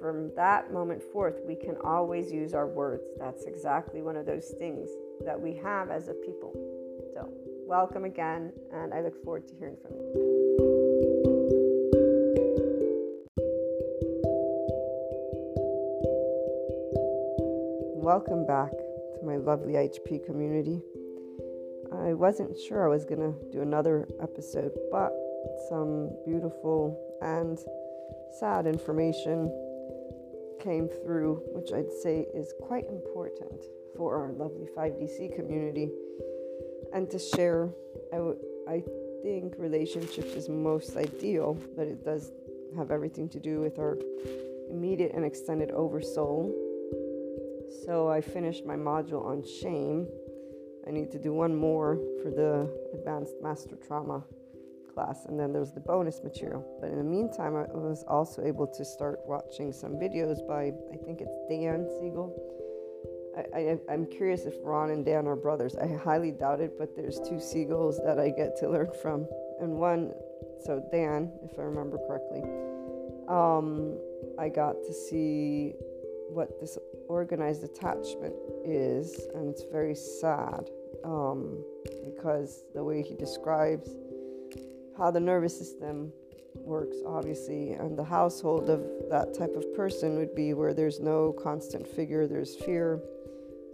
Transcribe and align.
from 0.00 0.30
that 0.36 0.72
moment 0.72 1.02
forth, 1.02 1.40
we 1.46 1.54
can 1.54 1.76
always 1.84 2.32
use 2.32 2.54
our 2.54 2.66
words. 2.66 3.04
That's 3.18 3.44
exactly 3.44 4.02
one 4.02 4.16
of 4.16 4.26
those 4.26 4.54
things 4.58 4.88
that 5.24 5.40
we 5.40 5.54
have 5.56 5.90
as 5.90 6.08
a 6.08 6.14
people. 6.14 6.52
So, 7.14 7.28
welcome 7.66 8.04
again, 8.04 8.52
and 8.72 8.92
I 8.92 9.00
look 9.00 9.22
forward 9.24 9.46
to 9.48 9.54
hearing 9.54 9.76
from 9.82 9.92
you. 9.96 10.34
Welcome 17.96 18.46
back 18.46 18.70
to 18.70 19.20
my 19.24 19.36
lovely 19.36 19.74
HP 19.74 20.26
community. 20.26 20.82
I 21.92 22.12
wasn't 22.12 22.56
sure 22.68 22.84
I 22.84 22.88
was 22.88 23.04
going 23.04 23.20
to 23.20 23.34
do 23.50 23.62
another 23.62 24.06
episode, 24.20 24.72
but 24.90 25.12
some 25.68 26.10
beautiful 26.26 26.98
and 27.22 27.58
sad 28.38 28.66
information 28.66 29.50
came 30.60 30.88
through, 30.88 31.42
which 31.52 31.72
I'd 31.72 31.92
say 32.02 32.26
is 32.34 32.52
quite 32.60 32.84
important 32.88 33.64
for 33.96 34.16
our 34.16 34.32
lovely 34.32 34.66
5DC 34.76 35.34
community. 35.36 35.90
And 36.92 37.10
to 37.10 37.18
share, 37.18 37.68
I, 38.12 38.16
w- 38.16 38.38
I 38.68 38.82
think 39.22 39.54
relationships 39.58 40.34
is 40.34 40.48
most 40.48 40.96
ideal, 40.96 41.58
but 41.76 41.86
it 41.86 42.04
does 42.04 42.32
have 42.76 42.90
everything 42.90 43.28
to 43.30 43.40
do 43.40 43.60
with 43.60 43.78
our 43.78 43.98
immediate 44.70 45.12
and 45.14 45.24
extended 45.24 45.70
oversoul. 45.70 46.52
So 47.84 48.08
I 48.08 48.20
finished 48.20 48.64
my 48.64 48.76
module 48.76 49.24
on 49.24 49.42
shame. 49.42 50.06
I 50.86 50.90
need 50.90 51.10
to 51.12 51.18
do 51.18 51.32
one 51.32 51.54
more 51.54 51.98
for 52.22 52.30
the 52.30 52.70
advanced 52.92 53.34
master 53.42 53.76
trauma 53.86 54.24
class, 54.94 55.26
and 55.26 55.38
then 55.38 55.52
there's 55.52 55.72
the 55.72 55.80
bonus 55.80 56.22
material. 56.22 56.64
But 56.80 56.90
in 56.90 56.98
the 56.98 57.04
meantime, 57.04 57.56
I 57.56 57.64
was 57.72 58.04
also 58.08 58.44
able 58.44 58.66
to 58.68 58.84
start 58.84 59.20
watching 59.26 59.72
some 59.72 59.92
videos 59.92 60.46
by, 60.46 60.72
I 60.92 60.96
think 61.04 61.20
it's 61.20 61.36
Dan 61.48 61.88
Siegel. 62.00 62.32
I, 63.52 63.78
am 63.88 64.06
curious 64.06 64.44
if 64.44 64.54
Ron 64.62 64.90
and 64.90 65.04
Dan 65.04 65.26
are 65.26 65.34
brothers. 65.34 65.74
I 65.74 65.88
highly 65.88 66.30
doubt 66.30 66.60
it, 66.60 66.78
but 66.78 66.94
there's 66.94 67.18
two 67.18 67.36
Siegels 67.36 67.96
that 68.04 68.20
I 68.20 68.30
get 68.30 68.56
to 68.58 68.70
learn 68.70 68.90
from. 69.02 69.26
And 69.60 69.72
one, 69.72 70.12
so 70.64 70.86
Dan, 70.92 71.32
if 71.42 71.58
I 71.58 71.62
remember 71.62 71.98
correctly, 72.06 72.42
um, 73.28 73.98
I 74.38 74.48
got 74.48 74.76
to 74.84 74.92
see 74.92 75.72
what 76.28 76.60
this 76.60 76.78
organized 77.08 77.64
attachment 77.64 78.34
is, 78.64 79.26
and 79.34 79.48
it's 79.48 79.64
very 79.70 79.94
sad 79.94 80.70
um, 81.04 81.64
because 82.04 82.64
the 82.74 82.82
way 82.82 83.02
he 83.02 83.14
describes 83.14 83.90
how 84.96 85.10
the 85.10 85.20
nervous 85.20 85.56
system 85.56 86.12
works, 86.54 86.96
obviously, 87.06 87.72
and 87.72 87.98
the 87.98 88.04
household 88.04 88.70
of 88.70 88.80
that 89.10 89.34
type 89.34 89.54
of 89.56 89.74
person 89.74 90.16
would 90.16 90.34
be 90.34 90.54
where 90.54 90.72
there's 90.72 91.00
no 91.00 91.32
constant 91.32 91.86
figure, 91.86 92.26
there's 92.26 92.54
fear. 92.56 93.00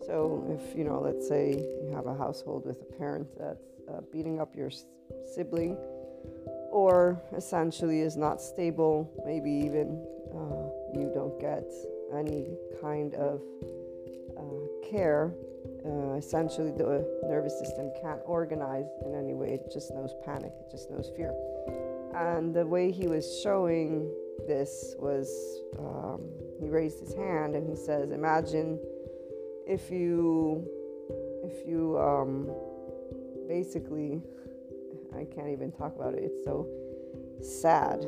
So, 0.06 0.58
if 0.58 0.76
you 0.76 0.84
know, 0.84 1.00
let's 1.00 1.28
say 1.28 1.50
you 1.84 1.92
have 1.94 2.06
a 2.06 2.14
household 2.14 2.64
with 2.66 2.80
a 2.80 2.98
parent 2.98 3.28
that's 3.38 3.66
uh, 3.88 4.00
beating 4.12 4.40
up 4.40 4.56
your 4.56 4.70
sibling, 5.34 5.76
or 6.70 7.20
essentially 7.36 8.00
is 8.00 8.16
not 8.16 8.40
stable, 8.40 9.10
maybe 9.26 9.50
even 9.50 10.06
uh, 10.34 10.98
you 10.98 11.10
don't 11.12 11.38
get 11.38 11.66
any 12.14 12.56
kind 12.80 13.14
of 13.14 13.42
uh, 14.38 14.88
care 14.90 15.34
uh, 15.84 16.14
essentially 16.14 16.70
the 16.70 17.06
nervous 17.24 17.58
system 17.58 17.90
can't 18.02 18.20
organize 18.26 18.86
in 19.04 19.14
any 19.14 19.34
way. 19.34 19.52
It 19.52 19.72
just 19.72 19.92
knows 19.94 20.14
panic, 20.24 20.52
it 20.60 20.70
just 20.70 20.90
knows 20.90 21.10
fear. 21.16 21.34
And 22.14 22.54
the 22.54 22.66
way 22.66 22.90
he 22.90 23.06
was 23.06 23.40
showing 23.42 24.10
this 24.46 24.94
was 24.98 25.28
um, 25.78 26.22
he 26.60 26.68
raised 26.68 27.00
his 27.00 27.14
hand 27.14 27.54
and 27.54 27.68
he 27.68 27.76
says, 27.76 28.10
Imagine 28.10 28.78
if 29.66 29.90
you, 29.90 30.66
if 31.44 31.66
you 31.66 31.98
um, 31.98 32.50
basically, 33.48 34.20
I 35.16 35.24
can't 35.24 35.48
even 35.48 35.72
talk 35.72 35.94
about 35.96 36.14
it, 36.14 36.24
it's 36.24 36.44
so 36.44 36.66
sad. 37.40 38.06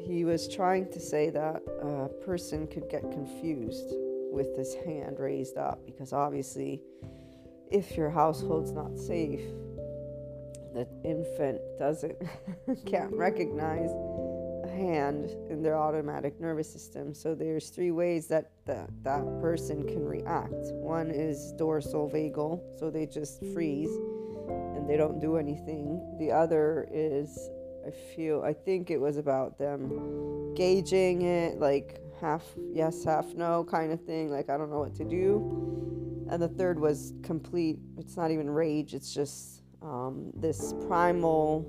He 0.00 0.24
was 0.24 0.48
trying 0.48 0.90
to 0.90 0.98
say 0.98 1.30
that 1.30 1.62
a 1.80 2.08
person 2.24 2.66
could 2.66 2.88
get 2.90 3.02
confused 3.12 3.94
with 4.32 4.56
his 4.56 4.74
hand 4.74 5.18
raised 5.18 5.58
up 5.58 5.84
because 5.84 6.12
obviously, 6.12 6.80
if 7.70 7.96
your 7.96 8.10
household's 8.10 8.72
not 8.72 8.98
safe, 8.98 9.42
the 10.74 10.88
infant 11.04 11.60
doesn't 11.78 12.16
can't 12.86 13.12
recognize 13.12 13.90
a 14.64 14.68
hand 14.68 15.30
in 15.50 15.62
their 15.62 15.76
autonomic 15.76 16.40
nervous 16.40 16.72
system. 16.72 17.14
So 17.14 17.34
there's 17.34 17.68
three 17.68 17.90
ways 17.90 18.26
that 18.28 18.52
the, 18.64 18.86
that 19.02 19.24
person 19.40 19.86
can 19.86 20.04
react. 20.04 20.72
One 20.72 21.10
is 21.10 21.52
dorsal 21.58 22.10
vagal, 22.10 22.78
so 22.78 22.90
they 22.90 23.06
just 23.06 23.44
freeze 23.52 23.94
and 24.48 24.88
they 24.88 24.96
don't 24.96 25.20
do 25.20 25.36
anything. 25.36 26.16
The 26.18 26.32
other 26.32 26.88
is 26.90 27.50
I 27.86 27.90
feel 27.90 28.42
I 28.42 28.52
think 28.52 28.90
it 28.90 29.00
was 29.00 29.16
about 29.16 29.58
them 29.58 30.54
gauging 30.54 31.22
it 31.22 31.58
like 31.58 32.01
half 32.22 32.44
yes, 32.72 33.04
half 33.04 33.34
no 33.34 33.64
kind 33.64 33.92
of 33.92 34.00
thing. 34.04 34.30
Like, 34.30 34.48
I 34.48 34.56
don't 34.56 34.70
know 34.70 34.78
what 34.78 34.94
to 34.96 35.04
do. 35.04 36.26
And 36.30 36.40
the 36.40 36.48
third 36.48 36.78
was 36.78 37.12
complete, 37.22 37.78
it's 37.98 38.16
not 38.16 38.30
even 38.30 38.48
rage, 38.48 38.94
it's 38.94 39.12
just 39.12 39.62
um, 39.82 40.30
this 40.34 40.72
primal 40.86 41.68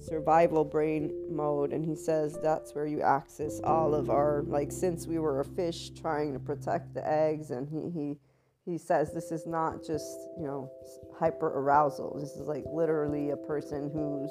survival 0.00 0.64
brain 0.64 1.12
mode. 1.28 1.72
And 1.72 1.84
he 1.84 1.94
says 1.94 2.38
that's 2.42 2.74
where 2.74 2.86
you 2.86 3.02
access 3.02 3.60
all 3.62 3.94
of 3.94 4.08
our, 4.08 4.44
like, 4.46 4.72
since 4.72 5.06
we 5.06 5.18
were 5.18 5.40
a 5.40 5.44
fish 5.44 5.90
trying 5.90 6.32
to 6.32 6.38
protect 6.38 6.94
the 6.94 7.06
eggs, 7.06 7.50
and 7.50 7.68
he, 7.68 7.90
he, 7.90 8.18
he 8.64 8.78
says 8.78 9.12
this 9.12 9.32
is 9.32 9.46
not 9.46 9.84
just, 9.84 10.06
you 10.38 10.46
know, 10.46 10.70
hyper 11.18 11.48
arousal. 11.48 12.16
This 12.18 12.30
is 12.36 12.46
like 12.46 12.64
literally 12.72 13.30
a 13.30 13.36
person 13.36 13.90
who's 13.92 14.30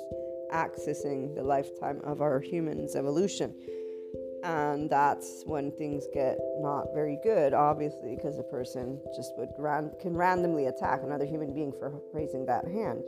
accessing 0.51 1.35
the 1.35 1.43
lifetime 1.43 2.01
of 2.03 2.21
our 2.21 2.39
humans' 2.39 2.95
evolution 2.95 3.53
and 4.43 4.89
that's 4.89 5.43
when 5.45 5.71
things 5.71 6.05
get 6.13 6.37
not 6.59 6.93
very 6.93 7.17
good 7.23 7.53
obviously 7.53 8.15
because 8.15 8.39
a 8.39 8.43
person 8.43 8.99
just 9.15 9.33
would 9.37 9.49
ran- 9.57 9.91
can 9.99 10.15
randomly 10.15 10.67
attack 10.67 11.01
another 11.03 11.25
human 11.25 11.53
being 11.53 11.71
for 11.71 12.01
raising 12.13 12.45
that 12.45 12.65
hand. 12.65 13.03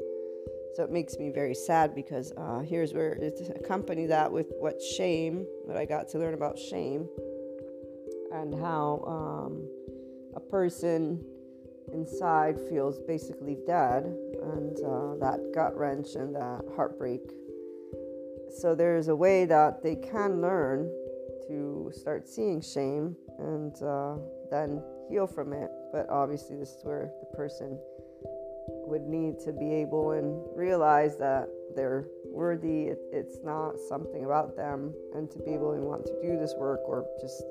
So 0.76 0.84
it 0.84 0.91
makes 0.91 1.17
me 1.17 1.30
very 1.30 1.54
sad 1.54 1.94
because 1.94 2.32
uh, 2.38 2.60
here's 2.60 2.94
where 2.94 3.13
it's 3.13 3.50
accompany 3.50 4.06
that 4.08 4.32
with 4.32 4.48
what 4.60 4.82
shame 4.82 5.46
what 5.65 5.78
i 5.78 5.86
got 5.86 6.08
to 6.10 6.20
learn 6.20 6.34
about 6.34 6.58
shame 6.58 7.08
and 8.32 8.54
how 8.56 9.04
um, 9.06 9.67
a 10.36 10.39
person 10.39 11.24
inside 11.94 12.60
feels 12.70 13.00
basically 13.00 13.58
dead 13.67 14.06
and 14.06 14.78
uh, 14.80 15.15
that 15.15 15.52
gut 15.54 15.78
wrench 15.78 16.15
and 16.15 16.36
that 16.36 16.62
heartbreak. 16.76 17.22
So 18.60 18.76
there's 18.76 19.08
a 19.08 19.15
way 19.15 19.46
that 19.46 19.84
they 19.84 19.96
can 19.96 20.41
learn 20.41 20.89
to 21.52 21.92
start 21.94 22.28
seeing 22.28 22.62
shame 22.62 23.16
and 23.40 23.76
uh, 23.84 24.16
then 24.50 24.82
heal 25.10 25.28
from 25.28 25.52
it. 25.54 25.70
But 25.92 26.10
obviously, 26.10 26.56
this 26.56 26.70
is 26.70 26.82
where 26.84 27.12
the 27.20 27.36
person 27.36 27.78
would 28.88 29.02
need 29.02 29.40
to 29.42 29.52
be 29.52 29.74
able 29.74 30.12
and 30.12 30.42
realize 30.56 31.18
that 31.18 31.50
they're 31.76 32.06
worthy. 32.26 32.88
It, 32.88 33.00
it's 33.12 33.40
not 33.44 33.74
something 33.90 34.24
about 34.24 34.56
them, 34.56 34.94
and 35.14 35.30
to 35.32 35.40
be 35.40 35.52
able 35.52 35.74
and 35.74 35.84
want 35.84 36.06
to 36.06 36.14
do 36.22 36.38
this 36.40 36.54
work 36.58 36.80
or 36.86 37.06
just 37.20 37.44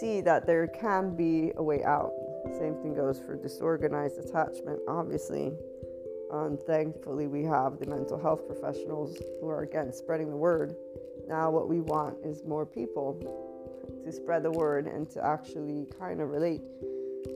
see 0.00 0.20
that 0.22 0.46
there 0.46 0.66
can 0.66 1.14
be 1.14 1.52
a 1.56 1.62
way 1.62 1.84
out. 1.84 2.12
Same 2.58 2.74
thing 2.82 2.94
goes 2.94 3.20
for 3.20 3.36
disorganized 3.36 4.18
attachment, 4.18 4.80
obviously. 4.88 5.52
And 6.32 6.58
thankfully, 6.60 7.26
we 7.26 7.44
have 7.44 7.78
the 7.78 7.86
mental 7.86 8.20
health 8.20 8.46
professionals 8.46 9.16
who 9.40 9.48
are 9.48 9.62
again 9.62 9.92
spreading 9.92 10.30
the 10.30 10.36
word 10.36 10.74
now, 11.28 11.50
what 11.50 11.68
we 11.68 11.80
want 11.80 12.16
is 12.24 12.44
more 12.44 12.66
people 12.66 13.18
to 14.04 14.12
spread 14.12 14.42
the 14.42 14.50
word 14.50 14.86
and 14.86 15.08
to 15.10 15.24
actually 15.24 15.86
kind 15.98 16.20
of 16.20 16.30
relate 16.30 16.62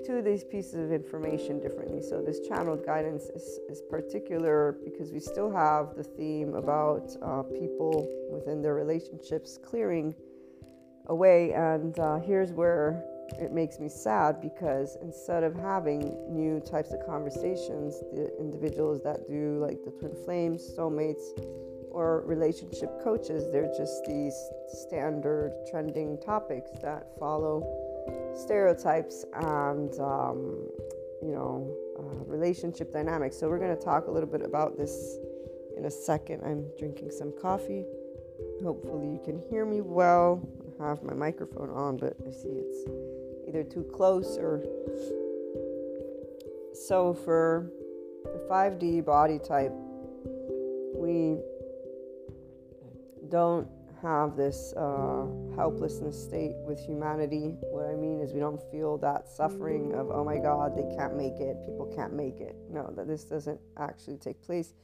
to 0.05 0.21
these 0.21 0.43
pieces 0.45 0.75
of 0.75 0.93
information 0.93 1.61
differently. 1.61 2.03
So, 2.03 2.23
this 2.23 2.41
channeled 2.47 2.85
guidance 2.85 3.25
is, 3.25 3.61
is 3.69 3.83
particular 3.89 4.77
because 4.85 5.13
we 5.13 5.21
still 5.21 5.51
have 5.51 5.97
the 5.97 6.03
theme 6.03 6.55
about 6.55 7.11
uh, 7.23 7.43
people 7.43 8.09
within 8.31 8.63
their 8.63 8.75
relationships 8.75 9.59
clearing 9.65 10.15
away. 11.07 11.53
And 11.53 11.99
uh, 11.99 12.19
here's 12.19 12.53
where 12.53 13.03
it 13.41 13.53
makes 13.53 13.79
me 13.79 13.89
sad 13.89 14.41
because 14.41 14.97
instead 15.03 15.43
of 15.43 15.55
having 15.55 16.01
new 16.29 16.61
types 16.61 16.93
of 16.93 17.05
conversations, 17.07 18.01
the 18.15 18.31
individuals 18.39 19.03
that 19.03 19.29
do 19.29 19.59
like 19.61 19.79
the 19.85 19.91
twin 19.91 20.15
flames, 20.25 20.63
soulmates, 20.77 21.25
or 21.97 22.21
relationship 22.27 23.03
coaches. 23.03 23.49
They're 23.51 23.73
just 23.75 24.05
these 24.05 24.37
standard 24.69 25.55
trending 25.71 26.19
topics 26.19 26.71
that 26.83 27.07
follow 27.19 27.65
stereotypes 28.35 29.25
and, 29.33 29.99
um, 29.99 30.69
you 31.23 31.33
know, 31.33 31.75
uh, 31.99 32.25
relationship 32.27 32.93
dynamics. 32.93 33.39
So, 33.39 33.49
we're 33.49 33.59
going 33.59 33.75
to 33.75 33.83
talk 33.83 34.09
a 34.09 34.11
little 34.11 34.29
bit 34.29 34.43
about 34.43 34.77
this 34.77 35.17
in 35.79 35.87
a 35.87 35.91
second. 35.91 36.43
I'm 36.45 36.67
drinking 36.79 37.11
some 37.11 37.33
coffee. 37.41 37.87
Hopefully, 38.63 39.09
you 39.09 39.21
can 39.25 39.39
hear 39.49 39.65
me 39.65 39.81
well. 39.81 40.47
I 40.79 40.89
have 40.89 41.03
my 41.03 41.15
microphone 41.15 41.71
on, 41.71 41.97
but 41.97 42.15
I 42.29 42.31
see 42.31 42.61
it's 42.61 42.85
either 43.49 43.65
too 43.65 43.85
close 43.95 44.37
or. 44.37 44.63
So, 46.75 47.15
for 47.15 47.71
the 48.23 48.47
5D 48.51 49.03
body 49.03 49.39
type, 49.39 49.73
we 50.95 51.39
don't 53.31 53.69
have 54.03 54.37
this 54.37 54.73
uh, 54.77 55.27
helplessness 55.55 56.23
state 56.23 56.55
with 56.67 56.79
humanity. 56.79 57.55
What 57.61 57.87
I 57.87 57.95
mean 57.95 58.21
is, 58.21 58.33
we 58.33 58.41
don't 58.41 58.61
feel 58.71 58.99
that 58.99 59.29
suffering 59.29 59.95
of, 59.95 60.11
oh 60.11 60.25
my 60.25 60.39
God, 60.39 60.77
they 60.77 60.95
can't 60.97 61.17
make 61.17 61.41
it, 61.41 61.57
people 61.67 61.93
can't 61.97 62.13
make 62.13 62.41
it. 62.41 62.57
No, 62.71 62.93
that 62.97 63.07
this 63.07 63.25
doesn't 63.25 63.61
actually 63.79 64.19
take 64.19 64.43
place. 64.43 64.75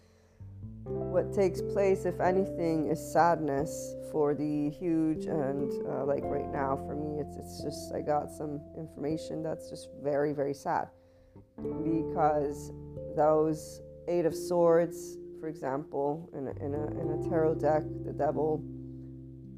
What 0.85 1.33
takes 1.33 1.61
place, 1.61 2.05
if 2.05 2.20
anything, 2.20 2.88
is 2.88 3.00
sadness 3.12 3.94
for 4.11 4.35
the 4.35 4.70
huge 4.70 5.26
and 5.26 5.72
uh, 5.87 6.05
like 6.05 6.24
right 6.24 6.50
now 6.52 6.76
for 6.76 6.94
me, 6.94 7.20
it's 7.20 7.37
it's 7.37 7.62
just 7.62 7.94
I 7.94 8.00
got 8.00 8.31
some 8.31 8.61
information 8.76 9.42
that's 9.42 9.70
just 9.70 9.88
very 10.02 10.33
very 10.33 10.55
sad 10.55 10.88
because 11.57 12.72
those 13.16 13.81
eight 14.09 14.26
of 14.26 14.35
swords 14.35 15.16
for 15.42 15.48
example, 15.48 16.31
in 16.35 16.46
a, 16.46 16.64
in 16.64 16.72
a, 16.72 17.00
in 17.00 17.18
a 17.18 17.28
tarot 17.28 17.57
deck, 17.57 17.83
the 18.07 18.12
devil, 18.12 18.62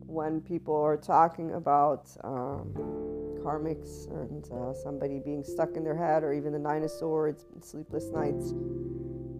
when 0.06 0.40
people 0.40 0.74
are 0.74 0.96
talking 0.96 1.52
about 1.52 2.08
um, 2.24 2.72
karmics 3.44 4.08
and 4.08 4.50
uh, 4.50 4.72
somebody 4.72 5.20
being 5.22 5.44
stuck 5.44 5.76
in 5.76 5.84
their 5.84 5.94
head, 5.94 6.22
or 6.22 6.32
even 6.32 6.54
the 6.54 6.58
Nine 6.58 6.84
of 6.84 6.90
Swords, 6.90 7.44
sleepless 7.60 8.06
nights, 8.06 8.54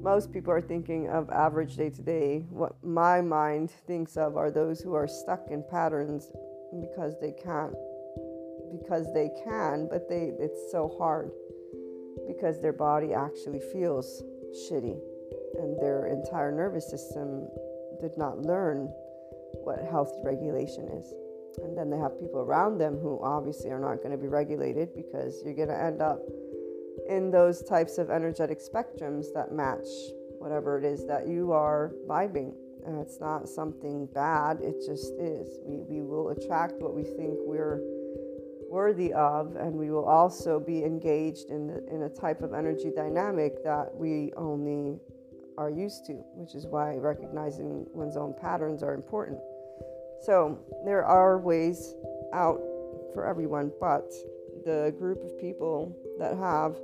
most 0.02 0.34
people 0.34 0.52
are 0.52 0.60
thinking 0.60 1.08
of 1.08 1.30
average 1.30 1.76
day 1.76 1.88
to 1.88 2.02
day. 2.02 2.44
What 2.50 2.76
my 2.84 3.22
mind 3.22 3.70
thinks 3.70 4.18
of 4.18 4.36
are 4.36 4.50
those 4.50 4.82
who 4.82 4.92
are 4.92 5.08
stuck 5.08 5.46
in 5.50 5.64
patterns 5.70 6.30
because 6.78 7.18
they 7.22 7.32
can't, 7.42 7.72
because 8.70 9.10
they 9.14 9.30
can, 9.46 9.88
but 9.90 10.10
they 10.10 10.32
it's 10.38 10.70
so 10.70 10.94
hard 10.98 11.30
because 12.26 12.60
their 12.60 12.74
body 12.74 13.14
actually 13.14 13.60
feels 13.72 14.22
shitty 14.68 15.00
and 15.58 15.80
their 15.80 16.06
entire 16.06 16.52
nervous 16.52 16.88
system 16.88 17.48
did 18.00 18.16
not 18.16 18.42
learn 18.42 18.88
what 19.62 19.78
healthy 19.90 20.20
regulation 20.24 20.88
is. 20.88 21.12
And 21.62 21.76
then 21.78 21.90
they 21.90 21.98
have 21.98 22.18
people 22.20 22.40
around 22.40 22.78
them 22.78 22.98
who 22.98 23.20
obviously 23.22 23.70
are 23.70 23.78
not 23.78 23.98
going 23.98 24.10
to 24.10 24.18
be 24.18 24.26
regulated 24.26 24.94
because 24.94 25.40
you're 25.44 25.54
going 25.54 25.68
to 25.68 25.80
end 25.80 26.02
up 26.02 26.18
in 27.08 27.30
those 27.30 27.62
types 27.62 27.98
of 27.98 28.10
energetic 28.10 28.58
spectrums 28.58 29.32
that 29.34 29.52
match 29.52 29.86
whatever 30.38 30.78
it 30.78 30.84
is 30.84 31.06
that 31.06 31.26
you 31.26 31.52
are 31.52 31.92
vibing. 32.06 32.52
And 32.86 33.00
it's 33.00 33.18
not 33.18 33.48
something 33.48 34.06
bad, 34.12 34.60
it 34.60 34.76
just 34.84 35.14
is. 35.18 35.58
We, 35.64 35.78
we 35.88 36.02
will 36.02 36.30
attract 36.30 36.74
what 36.82 36.94
we 36.94 37.02
think 37.02 37.38
we're 37.40 37.80
worthy 38.68 39.12
of, 39.14 39.56
and 39.56 39.72
we 39.74 39.90
will 39.90 40.04
also 40.04 40.60
be 40.60 40.84
engaged 40.84 41.48
in, 41.48 41.68
the, 41.68 41.86
in 41.94 42.02
a 42.02 42.08
type 42.10 42.42
of 42.42 42.52
energy 42.52 42.90
dynamic 42.94 43.64
that 43.64 43.94
we 43.94 44.32
only 44.36 44.98
are 45.58 45.70
used 45.70 46.06
to, 46.06 46.12
which 46.34 46.54
is 46.54 46.66
why 46.66 46.96
recognizing 46.96 47.86
one's 47.92 48.16
own 48.16 48.34
patterns 48.40 48.82
are 48.82 48.94
important. 48.94 49.38
So, 50.22 50.58
there 50.84 51.04
are 51.04 51.38
ways 51.38 51.94
out 52.32 52.60
for 53.12 53.26
everyone, 53.26 53.70
but 53.80 54.10
the 54.64 54.94
group 54.98 55.22
of 55.22 55.38
people 55.38 55.96
that 56.18 56.36
have 56.36 56.76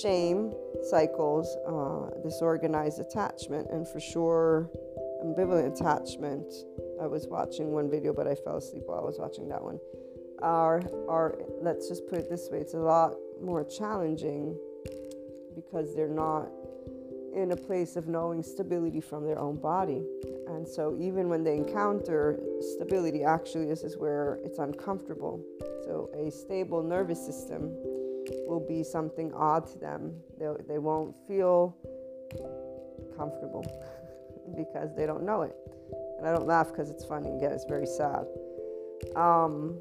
shame 0.00 0.52
cycles, 0.82 1.56
uh, 1.66 2.20
disorganized 2.22 3.00
attachment, 3.00 3.68
and 3.70 3.86
for 3.88 4.00
sure 4.00 4.70
ambivalent 5.24 5.74
attachment. 5.74 6.52
I 7.00 7.06
was 7.06 7.26
watching 7.26 7.72
one 7.72 7.90
video, 7.90 8.12
but 8.12 8.26
I 8.26 8.34
fell 8.34 8.56
asleep 8.56 8.84
while 8.86 9.00
I 9.00 9.04
was 9.04 9.18
watching 9.18 9.48
that 9.48 9.62
one. 9.62 9.78
Are 10.42 10.82
are 11.08 11.38
let's 11.62 11.88
just 11.88 12.06
put 12.08 12.18
it 12.18 12.30
this 12.30 12.48
way: 12.50 12.58
it's 12.58 12.74
a 12.74 12.78
lot 12.78 13.14
more 13.40 13.64
challenging 13.64 14.58
because 15.54 15.94
they're 15.94 16.08
not 16.08 16.48
in 17.36 17.52
a 17.52 17.56
place 17.56 17.96
of 17.96 18.08
knowing 18.08 18.42
stability 18.42 19.00
from 19.00 19.24
their 19.24 19.38
own 19.38 19.56
body. 19.56 20.02
And 20.48 20.66
so, 20.66 20.96
even 20.98 21.28
when 21.28 21.44
they 21.44 21.54
encounter 21.54 22.40
stability, 22.74 23.22
actually, 23.22 23.66
this 23.66 23.82
is 23.82 23.96
where 23.98 24.38
it's 24.42 24.58
uncomfortable. 24.58 25.44
So, 25.84 26.10
a 26.16 26.30
stable 26.30 26.82
nervous 26.82 27.24
system 27.24 27.70
will 28.48 28.64
be 28.66 28.82
something 28.82 29.32
odd 29.34 29.66
to 29.72 29.78
them. 29.78 30.14
They, 30.38 30.48
they 30.66 30.78
won't 30.78 31.14
feel 31.28 31.76
comfortable 33.16 33.64
because 34.56 34.96
they 34.96 35.04
don't 35.04 35.22
know 35.22 35.42
it. 35.42 35.54
And 36.18 36.26
I 36.26 36.32
don't 36.32 36.46
laugh 36.46 36.68
because 36.68 36.88
it's 36.88 37.04
funny. 37.04 37.30
Again, 37.36 37.52
it's 37.52 37.66
very 37.66 37.86
sad. 37.86 38.24
Um, 39.14 39.78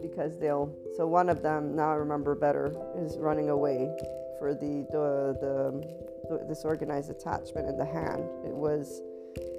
because 0.00 0.38
they'll. 0.38 0.74
So 0.96 1.06
one 1.06 1.28
of 1.28 1.42
them 1.42 1.76
now 1.76 1.90
I 1.90 1.94
remember 1.94 2.34
better 2.34 2.74
is 2.96 3.18
running 3.18 3.50
away 3.50 3.88
for 4.38 4.54
the 4.54 4.86
the 4.90 6.06
the 6.28 6.44
disorganized 6.48 7.10
attachment 7.10 7.68
in 7.68 7.76
the 7.76 7.84
hand. 7.84 8.22
It 8.44 8.54
was 8.54 9.02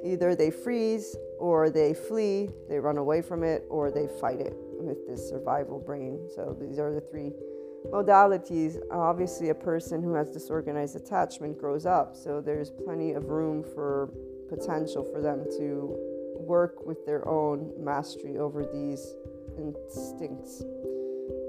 either 0.03 0.35
they 0.35 0.51
freeze 0.51 1.15
or 1.39 1.69
they 1.69 1.93
flee, 1.93 2.49
they 2.69 2.79
run 2.79 2.97
away 2.97 3.21
from 3.21 3.43
it, 3.43 3.63
or 3.69 3.91
they 3.91 4.07
fight 4.19 4.39
it 4.39 4.53
with 4.79 5.07
this 5.07 5.27
survival 5.29 5.79
brain. 5.79 6.27
So 6.35 6.55
these 6.59 6.79
are 6.79 6.93
the 6.93 7.01
three 7.01 7.31
modalities. 7.91 8.77
Obviously, 8.91 9.49
a 9.49 9.55
person 9.55 10.01
who 10.01 10.13
has 10.13 10.29
disorganized 10.29 10.95
attachment 10.95 11.57
grows 11.59 11.85
up, 11.85 12.15
so 12.15 12.41
there's 12.41 12.69
plenty 12.69 13.13
of 13.13 13.29
room 13.29 13.63
for 13.63 14.11
potential 14.49 15.03
for 15.03 15.21
them 15.21 15.45
to 15.57 15.95
work 16.39 16.85
with 16.85 17.05
their 17.05 17.27
own 17.27 17.73
mastery 17.77 18.37
over 18.37 18.63
these 18.65 19.15
instincts. 19.57 20.63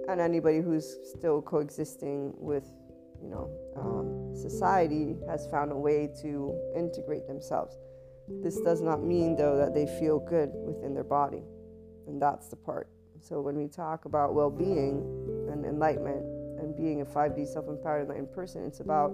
And 0.08 0.20
anybody 0.20 0.60
who's 0.60 0.96
still 1.04 1.42
coexisting 1.42 2.32
with 2.38 2.64
you 3.22 3.28
know, 3.28 3.50
um, 3.76 4.36
society 4.36 5.16
has 5.28 5.46
found 5.46 5.72
a 5.72 5.76
way 5.76 6.08
to 6.22 6.54
integrate 6.76 7.26
themselves. 7.26 7.76
This 8.42 8.60
does 8.60 8.80
not 8.80 9.02
mean, 9.02 9.36
though, 9.36 9.56
that 9.56 9.74
they 9.74 9.86
feel 9.98 10.18
good 10.18 10.50
within 10.54 10.94
their 10.94 11.04
body. 11.04 11.42
And 12.06 12.20
that's 12.20 12.48
the 12.48 12.56
part. 12.56 12.88
So, 13.20 13.40
when 13.40 13.56
we 13.56 13.68
talk 13.68 14.04
about 14.04 14.34
well 14.34 14.50
being 14.50 15.02
and 15.50 15.64
enlightenment 15.64 16.24
and 16.60 16.76
being 16.76 17.00
a 17.00 17.04
5D 17.04 17.46
self 17.46 17.68
empowered 17.68 18.02
enlightened 18.02 18.32
person, 18.32 18.64
it's 18.64 18.80
about 18.80 19.12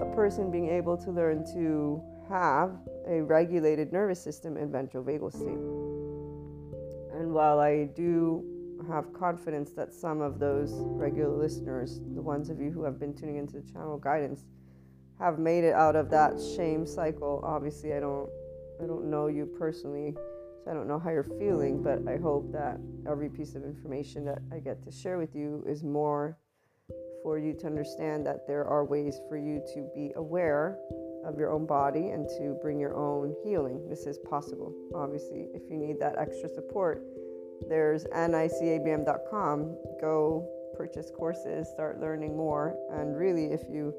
a 0.00 0.14
person 0.14 0.50
being 0.50 0.68
able 0.68 0.96
to 0.98 1.10
learn 1.10 1.44
to 1.54 2.02
have 2.28 2.72
a 3.06 3.20
regulated 3.22 3.92
nervous 3.92 4.22
system 4.22 4.56
and 4.56 4.70
ventral 4.70 5.04
vagal 5.04 5.32
state. 5.32 5.62
And 7.18 7.32
while 7.32 7.60
I 7.60 7.84
do 7.84 8.53
have 8.86 9.12
confidence 9.12 9.72
that 9.72 9.92
some 9.92 10.20
of 10.20 10.38
those 10.38 10.72
regular 10.74 11.36
listeners, 11.36 12.00
the 12.14 12.22
ones 12.22 12.50
of 12.50 12.60
you 12.60 12.70
who 12.70 12.84
have 12.84 12.98
been 12.98 13.14
tuning 13.14 13.36
into 13.36 13.60
the 13.60 13.72
channel 13.72 13.98
guidance, 13.98 14.44
have 15.18 15.38
made 15.38 15.64
it 15.64 15.74
out 15.74 15.96
of 15.96 16.10
that 16.10 16.34
shame 16.56 16.86
cycle. 16.86 17.40
Obviously, 17.44 17.92
I 17.94 18.00
don't 18.00 18.28
I 18.82 18.86
don't 18.86 19.08
know 19.08 19.28
you 19.28 19.46
personally, 19.46 20.14
so 20.64 20.70
I 20.70 20.74
don't 20.74 20.88
know 20.88 20.98
how 20.98 21.10
you're 21.10 21.22
feeling, 21.38 21.82
but 21.82 22.00
I 22.08 22.16
hope 22.16 22.52
that 22.52 22.80
every 23.08 23.28
piece 23.28 23.54
of 23.54 23.62
information 23.62 24.24
that 24.24 24.38
I 24.52 24.58
get 24.58 24.82
to 24.84 24.90
share 24.90 25.18
with 25.18 25.34
you 25.34 25.64
is 25.66 25.84
more 25.84 26.36
for 27.22 27.38
you 27.38 27.54
to 27.54 27.66
understand 27.66 28.26
that 28.26 28.46
there 28.46 28.64
are 28.66 28.84
ways 28.84 29.20
for 29.28 29.36
you 29.36 29.62
to 29.74 29.88
be 29.94 30.12
aware 30.16 30.76
of 31.24 31.38
your 31.38 31.52
own 31.52 31.66
body 31.66 32.10
and 32.10 32.28
to 32.28 32.58
bring 32.60 32.78
your 32.78 32.94
own 32.94 33.34
healing. 33.44 33.88
This 33.88 34.06
is 34.06 34.18
possible. 34.18 34.74
Obviously, 34.94 35.46
if 35.54 35.62
you 35.70 35.76
need 35.78 35.98
that 36.00 36.18
extra 36.18 36.48
support, 36.48 37.02
there's 37.68 38.04
nicabm.com. 38.04 39.76
Go 40.00 40.48
purchase 40.76 41.10
courses, 41.10 41.68
start 41.68 42.00
learning 42.00 42.36
more, 42.36 42.76
and 42.92 43.16
really, 43.16 43.46
if 43.46 43.62
you 43.70 43.94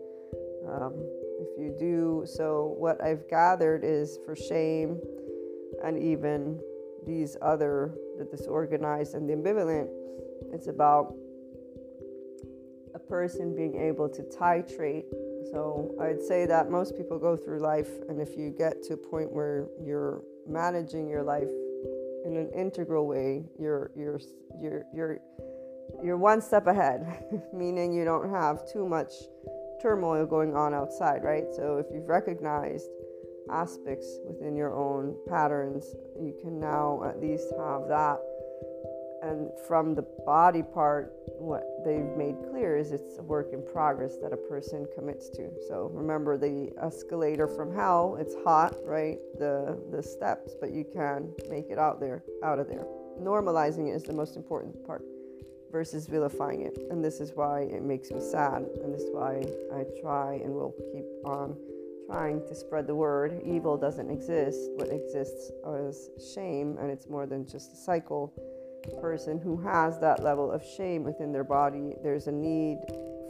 um, 0.70 0.94
if 1.39 1.50
you 1.60 1.76
do 1.78 2.24
so, 2.26 2.76
what 2.78 3.02
I've 3.04 3.28
gathered 3.30 3.84
is 3.84 4.18
for 4.26 4.36
shame 4.36 5.00
and 5.84 5.98
even 6.02 6.60
these 7.06 7.38
other 7.41 7.94
the 8.18 8.26
disorganized 8.26 9.13
and 9.13 9.30
the 9.30 9.34
ambivalent. 9.34 9.89
It's 10.54 10.68
about 10.68 11.13
a 12.94 13.00
person 13.00 13.56
being 13.56 13.80
able 13.80 14.10
to 14.10 14.22
titrate. 14.24 15.04
So 15.52 15.94
I'd 16.02 16.22
say 16.22 16.46
that 16.46 16.72
most 16.72 16.98
people 16.98 17.20
go 17.20 17.36
through 17.36 17.60
life, 17.60 17.89
and 18.10 18.20
if 18.20 18.36
you 18.38 18.50
get 18.50 18.82
to 18.84 18.94
a 18.94 18.98
point 18.98 19.32
where 19.32 19.68
you're 19.84 20.24
managing 20.48 21.08
your 21.08 21.24
life 21.24 21.50
in 22.25 22.35
an 22.38 22.49
integral 22.49 23.07
way, 23.07 23.45
you're 23.59 23.91
you're 23.95 24.19
you're 24.59 24.83
you're 24.93 25.19
you're 26.03 26.17
one 26.17 26.41
step 26.41 26.67
ahead, 26.67 27.23
meaning 27.53 27.93
you 27.93 28.03
don't 28.03 28.29
have 28.29 28.69
too 28.71 28.88
much 28.88 29.11
turmoil 29.81 30.25
going 30.25 30.55
on 30.55 30.73
outside, 30.73 31.23
right? 31.23 31.45
So 31.55 31.77
if 31.77 31.85
you've 31.93 32.07
recognized 32.07 32.89
aspects 33.51 34.19
within 34.27 34.55
your 34.55 34.73
own 34.73 35.15
patterns, 35.29 35.85
you 36.19 36.33
can 36.41 36.59
now 36.59 37.03
at 37.03 37.21
least 37.21 37.53
have 37.57 37.88
that 37.88 38.19
and 39.25 39.49
from 39.67 39.95
the 39.95 40.03
body 40.25 40.61
part, 40.61 41.13
what 41.39 41.63
they've 41.83 42.15
made 42.15 42.35
clear 42.49 42.77
is 42.77 42.91
it's 42.91 43.17
a 43.17 43.23
work 43.23 43.49
in 43.53 43.63
progress 43.73 44.17
that 44.21 44.31
a 44.31 44.38
person 44.38 44.85
commits 44.95 45.29
to. 45.31 45.49
So 45.67 45.89
remember 45.93 46.38
the 46.38 46.71
escalator 46.81 47.47
from 47.47 47.73
hell, 47.73 48.17
it's 48.19 48.35
hot, 48.43 48.75
right? 48.85 49.17
The 49.39 49.77
the 49.91 50.03
steps, 50.03 50.53
but 50.61 50.71
you 50.71 50.85
can 50.93 51.33
make 51.49 51.69
it 51.69 51.79
out 51.79 51.99
there, 51.99 52.23
out 52.43 52.59
of 52.59 52.67
there. 52.67 52.85
Normalizing 53.19 53.89
it 53.89 53.95
is 53.95 54.03
the 54.03 54.13
most 54.13 54.35
important 54.35 54.85
part 54.85 55.03
versus 55.71 56.05
vilifying 56.05 56.61
it. 56.61 56.77
And 56.91 57.03
this 57.03 57.19
is 57.19 57.31
why 57.33 57.61
it 57.61 57.83
makes 57.83 58.11
me 58.11 58.21
sad. 58.21 58.65
And 58.83 58.93
this 58.93 59.01
is 59.01 59.09
why 59.11 59.43
I 59.73 59.83
try 60.01 60.35
and 60.35 60.53
will 60.53 60.73
keep 60.93 61.05
on 61.25 61.57
trying 62.07 62.45
to 62.47 62.55
spread 62.55 62.88
the 62.88 62.95
word. 62.95 63.41
Evil 63.43 63.75
doesn't 63.75 64.09
exist. 64.09 64.59
What 64.75 64.89
exists 64.89 65.51
is 65.89 66.09
shame, 66.33 66.77
and 66.79 66.91
it's 66.91 67.09
more 67.09 67.25
than 67.25 67.47
just 67.47 67.73
a 67.73 67.75
cycle. 67.75 68.31
Person 69.02 69.39
who 69.39 69.58
has 69.58 70.00
that 70.00 70.24
level 70.24 70.52
of 70.52 70.63
shame 70.65 71.04
within 71.04 71.32
their 71.32 71.43
body, 71.43 71.95
there's 72.04 72.28
a 72.28 72.32
need 72.32 72.80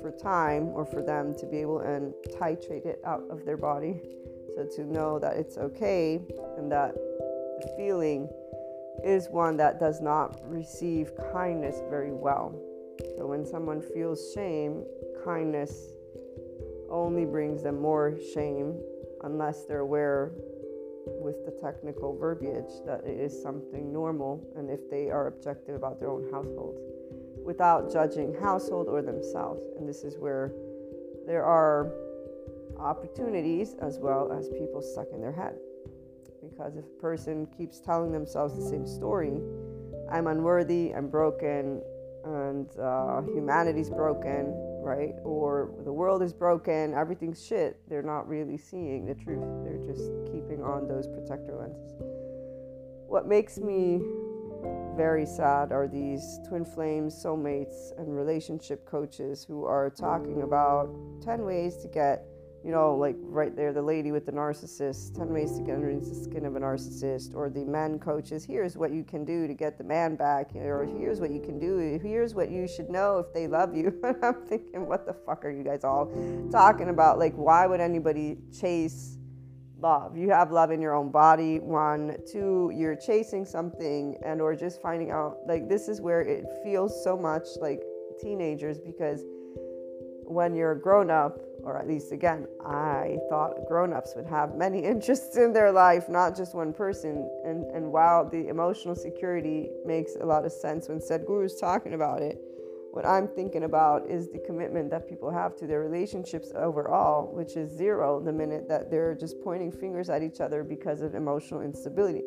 for 0.01 0.11
time 0.11 0.67
or 0.69 0.85
for 0.85 1.01
them 1.01 1.33
to 1.35 1.45
be 1.45 1.57
able 1.57 1.79
and 1.79 2.13
titrate 2.39 2.85
it 2.85 3.01
out 3.05 3.23
of 3.29 3.45
their 3.45 3.57
body. 3.57 4.01
So 4.55 4.65
to 4.75 4.83
know 4.83 5.19
that 5.19 5.35
it's 5.35 5.57
okay 5.57 6.21
and 6.57 6.71
that 6.71 6.93
the 6.93 7.73
feeling 7.75 8.29
is 9.03 9.27
one 9.29 9.57
that 9.57 9.79
does 9.79 10.01
not 10.01 10.39
receive 10.49 11.11
kindness 11.33 11.81
very 11.89 12.11
well. 12.11 12.53
So 13.17 13.25
when 13.25 13.45
someone 13.45 13.81
feels 13.81 14.33
shame, 14.33 14.85
kindness 15.23 15.73
only 16.89 17.25
brings 17.25 17.63
them 17.63 17.81
more 17.81 18.17
shame 18.33 18.79
unless 19.23 19.65
they're 19.65 19.79
aware 19.79 20.31
with 21.07 21.45
the 21.45 21.51
technical 21.61 22.17
verbiage 22.17 22.81
that 22.85 23.03
it 23.05 23.19
is 23.19 23.41
something 23.41 23.91
normal 23.91 24.45
and 24.55 24.69
if 24.69 24.89
they 24.89 25.09
are 25.09 25.27
objective 25.27 25.75
about 25.75 25.99
their 25.99 26.09
own 26.09 26.23
households 26.31 26.79
without 27.45 27.91
judging 27.91 28.33
household 28.41 28.87
or 28.87 29.01
themselves. 29.01 29.61
And 29.77 29.87
this 29.87 30.03
is 30.03 30.17
where 30.17 30.51
there 31.27 31.43
are 31.43 31.91
opportunities 32.79 33.75
as 33.81 33.99
well 33.99 34.31
as 34.31 34.49
people 34.49 34.81
stuck 34.81 35.07
in 35.13 35.21
their 35.21 35.31
head. 35.31 35.55
Because 36.41 36.75
if 36.75 36.85
a 36.85 37.01
person 37.01 37.47
keeps 37.57 37.79
telling 37.79 38.11
themselves 38.11 38.55
the 38.55 38.69
same 38.69 38.85
story, 38.85 39.39
I'm 40.11 40.27
unworthy, 40.27 40.93
I'm 40.93 41.07
broken, 41.07 41.81
and 42.23 42.67
uh, 42.79 43.21
humanity's 43.21 43.89
broken, 43.89 44.53
right? 44.85 45.15
Or 45.23 45.71
the 45.83 45.91
world 45.91 46.21
is 46.21 46.31
broken, 46.31 46.93
everything's 46.93 47.43
shit. 47.43 47.81
They're 47.89 48.03
not 48.03 48.29
really 48.29 48.57
seeing 48.57 49.05
the 49.05 49.15
truth. 49.15 49.43
They're 49.63 49.83
just 49.85 50.11
keeping 50.31 50.61
on 50.63 50.87
those 50.87 51.07
protector 51.07 51.55
lenses. 51.57 51.93
What 53.07 53.27
makes 53.27 53.57
me 53.57 54.01
very 54.95 55.25
sad 55.25 55.71
are 55.71 55.87
these 55.87 56.39
twin 56.47 56.63
flames, 56.63 57.15
soulmates, 57.15 57.97
and 57.97 58.15
relationship 58.15 58.85
coaches 58.85 59.43
who 59.43 59.65
are 59.65 59.89
talking 59.89 60.43
about 60.43 60.95
10 61.23 61.43
ways 61.43 61.77
to 61.77 61.87
get 61.87 62.25
you 62.65 62.71
know, 62.71 62.95
like 62.95 63.15
right 63.19 63.55
there, 63.55 63.71
the 63.71 63.81
lady 63.81 64.11
with 64.11 64.25
the 64.25 64.31
narcissist, 64.31 65.15
10 65.15 65.29
ways 65.29 65.55
to 65.55 65.61
get 65.61 65.75
underneath 65.75 66.09
the 66.09 66.15
skin 66.15 66.47
of 66.47 66.55
a 66.55 66.59
narcissist, 66.59 67.35
or 67.35 67.47
the 67.47 67.63
men 67.63 67.99
coaches, 67.99 68.43
here's 68.43 68.75
what 68.75 68.91
you 68.91 69.03
can 69.03 69.23
do 69.23 69.45
to 69.45 69.53
get 69.53 69.77
the 69.77 69.83
man 69.83 70.15
back, 70.15 70.55
or 70.55 70.83
here's 70.83 71.21
what 71.21 71.29
you 71.29 71.39
can 71.39 71.59
do, 71.59 71.99
here's 72.01 72.33
what 72.33 72.49
you 72.49 72.67
should 72.67 72.89
know 72.89 73.19
if 73.19 73.31
they 73.33 73.47
love 73.47 73.75
you. 73.75 73.93
And 74.05 74.17
I'm 74.23 74.45
thinking, 74.47 74.87
what 74.87 75.05
the 75.05 75.13
fuck 75.13 75.45
are 75.45 75.51
you 75.51 75.63
guys 75.63 75.83
all 75.83 76.11
talking 76.51 76.89
about? 76.89 77.19
Like, 77.19 77.33
why 77.35 77.67
would 77.67 77.79
anybody 77.79 78.37
chase 78.57 79.17
love? 79.79 80.17
You 80.17 80.31
have 80.31 80.51
love 80.51 80.71
in 80.71 80.81
your 80.81 80.95
own 80.95 81.11
body, 81.11 81.59
one. 81.59 82.17
Two, 82.31 82.71
you're 82.73 82.95
chasing 82.95 83.45
something 83.45 84.17
and 84.23 84.41
or 84.41 84.55
just 84.55 84.81
finding 84.81 85.11
out, 85.11 85.37
like, 85.47 85.69
this 85.69 85.87
is 85.87 86.01
where 86.01 86.21
it 86.21 86.45
feels 86.63 87.03
so 87.03 87.15
much 87.15 87.45
like 87.61 87.83
teenagers 88.19 88.79
because 88.79 89.23
when 90.27 90.55
you're 90.55 90.71
a 90.71 90.79
grown 90.79 91.11
up, 91.11 91.39
or 91.65 91.77
at 91.77 91.87
least 91.87 92.11
again, 92.11 92.47
I 92.63 93.17
thought 93.27 93.67
grown 93.67 93.91
ups 93.91 94.13
would 94.15 94.27
have 94.27 94.55
many 94.55 94.83
interests 94.93 95.35
in 95.35 95.51
their 95.51 95.71
life, 95.71 96.07
not 96.07 96.35
just 96.37 96.53
one 96.53 96.71
person. 96.71 97.29
And, 97.43 97.65
and 97.75 97.91
while 97.91 98.29
the 98.29 98.47
emotional 98.47 98.95
security 98.95 99.71
makes 99.85 100.15
a 100.15 100.25
lot 100.25 100.45
of 100.45 100.51
sense 100.51 100.87
when 100.87 100.99
Sadhguru 100.99 101.45
is 101.45 101.55
talking 101.55 101.93
about 101.93 102.21
it, 102.21 102.39
what 102.91 103.05
I'm 103.05 103.27
thinking 103.27 103.63
about 103.63 104.09
is 104.09 104.29
the 104.29 104.39
commitment 104.39 104.89
that 104.91 105.09
people 105.09 105.29
have 105.29 105.57
to 105.57 105.67
their 105.67 105.81
relationships 105.81 106.53
overall, 106.55 107.29
which 107.35 107.57
is 107.57 107.69
zero 107.69 108.21
the 108.21 108.31
minute 108.31 108.69
that 108.69 108.89
they're 108.89 109.13
just 109.13 109.41
pointing 109.43 109.69
fingers 109.69 110.09
at 110.09 110.23
each 110.23 110.39
other 110.39 110.63
because 110.63 111.01
of 111.01 111.13
emotional 111.13 111.61
instability. 111.61 112.23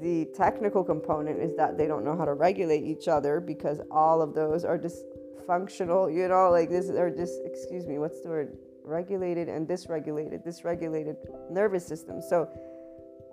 The 0.00 0.26
technical 0.36 0.84
component 0.84 1.40
is 1.40 1.56
that 1.56 1.76
they 1.76 1.88
don't 1.88 2.04
know 2.04 2.16
how 2.16 2.26
to 2.26 2.34
regulate 2.34 2.84
each 2.84 3.08
other 3.08 3.40
because 3.40 3.80
all 3.90 4.22
of 4.22 4.34
those 4.34 4.64
are 4.64 4.78
just 4.78 5.04
functional, 5.46 6.10
you 6.10 6.28
know, 6.28 6.50
like 6.50 6.70
this, 6.70 6.88
or 6.90 7.10
just, 7.10 7.40
excuse 7.44 7.86
me, 7.86 7.98
what's 7.98 8.20
the 8.22 8.28
word? 8.28 8.56
Regulated 8.84 9.48
and 9.48 9.66
dysregulated, 9.66 10.46
dysregulated 10.46 11.16
nervous 11.50 11.86
system. 11.86 12.20
So 12.20 12.48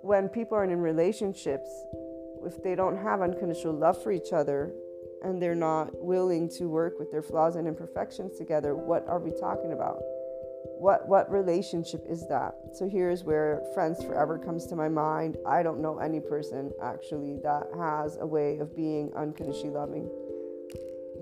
when 0.02 0.28
people 0.28 0.56
are 0.58 0.64
in 0.64 0.78
relationships, 0.78 1.70
if 2.44 2.62
they 2.62 2.74
don't 2.74 2.96
have 2.96 3.22
unconditional 3.22 3.74
love 3.74 4.02
for 4.02 4.12
each 4.12 4.32
other 4.32 4.72
and 5.22 5.40
they're 5.40 5.54
not 5.54 5.88
willing 6.04 6.48
to 6.58 6.66
work 6.66 6.98
with 6.98 7.10
their 7.10 7.22
flaws 7.22 7.56
and 7.56 7.66
imperfections 7.66 8.36
together, 8.36 8.74
what 8.74 9.06
are 9.08 9.18
we 9.18 9.30
talking 9.30 9.72
about? 9.72 9.98
What 10.78 11.08
what 11.08 11.30
relationship 11.30 12.04
is 12.08 12.26
that? 12.28 12.54
So 12.72 12.88
here's 12.88 13.22
where 13.22 13.62
friends 13.74 14.02
forever 14.02 14.38
comes 14.38 14.66
to 14.66 14.76
my 14.76 14.88
mind. 14.88 15.36
I 15.46 15.62
don't 15.62 15.80
know 15.80 15.98
any 15.98 16.20
person 16.20 16.72
actually 16.82 17.38
that 17.42 17.68
has 17.78 18.16
a 18.20 18.26
way 18.26 18.58
of 18.58 18.74
being 18.74 19.12
unconditionally 19.14 19.70
loving 19.70 20.10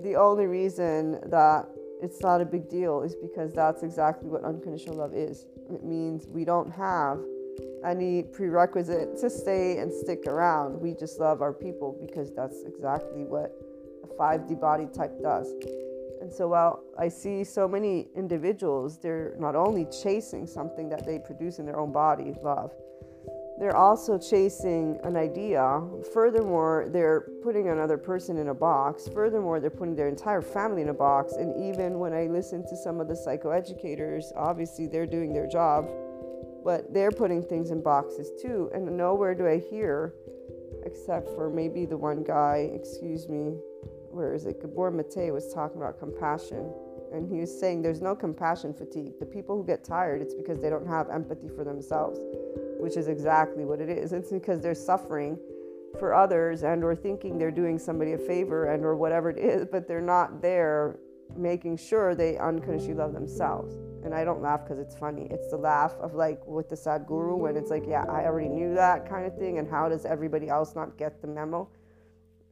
the 0.03 0.15
only 0.15 0.45
reason 0.45 1.19
that 1.29 1.67
it's 2.01 2.21
not 2.21 2.41
a 2.41 2.45
big 2.45 2.69
deal 2.69 3.01
is 3.01 3.15
because 3.15 3.53
that's 3.53 3.81
exactly 3.81 4.29
what 4.29 4.43
unconditional 4.43 4.97
love 4.97 5.13
is. 5.13 5.45
It 5.71 5.83
means 5.83 6.27
we 6.27 6.43
don't 6.43 6.69
have 6.71 7.19
any 7.85 8.23
prerequisite 8.23 9.17
to 9.19 9.29
stay 9.29 9.77
and 9.77 9.91
stick 9.91 10.27
around. 10.27 10.79
We 10.79 10.93
just 10.93 11.19
love 11.19 11.41
our 11.41 11.53
people 11.53 11.97
because 12.01 12.31
that's 12.35 12.63
exactly 12.65 13.23
what 13.23 13.53
a 14.03 14.07
5D 14.19 14.59
body 14.59 14.87
type 14.93 15.21
does. 15.21 15.47
And 16.21 16.31
so 16.31 16.49
while 16.49 16.83
I 16.97 17.09
see 17.09 17.43
so 17.43 17.67
many 17.67 18.07
individuals, 18.15 18.97
they're 18.97 19.35
not 19.37 19.55
only 19.55 19.85
chasing 20.03 20.47
something 20.47 20.89
that 20.89 21.05
they 21.05 21.19
produce 21.19 21.59
in 21.59 21.65
their 21.65 21.79
own 21.79 21.91
body, 21.91 22.33
love, 22.41 22.71
they're 23.59 23.75
also 23.75 24.17
chasing 24.17 24.99
an 25.03 25.15
idea. 25.15 25.81
Furthermore, 26.11 26.87
they're 26.91 27.21
putting 27.43 27.69
another 27.69 27.97
person 27.97 28.37
in 28.37 28.49
a 28.49 28.53
box. 28.53 29.07
Furthermore, 29.13 29.59
they're 29.59 29.69
putting 29.69 29.95
their 29.95 30.07
entire 30.07 30.41
family 30.41 30.81
in 30.81 30.89
a 30.89 30.93
box. 30.93 31.33
And 31.33 31.63
even 31.63 31.99
when 31.99 32.13
I 32.13 32.25
listen 32.25 32.63
to 32.67 32.75
some 32.75 32.99
of 32.99 33.07
the 33.07 33.13
psychoeducators, 33.13 34.25
obviously 34.35 34.87
they're 34.87 35.05
doing 35.05 35.33
their 35.33 35.47
job, 35.47 35.87
but 36.65 36.93
they're 36.93 37.11
putting 37.11 37.43
things 37.43 37.69
in 37.69 37.81
boxes 37.81 38.31
too. 38.41 38.71
And 38.73 38.97
nowhere 38.97 39.35
do 39.35 39.47
I 39.47 39.59
hear, 39.59 40.13
except 40.83 41.29
for 41.29 41.49
maybe 41.49 41.85
the 41.85 41.97
one 41.97 42.23
guy, 42.23 42.71
excuse 42.73 43.29
me, 43.29 43.55
where 44.09 44.33
is 44.33 44.45
it? 44.45 44.61
Gabor 44.61 44.89
Mate 44.89 45.31
was 45.31 45.53
talking 45.53 45.77
about 45.77 45.99
compassion. 45.99 46.73
And 47.13 47.31
he 47.31 47.39
was 47.39 47.59
saying 47.59 47.83
there's 47.83 48.01
no 48.01 48.15
compassion 48.15 48.73
fatigue. 48.73 49.13
The 49.19 49.27
people 49.27 49.55
who 49.55 49.63
get 49.63 49.83
tired, 49.83 50.23
it's 50.23 50.33
because 50.33 50.59
they 50.59 50.71
don't 50.71 50.87
have 50.87 51.11
empathy 51.11 51.47
for 51.55 51.63
themselves 51.63 52.19
which 52.83 52.97
is 52.97 53.07
exactly 53.07 53.63
what 53.63 53.79
it 53.79 53.87
is. 53.87 54.11
It's 54.11 54.29
because 54.29 54.59
they're 54.59 54.75
suffering 54.75 55.39
for 55.97 56.13
others 56.13 56.63
and 56.63 56.83
or 56.83 56.93
thinking 56.93 57.37
they're 57.37 57.49
doing 57.49 57.79
somebody 57.79 58.11
a 58.11 58.17
favor 58.17 58.73
and 58.73 58.83
or 58.83 58.97
whatever 58.97 59.29
it 59.29 59.37
is, 59.37 59.65
but 59.71 59.87
they're 59.87 60.01
not 60.01 60.41
there 60.41 60.99
making 61.37 61.77
sure 61.77 62.13
they 62.13 62.37
unconsciously 62.37 62.93
love 62.93 63.13
themselves. 63.13 63.75
And 64.03 64.13
I 64.13 64.25
don't 64.25 64.41
laugh 64.41 64.65
because 64.65 64.79
it's 64.79 64.97
funny. 64.97 65.29
It's 65.31 65.49
the 65.49 65.55
laugh 65.55 65.93
of 66.01 66.13
like 66.13 66.45
with 66.45 66.67
the 66.67 66.75
Sadhguru 66.75 67.37
when 67.37 67.55
it's 67.55 67.69
like, 67.69 67.85
yeah, 67.87 68.03
I 68.09 68.25
already 68.25 68.49
knew 68.49 68.75
that 68.75 69.07
kind 69.07 69.25
of 69.25 69.37
thing. 69.37 69.59
And 69.59 69.69
how 69.69 69.87
does 69.87 70.03
everybody 70.03 70.49
else 70.49 70.75
not 70.75 70.97
get 70.97 71.21
the 71.21 71.27
memo? 71.27 71.69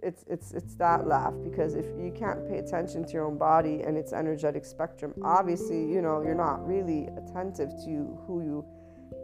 It's 0.01 0.23
it's 0.27 0.53
it's 0.53 0.75
that 0.75 1.07
laugh 1.07 1.33
because 1.43 1.75
if 1.75 1.85
you 1.99 2.13
can't 2.17 2.47
pay 2.47 2.59
attention 2.59 3.03
to 3.05 3.11
your 3.11 3.25
own 3.25 3.37
body 3.37 3.81
and 3.81 3.97
its 3.97 4.13
energetic 4.13 4.63
spectrum, 4.63 5.13
obviously, 5.23 5.91
you 5.91 6.01
know, 6.01 6.21
you're 6.21 6.33
not 6.33 6.65
really 6.65 7.07
attentive 7.17 7.69
to 7.83 8.17
who 8.25 8.41
you 8.41 8.65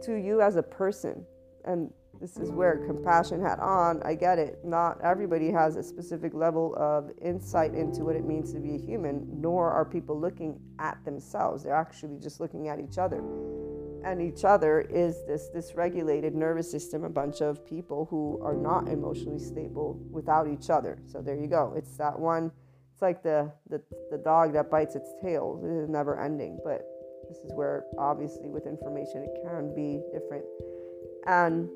to 0.02 0.14
you 0.14 0.40
as 0.40 0.56
a 0.56 0.62
person. 0.62 1.24
And 1.64 1.90
this 2.20 2.36
is 2.36 2.50
where 2.50 2.78
compassion 2.78 3.40
hat 3.40 3.60
on. 3.60 4.02
I 4.02 4.14
get 4.14 4.38
it. 4.38 4.64
Not 4.64 5.00
everybody 5.02 5.50
has 5.52 5.76
a 5.76 5.82
specific 5.82 6.34
level 6.34 6.74
of 6.76 7.10
insight 7.22 7.74
into 7.74 8.04
what 8.04 8.16
it 8.16 8.24
means 8.24 8.52
to 8.54 8.58
be 8.58 8.74
a 8.74 8.78
human, 8.78 9.26
nor 9.40 9.70
are 9.70 9.84
people 9.84 10.18
looking 10.18 10.60
at 10.80 10.98
themselves. 11.04 11.62
They're 11.62 11.74
actually 11.74 12.18
just 12.18 12.40
looking 12.40 12.68
at 12.68 12.80
each 12.80 12.98
other. 12.98 13.22
And 14.04 14.20
each 14.22 14.44
other 14.44 14.80
is 14.80 15.24
this 15.26 15.48
dysregulated 15.54 16.32
nervous 16.34 16.70
system, 16.70 17.04
a 17.04 17.10
bunch 17.10 17.40
of 17.40 17.64
people 17.66 18.06
who 18.10 18.40
are 18.42 18.54
not 18.54 18.88
emotionally 18.88 19.38
stable 19.40 20.00
without 20.10 20.48
each 20.48 20.70
other. 20.70 20.98
So 21.06 21.20
there 21.20 21.36
you 21.36 21.46
go. 21.46 21.74
It's 21.76 21.96
that 21.98 22.18
one, 22.18 22.50
it's 22.92 23.02
like 23.02 23.22
the, 23.22 23.52
the, 23.68 23.80
the 24.10 24.18
dog 24.18 24.52
that 24.54 24.70
bites 24.70 24.96
its 24.96 25.10
tail. 25.22 25.60
It 25.64 25.84
is 25.84 25.88
never 25.88 26.18
ending. 26.20 26.58
But 26.64 26.84
this 27.28 27.38
is 27.38 27.52
where, 27.54 27.84
obviously, 27.98 28.48
with 28.48 28.66
information, 28.66 29.22
it 29.22 29.42
can 29.44 29.74
be 29.74 30.00
different. 30.12 30.44
And 31.26 31.68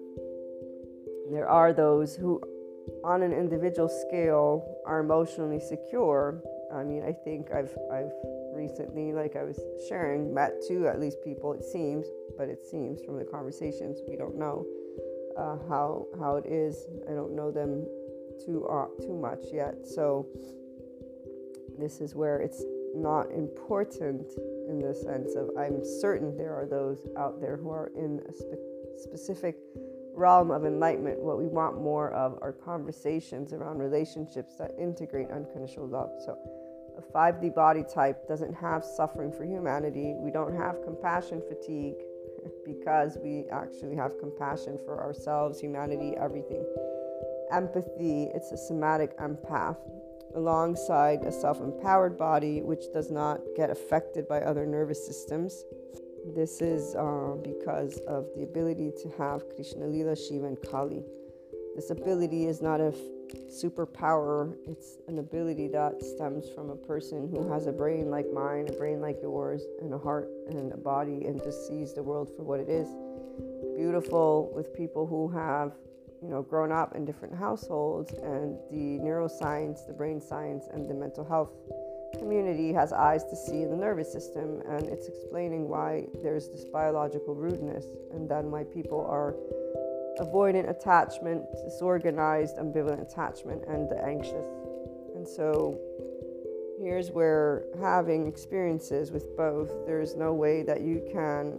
there 1.30 1.48
are 1.48 1.72
those 1.72 2.16
who, 2.16 2.40
on 3.04 3.22
an 3.22 3.32
individual 3.32 3.88
scale, 3.88 4.80
are 4.86 5.00
emotionally 5.00 5.60
secure. 5.60 6.42
I 6.74 6.84
mean, 6.84 7.02
I 7.02 7.12
think 7.12 7.52
I've, 7.52 7.76
I've 7.92 8.12
recently, 8.54 9.12
like 9.12 9.36
I 9.36 9.44
was 9.44 9.60
sharing, 9.88 10.32
met 10.32 10.54
two 10.66 10.86
at 10.86 11.00
least 11.00 11.18
people, 11.22 11.52
it 11.52 11.64
seems, 11.64 12.06
but 12.38 12.48
it 12.48 12.64
seems 12.64 13.02
from 13.04 13.18
the 13.18 13.24
conversations, 13.24 13.98
we 14.08 14.16
don't 14.16 14.36
know 14.36 14.66
uh, 15.36 15.58
how, 15.68 16.06
how 16.18 16.36
it 16.36 16.46
is. 16.46 16.86
I 17.08 17.12
don't 17.12 17.34
know 17.34 17.50
them 17.50 17.86
too, 18.44 18.66
uh, 18.66 18.86
too 19.02 19.14
much 19.14 19.44
yet. 19.52 19.86
So, 19.86 20.26
this 21.78 22.00
is 22.00 22.14
where 22.14 22.38
it's 22.40 22.62
not 22.94 23.30
important 23.32 24.28
in 24.68 24.80
the 24.80 24.94
sense 24.94 25.34
of 25.34 25.50
I'm 25.58 25.84
certain 25.84 26.36
there 26.36 26.54
are 26.54 26.66
those 26.66 27.06
out 27.16 27.40
there 27.40 27.56
who 27.56 27.70
are 27.70 27.90
in 27.96 28.20
a 28.28 28.32
spe- 28.32 29.02
specific 29.02 29.56
realm 30.14 30.50
of 30.50 30.64
enlightenment. 30.64 31.20
What 31.20 31.38
we 31.38 31.46
want 31.46 31.80
more 31.80 32.12
of 32.12 32.38
are 32.42 32.52
conversations 32.52 33.52
around 33.52 33.78
relationships 33.78 34.56
that 34.58 34.72
integrate 34.78 35.30
unconditional 35.30 35.88
love. 35.88 36.10
So, 36.24 36.36
a 36.98 37.02
5D 37.02 37.54
body 37.54 37.82
type 37.82 38.28
doesn't 38.28 38.54
have 38.54 38.84
suffering 38.84 39.32
for 39.32 39.44
humanity. 39.44 40.14
We 40.18 40.30
don't 40.30 40.54
have 40.54 40.82
compassion 40.84 41.42
fatigue 41.48 41.96
because 42.66 43.16
we 43.22 43.46
actually 43.50 43.96
have 43.96 44.18
compassion 44.18 44.78
for 44.84 45.00
ourselves, 45.00 45.60
humanity, 45.60 46.14
everything. 46.20 46.64
Empathy, 47.50 48.28
it's 48.34 48.52
a 48.52 48.56
somatic 48.56 49.16
empath 49.18 49.78
alongside 50.34 51.22
a 51.22 51.32
self 51.32 51.60
empowered 51.60 52.16
body 52.16 52.62
which 52.62 52.92
does 52.92 53.10
not 53.10 53.40
get 53.56 53.70
affected 53.70 54.28
by 54.28 54.40
other 54.40 54.66
nervous 54.66 55.04
systems. 55.06 55.64
This 56.34 56.60
is 56.60 56.94
uh, 56.94 57.36
because 57.42 57.98
of 58.06 58.26
the 58.36 58.44
ability 58.44 58.92
to 59.02 59.08
have 59.18 59.48
Krishna 59.54 59.86
Lila, 59.86 60.14
Shiva, 60.14 60.46
and 60.46 60.58
Kali. 60.70 61.02
This 61.74 61.90
ability 61.90 62.46
is 62.46 62.62
not 62.62 62.80
a 62.80 62.94
superpower, 63.48 64.54
it's 64.66 64.98
an 65.08 65.18
ability 65.18 65.68
that 65.68 66.02
stems 66.02 66.48
from 66.50 66.70
a 66.70 66.76
person 66.76 67.28
who 67.28 67.50
has 67.50 67.66
a 67.66 67.72
brain 67.72 68.10
like 68.10 68.26
mine, 68.32 68.68
a 68.68 68.72
brain 68.72 69.00
like 69.00 69.18
yours, 69.22 69.62
and 69.80 69.92
a 69.92 69.98
heart 69.98 70.28
and 70.48 70.72
a 70.72 70.76
body, 70.76 71.24
and 71.24 71.42
just 71.42 71.66
sees 71.66 71.94
the 71.94 72.02
world 72.02 72.30
for 72.36 72.42
what 72.42 72.60
it 72.60 72.68
is. 72.68 72.88
Beautiful 73.76 74.52
with 74.54 74.74
people 74.74 75.06
who 75.06 75.28
have 75.28 75.72
you 76.22 76.28
know, 76.28 76.42
grown 76.42 76.70
up 76.70 76.94
in 76.94 77.04
different 77.04 77.34
households, 77.34 78.12
and 78.12 78.56
the 78.70 79.02
neuroscience, 79.02 79.86
the 79.86 79.92
brain 79.92 80.20
science, 80.20 80.68
and 80.72 80.88
the 80.88 80.94
mental 80.94 81.24
health 81.24 81.50
community 82.18 82.72
has 82.72 82.92
eyes 82.92 83.24
to 83.24 83.34
see 83.34 83.62
in 83.62 83.70
the 83.70 83.76
nervous 83.76 84.12
system, 84.12 84.62
and 84.68 84.86
it's 84.86 85.08
explaining 85.08 85.68
why 85.68 86.06
there's 86.22 86.48
this 86.48 86.64
biological 86.64 87.34
rudeness, 87.34 87.86
and 88.12 88.28
then 88.28 88.50
why 88.50 88.62
people 88.62 89.04
are 89.06 89.34
avoidant 90.20 90.68
attachment, 90.68 91.42
disorganized, 91.64 92.56
ambivalent 92.58 93.00
attachment, 93.00 93.64
and 93.66 93.88
the 93.90 93.98
anxious. 94.04 94.46
And 95.14 95.26
so 95.26 95.78
here's 96.80 97.10
where 97.10 97.64
having 97.80 98.28
experiences 98.28 99.10
with 99.10 99.36
both, 99.36 99.70
there's 99.86 100.14
no 100.14 100.34
way 100.34 100.62
that 100.62 100.82
you 100.82 101.02
can 101.12 101.58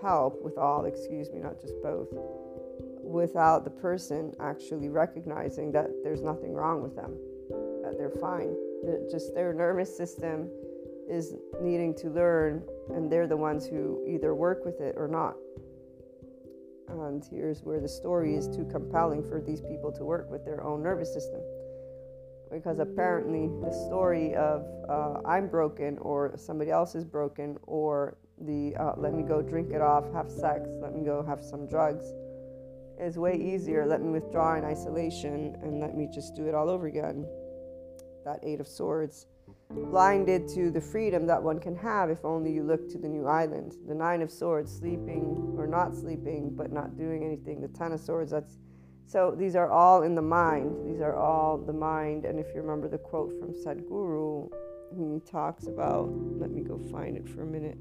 help 0.00 0.42
with 0.42 0.58
all, 0.58 0.84
excuse 0.84 1.30
me, 1.30 1.40
not 1.40 1.60
just 1.60 1.74
both 1.82 2.08
without 3.08 3.64
the 3.64 3.70
person 3.70 4.32
actually 4.40 4.88
recognizing 4.88 5.72
that 5.72 5.88
there's 6.02 6.22
nothing 6.22 6.52
wrong 6.52 6.82
with 6.82 6.94
them, 6.94 7.16
that 7.82 7.96
they're 7.96 8.18
fine. 8.20 8.54
That 8.84 9.08
just 9.10 9.34
their 9.34 9.52
nervous 9.52 9.96
system 9.96 10.48
is 11.08 11.34
needing 11.60 11.94
to 11.96 12.10
learn, 12.10 12.62
and 12.90 13.10
they're 13.10 13.26
the 13.26 13.36
ones 13.36 13.66
who 13.66 14.04
either 14.06 14.34
work 14.34 14.64
with 14.64 14.80
it 14.80 14.94
or 14.96 15.08
not. 15.08 15.34
And 16.88 17.24
here's 17.30 17.62
where 17.62 17.80
the 17.80 17.88
story 17.88 18.34
is 18.34 18.46
too 18.46 18.66
compelling 18.70 19.22
for 19.22 19.40
these 19.40 19.60
people 19.60 19.90
to 19.92 20.04
work 20.04 20.30
with 20.30 20.44
their 20.44 20.62
own 20.62 20.82
nervous 20.82 21.12
system. 21.12 21.40
Because 22.50 22.78
apparently, 22.78 23.48
the 23.60 23.72
story 23.86 24.34
of 24.34 24.64
uh, 24.88 25.20
I'm 25.26 25.48
broken, 25.48 25.98
or 25.98 26.32
somebody 26.36 26.70
else 26.70 26.94
is 26.94 27.04
broken, 27.04 27.58
or 27.66 28.16
the 28.42 28.74
uh, 28.76 28.92
let 28.96 29.14
me 29.14 29.22
go 29.22 29.42
drink 29.42 29.72
it 29.72 29.80
off, 29.80 30.04
have 30.12 30.30
sex, 30.30 30.68
let 30.80 30.94
me 30.94 31.04
go 31.04 31.22
have 31.22 31.42
some 31.42 31.66
drugs 31.66 32.12
is 33.00 33.18
way 33.18 33.36
easier. 33.36 33.86
Let 33.86 34.02
me 34.02 34.10
withdraw 34.10 34.56
in 34.56 34.64
isolation 34.64 35.56
and 35.62 35.80
let 35.80 35.96
me 35.96 36.08
just 36.12 36.34
do 36.34 36.46
it 36.48 36.54
all 36.54 36.68
over 36.68 36.86
again. 36.86 37.26
That 38.24 38.40
Eight 38.42 38.60
of 38.60 38.68
Swords. 38.68 39.26
Blinded 39.70 40.48
to 40.48 40.70
the 40.70 40.80
freedom 40.80 41.26
that 41.26 41.42
one 41.42 41.58
can 41.58 41.76
have 41.76 42.10
if 42.10 42.24
only 42.24 42.52
you 42.52 42.62
look 42.62 42.88
to 42.90 42.98
the 42.98 43.08
new 43.08 43.26
island. 43.26 43.76
The 43.86 43.94
Nine 43.94 44.22
of 44.22 44.30
Swords, 44.30 44.74
sleeping 44.74 45.54
or 45.56 45.66
not 45.66 45.94
sleeping, 45.94 46.54
but 46.54 46.72
not 46.72 46.96
doing 46.96 47.24
anything. 47.24 47.60
The 47.60 47.68
Ten 47.68 47.92
of 47.92 48.00
Swords, 48.00 48.30
that's 48.30 48.58
so 49.06 49.34
these 49.38 49.56
are 49.56 49.70
all 49.70 50.02
in 50.02 50.14
the 50.14 50.22
mind. 50.22 50.86
These 50.86 51.00
are 51.00 51.16
all 51.16 51.56
the 51.56 51.72
mind. 51.72 52.26
And 52.26 52.38
if 52.38 52.46
you 52.54 52.60
remember 52.60 52.88
the 52.88 52.98
quote 52.98 53.32
from 53.40 53.52
Sadhguru, 53.52 54.50
he 54.94 55.20
talks 55.20 55.66
about, 55.66 56.10
let 56.38 56.50
me 56.50 56.62
go 56.62 56.78
find 56.90 57.16
it 57.16 57.26
for 57.26 57.42
a 57.42 57.46
minute. 57.46 57.78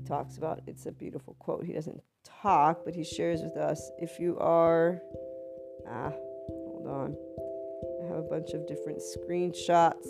He 0.00 0.06
talks 0.06 0.38
about, 0.38 0.60
it's 0.66 0.86
a 0.86 0.92
beautiful 0.92 1.36
quote. 1.38 1.64
He 1.64 1.74
doesn't 1.74 2.00
talk, 2.24 2.86
but 2.86 2.94
he 2.94 3.04
shares 3.04 3.42
with 3.42 3.58
us 3.58 3.90
if 3.98 4.18
you 4.18 4.38
are. 4.38 4.98
Ah, 5.86 6.10
hold 6.48 6.86
on. 6.86 7.16
I 8.02 8.06
have 8.08 8.16
a 8.16 8.22
bunch 8.22 8.52
of 8.52 8.66
different 8.66 9.00
screenshots. 9.00 10.08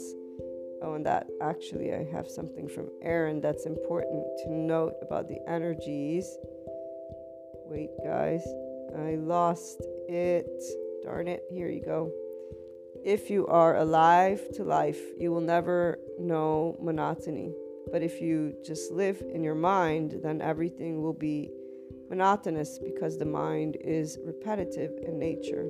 Oh, 0.82 0.94
and 0.94 1.04
that 1.06 1.26
actually, 1.42 1.92
I 1.92 2.04
have 2.12 2.28
something 2.28 2.68
from 2.68 2.88
Aaron 3.02 3.40
that's 3.40 3.66
important 3.66 4.24
to 4.44 4.52
note 4.52 4.94
about 5.02 5.26
the 5.26 5.40
energies. 5.48 6.38
Wait, 7.66 7.90
guys, 8.04 8.46
I 8.96 9.16
lost 9.16 9.82
it. 10.08 10.62
Darn 11.02 11.26
it, 11.26 11.42
here 11.50 11.68
you 11.68 11.82
go. 11.84 12.12
If 13.04 13.28
you 13.28 13.48
are 13.48 13.76
alive 13.76 14.40
to 14.54 14.62
life, 14.62 15.00
you 15.18 15.32
will 15.32 15.40
never 15.40 15.98
know 16.18 16.76
monotony. 16.80 17.52
But 17.92 18.02
if 18.02 18.20
you 18.20 18.54
just 18.64 18.92
live 18.92 19.22
in 19.32 19.42
your 19.42 19.54
mind, 19.54 20.20
then 20.22 20.40
everything 20.40 21.02
will 21.02 21.12
be 21.12 21.50
monotonous 22.08 22.78
because 22.78 23.18
the 23.18 23.24
mind 23.24 23.76
is 23.80 24.18
repetitive 24.24 24.92
in 25.06 25.18
nature. 25.18 25.68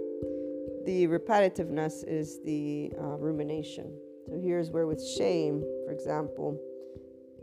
The 0.87 1.07
repetitiveness 1.07 2.05
is 2.07 2.41
the 2.45 2.93
uh, 2.99 3.17
rumination. 3.17 3.93
So 4.27 4.41
here's 4.43 4.71
where, 4.71 4.87
with 4.87 5.05
shame, 5.07 5.61
for 5.85 5.93
example, 5.93 6.59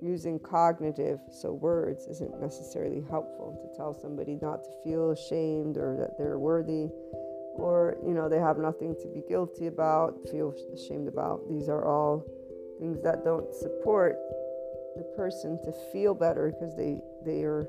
using 0.01 0.39
cognitive, 0.39 1.19
so 1.31 1.53
words, 1.53 2.07
isn't 2.07 2.39
necessarily 2.39 3.03
helpful 3.09 3.57
to 3.61 3.77
tell 3.77 3.93
somebody 3.93 4.37
not 4.41 4.63
to 4.63 4.69
feel 4.83 5.11
ashamed 5.11 5.77
or 5.77 5.97
that 5.97 6.17
they're 6.17 6.39
worthy 6.39 6.87
or, 7.55 7.97
you 8.05 8.13
know, 8.13 8.29
they 8.29 8.37
have 8.37 8.57
nothing 8.57 8.95
to 9.01 9.07
be 9.07 9.23
guilty 9.27 9.67
about, 9.67 10.13
feel 10.29 10.53
ashamed 10.73 11.07
about. 11.07 11.41
These 11.49 11.69
are 11.69 11.85
all 11.85 12.23
things 12.79 13.01
that 13.01 13.23
don't 13.23 13.53
support 13.53 14.17
the 14.97 15.03
person 15.15 15.59
to 15.63 15.71
feel 15.91 16.13
better 16.13 16.51
because 16.51 16.75
they, 16.75 16.99
they 17.25 17.43
are 17.43 17.67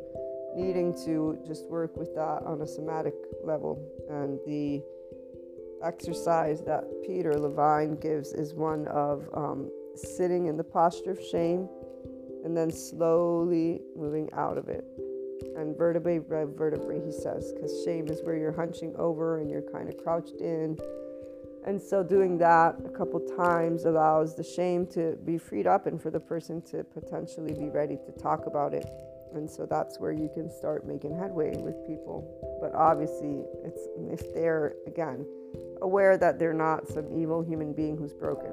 needing 0.56 0.94
to 1.04 1.38
just 1.46 1.66
work 1.66 1.96
with 1.96 2.14
that 2.14 2.42
on 2.44 2.60
a 2.62 2.66
somatic 2.66 3.14
level. 3.44 3.80
And 4.10 4.38
the 4.46 4.82
exercise 5.84 6.62
that 6.62 6.84
Peter 7.06 7.38
Levine 7.38 7.96
gives 7.96 8.32
is 8.32 8.54
one 8.54 8.86
of 8.88 9.28
um, 9.34 9.70
sitting 9.94 10.46
in 10.46 10.56
the 10.56 10.64
posture 10.64 11.12
of 11.12 11.20
shame 11.30 11.68
and 12.44 12.56
then 12.56 12.70
slowly 12.70 13.80
moving 13.96 14.28
out 14.32 14.58
of 14.58 14.68
it. 14.68 14.84
And 15.56 15.76
vertebrae 15.76 16.18
by 16.18 16.44
vertebrae, 16.44 17.04
he 17.04 17.12
says, 17.12 17.52
because 17.52 17.84
shame 17.84 18.08
is 18.08 18.20
where 18.22 18.36
you're 18.36 18.52
hunching 18.52 18.94
over 18.96 19.40
and 19.40 19.50
you're 19.50 19.62
kind 19.72 19.88
of 19.88 19.96
crouched 19.98 20.40
in. 20.40 20.78
And 21.68 21.82
so, 21.82 22.02
doing 22.02 22.38
that 22.38 22.76
a 22.86 22.88
couple 22.88 23.20
times 23.36 23.84
allows 23.84 24.34
the 24.34 24.42
shame 24.42 24.86
to 24.86 25.18
be 25.26 25.36
freed 25.36 25.66
up 25.66 25.86
and 25.86 26.00
for 26.00 26.10
the 26.10 26.18
person 26.18 26.62
to 26.70 26.82
potentially 26.82 27.52
be 27.52 27.68
ready 27.68 27.98
to 28.06 28.22
talk 28.22 28.46
about 28.46 28.72
it. 28.72 28.88
And 29.34 29.50
so 29.50 29.66
that's 29.66 30.00
where 30.00 30.10
you 30.10 30.30
can 30.32 30.50
start 30.50 30.86
making 30.86 31.14
headway 31.14 31.54
with 31.58 31.76
people. 31.86 32.24
But 32.62 32.74
obviously, 32.74 33.44
it's 33.62 33.86
if 34.10 34.32
they're 34.32 34.76
again 34.86 35.26
aware 35.82 36.16
that 36.16 36.38
they're 36.38 36.54
not 36.54 36.88
some 36.88 37.06
evil 37.12 37.42
human 37.42 37.74
being 37.74 37.98
who's 37.98 38.14
broken. 38.14 38.52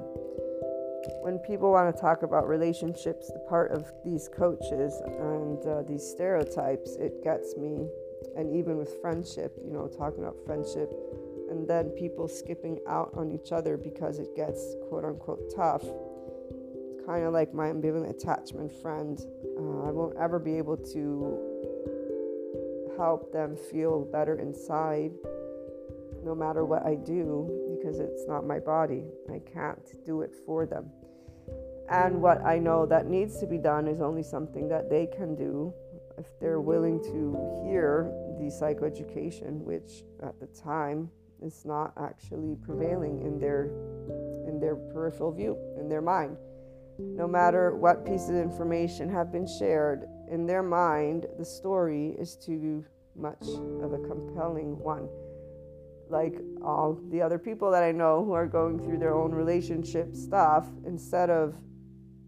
When 1.23 1.39
people 1.39 1.71
want 1.71 1.95
to 1.95 2.01
talk 2.01 2.21
about 2.23 2.49
relationships, 2.49 3.31
the 3.31 3.39
part 3.47 3.71
of 3.71 3.89
these 4.03 4.27
coaches 4.27 4.93
and 5.05 5.65
uh, 5.65 5.83
these 5.83 6.03
stereotypes, 6.03 6.97
it 6.97 7.23
gets 7.23 7.55
me. 7.55 7.87
And 8.35 8.53
even 8.53 8.75
with 8.75 8.99
friendship, 8.99 9.55
you 9.63 9.71
know, 9.71 9.87
talking 9.87 10.21
about 10.21 10.35
friendship, 10.45 10.91
and 11.49 11.67
then 11.67 11.89
people 11.89 12.27
skipping 12.27 12.79
out 12.87 13.11
on 13.15 13.31
each 13.31 13.51
other 13.51 13.77
because 13.77 14.19
it 14.19 14.35
gets 14.35 14.75
quote 14.87 15.05
unquote 15.05 15.53
tough 15.55 15.83
It's 15.83 17.05
kind 17.05 17.25
of 17.25 17.33
like 17.33 17.53
my 17.53 17.67
ambivalent 17.67 18.09
attachment 18.09 18.71
friend. 18.81 19.19
Uh, 19.57 19.87
I 19.87 19.91
won't 19.91 20.17
ever 20.17 20.39
be 20.39 20.57
able 20.57 20.77
to 20.77 21.55
help 22.97 23.31
them 23.31 23.55
feel 23.55 24.05
better 24.05 24.39
inside 24.39 25.11
no 26.23 26.33
matter 26.33 26.65
what 26.65 26.85
I 26.85 26.95
do 26.95 27.77
because 27.77 27.99
it's 27.99 28.25
not 28.27 28.45
my 28.47 28.59
body. 28.59 29.03
I 29.31 29.39
can't 29.53 30.05
do 30.05 30.21
it 30.21 30.33
for 30.45 30.65
them. 30.65 30.89
And 31.89 32.19
what 32.21 32.43
I 32.43 32.57
know 32.57 32.87
that 32.87 33.05
needs 33.05 33.39
to 33.39 33.45
be 33.45 33.59
done 33.59 33.87
is 33.87 34.01
only 34.01 34.23
something 34.23 34.67
that 34.69 34.89
they 34.89 35.05
can 35.05 35.35
do 35.35 35.71
if 36.17 36.25
they're 36.39 36.61
willing 36.61 36.99
to 37.03 37.61
hear 37.63 38.11
the 38.39 38.45
psychoeducation, 38.45 39.61
which 39.61 40.03
at 40.23 40.39
the 40.39 40.47
time 40.47 41.11
is 41.45 41.63
not 41.65 41.93
actually 41.97 42.57
prevailing 42.65 43.21
in 43.21 43.39
their 43.39 43.65
in 44.47 44.59
their 44.59 44.75
peripheral 44.75 45.31
view, 45.31 45.57
in 45.79 45.87
their 45.87 46.01
mind 46.01 46.35
no 46.97 47.27
matter 47.27 47.75
what 47.75 48.05
pieces 48.05 48.29
of 48.29 48.35
information 48.35 49.09
have 49.09 49.31
been 49.31 49.47
shared, 49.47 50.07
in 50.31 50.45
their 50.45 50.63
mind, 50.63 51.25
the 51.37 51.45
story 51.45 52.15
is 52.17 52.35
too 52.35 52.83
much 53.15 53.43
of 53.81 53.93
a 53.93 53.99
compelling 54.07 54.77
one. 54.79 55.09
Like 56.09 56.39
all 56.63 56.99
the 57.09 57.21
other 57.21 57.39
people 57.39 57.71
that 57.71 57.83
I 57.83 57.91
know 57.91 58.23
who 58.23 58.33
are 58.33 58.45
going 58.47 58.79
through 58.79 58.99
their 58.99 59.15
own 59.15 59.31
relationship 59.31 60.15
stuff, 60.15 60.67
instead 60.85 61.29
of 61.29 61.55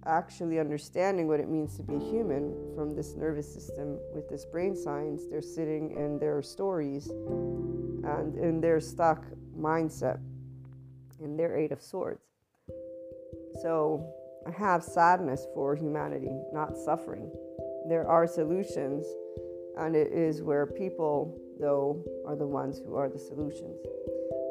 actually 0.07 0.59
understanding 0.59 1.27
what 1.27 1.39
it 1.39 1.49
means 1.49 1.75
to 1.77 1.83
be 1.83 1.99
human 1.99 2.55
from 2.75 2.95
this 2.95 3.15
nervous 3.15 3.51
system 3.51 3.99
with 4.13 4.29
this 4.29 4.45
brain 4.45 4.75
science. 4.75 5.23
They're 5.29 5.41
sitting 5.41 5.91
in 5.91 6.17
their 6.17 6.41
stories 6.41 7.07
and 7.07 8.35
in 8.37 8.61
their 8.61 8.79
stuck 8.79 9.25
mindset, 9.57 10.19
in 11.21 11.35
their 11.35 11.57
Eight 11.57 11.71
of 11.71 11.81
Swords. 11.81 12.21
So 13.61 14.13
I 14.47 14.51
have 14.51 14.83
sadness 14.83 15.45
for 15.53 15.75
humanity, 15.75 16.31
not 16.53 16.77
suffering. 16.77 17.29
There 17.89 18.07
are 18.07 18.27
solutions, 18.27 19.05
and 19.77 19.95
it 19.95 20.11
is 20.11 20.41
where 20.41 20.65
people, 20.65 21.37
though, 21.59 22.03
are 22.25 22.35
the 22.35 22.47
ones 22.47 22.79
who 22.79 22.95
are 22.95 23.09
the 23.09 23.19
solutions. 23.19 23.77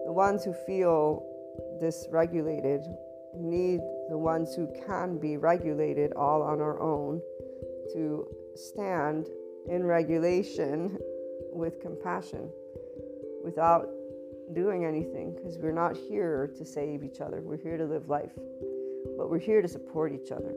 The 0.05 0.13
ones 0.13 0.45
who 0.45 0.53
feel 0.67 1.25
dysregulated 1.83 2.85
need 3.39 3.81
the 4.09 4.19
ones 4.19 4.55
who 4.55 4.69
can 4.87 5.19
be 5.19 5.37
regulated 5.37 6.13
all 6.13 6.43
on 6.43 6.61
our 6.61 6.81
own 6.81 7.21
to 7.93 8.27
stand 8.55 9.29
in 9.69 9.85
regulation 9.85 10.99
with 11.53 11.81
compassion 11.81 12.51
without 13.45 13.89
doing 14.55 14.85
anything 14.85 15.35
because 15.35 15.59
we're 15.59 15.73
not 15.73 15.97
here 15.97 16.51
to 16.57 16.65
save 16.65 17.03
each 17.03 17.21
other. 17.21 17.41
We're 17.41 17.57
here 17.57 17.77
to 17.77 17.85
live 17.85 18.09
life, 18.09 18.33
but 19.17 19.31
we're 19.31 19.39
here 19.39 19.63
to 19.63 19.69
support 19.69 20.13
each 20.13 20.31
other. 20.31 20.55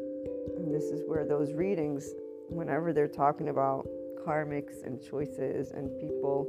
And 0.58 0.74
this 0.74 0.86
is 0.86 1.02
where 1.08 1.26
those 1.26 1.54
readings, 1.54 2.12
whenever 2.50 2.94
they're 2.94 3.08
talking 3.08 3.50
about 3.50 3.88
karmics 4.26 4.84
and 4.84 5.02
choices 5.02 5.72
and 5.72 5.90
people 6.00 6.48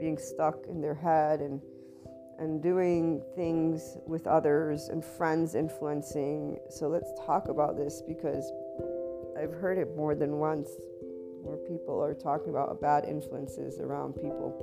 being 0.00 0.18
stuck 0.18 0.66
in 0.68 0.80
their 0.80 0.94
head 0.94 1.40
and 1.40 1.60
and 2.38 2.62
doing 2.62 3.22
things 3.34 3.98
with 4.06 4.26
others 4.26 4.88
and 4.88 5.04
friends 5.04 5.54
influencing. 5.54 6.58
So 6.68 6.88
let's 6.88 7.12
talk 7.24 7.48
about 7.48 7.76
this 7.76 8.02
because 8.06 8.50
I've 9.38 9.52
heard 9.52 9.78
it 9.78 9.96
more 9.96 10.14
than 10.14 10.38
once 10.38 10.68
where 11.42 11.56
people 11.56 12.02
are 12.02 12.14
talking 12.14 12.48
about 12.50 12.80
bad 12.80 13.04
influences 13.04 13.78
around 13.78 14.14
people. 14.14 14.54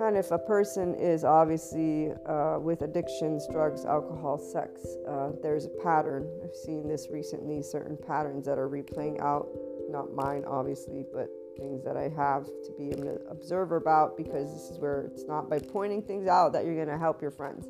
And 0.00 0.16
if 0.16 0.30
a 0.30 0.38
person 0.38 0.94
is 0.94 1.22
obviously 1.22 2.12
uh, 2.26 2.58
with 2.58 2.82
addictions, 2.82 3.46
drugs, 3.50 3.84
alcohol, 3.84 4.38
sex, 4.38 4.84
uh, 5.08 5.30
there's 5.42 5.66
a 5.66 5.82
pattern. 5.82 6.28
I've 6.42 6.56
seen 6.56 6.88
this 6.88 7.08
recently, 7.10 7.62
certain 7.62 7.96
patterns 7.96 8.46
that 8.46 8.58
are 8.58 8.68
replaying 8.68 9.20
out, 9.20 9.48
not 9.90 10.14
mine 10.14 10.44
obviously, 10.46 11.04
but 11.12 11.28
things 11.56 11.84
that 11.84 11.96
I 11.96 12.08
have 12.16 12.46
to 12.46 12.72
be 12.78 12.90
an 12.90 13.18
observer 13.30 13.76
about 13.76 14.16
because 14.16 14.52
this 14.52 14.70
is 14.70 14.78
where 14.78 15.02
it's 15.02 15.24
not 15.26 15.48
by 15.48 15.58
pointing 15.58 16.02
things 16.02 16.26
out 16.26 16.52
that 16.52 16.64
you're 16.64 16.74
going 16.74 16.88
to 16.88 16.98
help 16.98 17.20
your 17.20 17.30
friends. 17.30 17.66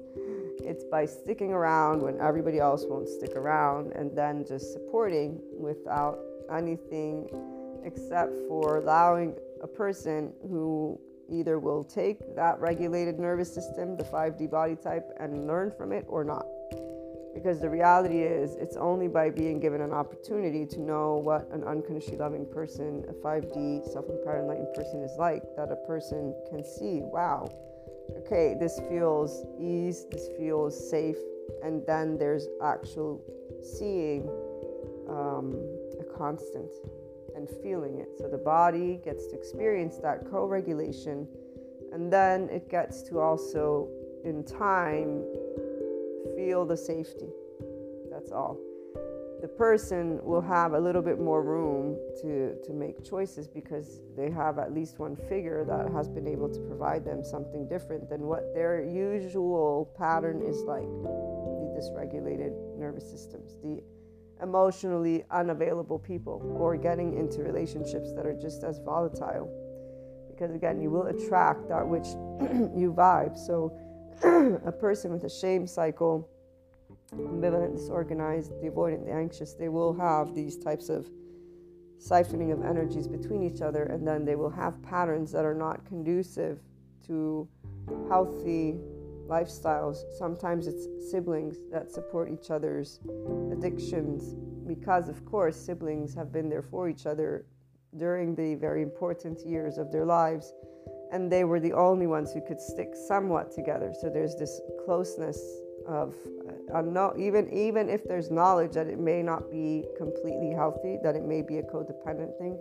It's 0.61 0.85
by 0.85 1.07
sticking 1.07 1.53
around 1.53 2.03
when 2.03 2.21
everybody 2.21 2.59
else 2.59 2.85
won't 2.87 3.09
stick 3.09 3.35
around 3.37 3.93
and 3.93 4.17
then 4.17 4.45
just 4.47 4.73
supporting 4.73 5.41
without 5.59 6.19
anything 6.55 7.29
except 7.85 8.33
for 8.49 8.79
allowing 8.79 9.35
a 9.63 9.67
person 9.67 10.33
who 10.49 10.99
either 11.31 11.59
will 11.59 11.85
take 11.85 12.35
that 12.37 12.61
regulated 12.61 13.19
nervous 13.19 13.53
system, 13.53 13.97
the 13.97 14.05
5D 14.05 14.51
body 14.51 14.77
type, 14.77 15.09
and 15.19 15.47
learn 15.47 15.71
from 15.71 15.93
it 15.93 16.05
or 16.09 16.25
not. 16.25 16.45
Because 17.35 17.61
the 17.61 17.71
reality 17.71 18.21
is, 18.23 18.57
it's 18.57 18.77
only 18.77 19.09
by 19.09 19.31
being 19.31 19.59
given 19.59 19.81
an 19.81 19.93
opportunity 19.93 20.67
to 20.67 20.81
know 20.81 21.17
what 21.17 21.49
an 21.51 21.65
unconditionally 21.65 22.19
loving 22.19 22.47
person, 22.47 23.05
a 23.09 23.13
5D 23.13 23.91
self 23.91 24.07
empowered 24.09 24.43
enlightened 24.43 24.75
person 24.75 25.03
is 25.03 25.13
like, 25.19 25.43
that 25.57 25.73
a 25.73 25.77
person 25.87 26.35
can 26.51 26.63
see, 26.63 27.01
wow, 27.01 27.49
okay, 28.19 28.55
this 28.59 28.81
feels 28.89 29.45
ease, 29.59 30.07
this 30.11 30.29
feels 30.39 30.91
safe, 30.91 31.17
and 31.65 31.85
then 31.87 32.19
there's 32.19 32.49
actual 32.63 33.25
seeing 33.63 34.29
um, 35.09 35.57
a 36.01 36.05
constant 36.17 36.71
and 37.35 37.49
feeling 37.63 37.99
it. 37.99 38.09
So 38.19 38.29
the 38.29 38.39
body 38.39 39.01
gets 39.05 39.27
to 39.29 39.37
experience 39.37 39.97
that 39.99 40.31
co 40.31 40.45
regulation, 40.45 41.27
and 41.93 42.13
then 42.13 42.49
it 42.51 42.69
gets 42.69 43.03
to 43.05 43.21
also, 43.21 43.89
in 44.25 44.45
time, 44.45 45.25
feel 46.43 46.65
the 46.67 46.77
safety. 46.77 47.29
That's 48.11 48.33
all. 48.33 48.59
The 49.41 49.49
person 49.49 50.21
will 50.23 50.41
have 50.41 50.75
a 50.75 50.79
little 50.79 51.03
bit 51.03 51.21
more 51.21 51.43
room 51.43 51.97
to, 52.21 52.55
to 52.65 52.73
make 52.73 53.05
choices 53.05 53.49
because 53.49 54.01
they 54.17 54.31
have 54.31 54.59
at 54.59 54.73
least 54.73 54.99
one 54.99 55.17
figure 55.17 55.65
that 55.65 55.91
has 55.93 56.09
been 56.09 56.29
able 56.29 56.49
to 56.49 56.61
provide 56.61 57.05
them 57.05 57.25
something 57.25 57.69
different 57.69 58.09
than 58.09 58.23
what 58.23 58.55
their 58.55 58.85
usual 58.85 59.93
pattern 59.99 60.43
is 60.43 60.63
like 60.63 60.83
the 61.03 61.33
dysregulated 61.77 62.53
nervous 62.79 63.09
systems, 63.11 63.57
the 63.63 63.83
emotionally 64.43 65.25
unavailable 65.31 65.99
people, 65.99 66.41
or 66.59 66.77
getting 66.77 67.17
into 67.19 67.43
relationships 67.43 68.13
that 68.13 68.27
are 68.27 68.35
just 68.35 68.63
as 68.63 68.79
volatile. 68.79 69.51
Because 70.31 70.55
again, 70.55 70.81
you 70.81 70.91
will 70.91 71.07
attract 71.07 71.69
that 71.69 71.87
which 71.87 72.07
you 72.77 72.93
vibe. 72.93 73.37
So, 73.37 73.77
a 74.67 74.73
person 74.73 75.13
with 75.13 75.25
a 75.25 75.31
shame 75.31 75.67
cycle 75.67 76.29
ambivalent, 77.15 77.77
disorganized, 77.77 78.53
the 78.63 78.69
avoidant, 78.69 79.05
the 79.05 79.13
anxious, 79.13 79.55
they 79.55 79.69
will 79.69 79.93
have 79.93 80.35
these 80.35 80.57
types 80.57 80.89
of 80.89 81.09
siphoning 81.99 82.53
of 82.53 82.65
energies 82.65 83.07
between 83.07 83.43
each 83.43 83.61
other, 83.61 83.85
and 83.85 84.07
then 84.07 84.25
they 84.25 84.35
will 84.35 84.51
have 84.51 84.83
patterns 84.83 85.31
that 85.33 85.45
are 85.45 85.55
not 85.55 85.85
conducive 85.85 86.61
to 87.07 87.49
healthy 88.09 88.79
lifestyles. 89.29 89.99
Sometimes 90.19 90.67
it's 90.67 90.89
siblings 91.11 91.59
that 91.71 91.91
support 91.91 92.31
each 92.31 92.51
other's 92.51 93.01
addictions 93.53 94.35
because, 94.67 95.09
of 95.09 95.25
course, 95.25 95.57
siblings 95.57 96.15
have 96.15 96.33
been 96.33 96.49
there 96.49 96.63
for 96.63 96.89
each 96.89 97.07
other 97.07 97.47
during 97.97 98.35
the 98.35 98.55
very 98.55 98.83
important 98.83 99.41
years 99.47 99.79
of 99.79 99.93
their 99.93 100.05
lives, 100.05 100.55
and 101.13 101.31
they 101.31 101.45
were 101.45 101.61
the 101.61 101.75
only 101.75 102.07
ones 102.07 102.33
who 102.33 102.41
could 102.41 102.61
stick 102.61 102.95
somewhat 103.07 103.53
together. 103.53 103.93
So 104.01 104.09
there's 104.09 104.35
this 104.35 104.61
closeness 104.85 105.39
of 105.87 106.15
uh, 106.75 107.11
even 107.19 107.53
even 107.53 107.89
if 107.89 108.05
there's 108.05 108.31
knowledge 108.31 108.73
that 108.73 108.87
it 108.87 108.99
may 108.99 109.23
not 109.23 109.51
be 109.51 109.85
completely 109.99 110.53
healthy, 110.53 110.99
that 111.03 111.15
it 111.15 111.25
may 111.25 111.43
be 111.43 111.59
a 111.59 111.63
codependent 111.63 112.39
thing, 112.39 112.59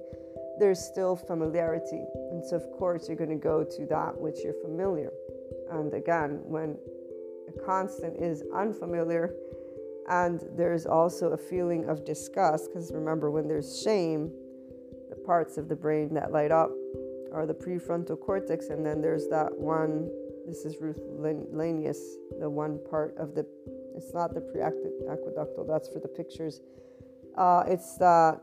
there's 0.60 0.80
still 0.80 1.16
familiarity, 1.16 2.04
and 2.32 2.44
so 2.46 2.58
of 2.58 2.64
course 2.78 3.08
you're 3.08 3.18
going 3.18 3.30
to 3.30 3.36
go 3.36 3.64
to 3.64 3.86
that 3.86 4.20
which 4.20 4.40
you're 4.44 4.60
familiar. 4.62 5.12
And 5.72 5.94
again, 5.94 6.42
when 6.44 6.78
a 7.48 7.66
constant 7.66 8.22
is 8.22 8.44
unfamiliar, 8.54 9.34
and 10.10 10.44
there's 10.58 10.86
also 10.86 11.28
a 11.30 11.38
feeling 11.38 11.88
of 11.88 12.04
disgust, 12.04 12.68
because 12.68 12.92
remember 12.92 13.32
when 13.32 13.48
there's 13.48 13.82
shame, 13.82 14.32
the 15.10 15.16
parts 15.16 15.58
of 15.58 15.70
the 15.70 15.76
brain 15.76 16.14
that 16.16 16.32
light 16.32 16.52
up 16.52 16.72
are 17.34 17.46
the 17.46 17.54
prefrontal 17.54 18.20
cortex, 18.20 18.68
and 18.68 18.86
then 18.86 19.02
there's 19.02 19.28
that 19.30 19.52
one 19.58 20.10
this 20.46 20.66
is 20.66 20.82
Ruth 20.82 21.00
Lanius, 21.20 22.00
the 22.40 22.50
one 22.50 22.80
part 22.90 23.16
of 23.18 23.36
the, 23.36 23.46
it's 23.96 24.14
not 24.14 24.34
the 24.34 24.42
periaqueductal, 24.42 25.68
that's 25.68 25.88
for 25.90 26.00
the 26.00 26.08
pictures. 26.08 26.62
Uh, 27.38 27.64
it's 27.68 27.98
the 27.98 28.40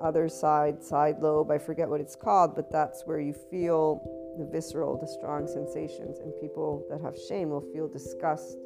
other 0.00 0.28
side, 0.28 0.82
side 0.82 1.16
lobe, 1.20 1.50
I 1.50 1.58
forget 1.58 1.88
what 1.88 2.00
it's 2.00 2.16
called, 2.16 2.54
but 2.54 2.70
that's 2.70 3.02
where 3.04 3.20
you 3.20 3.32
feel 3.50 4.00
the 4.38 4.44
visceral, 4.44 4.98
the 4.98 5.06
strong 5.06 5.46
sensations. 5.46 6.18
And 6.18 6.32
people 6.40 6.86
that 6.90 7.00
have 7.00 7.16
shame 7.28 7.50
will 7.50 7.66
feel 7.72 7.88
disgust, 7.88 8.56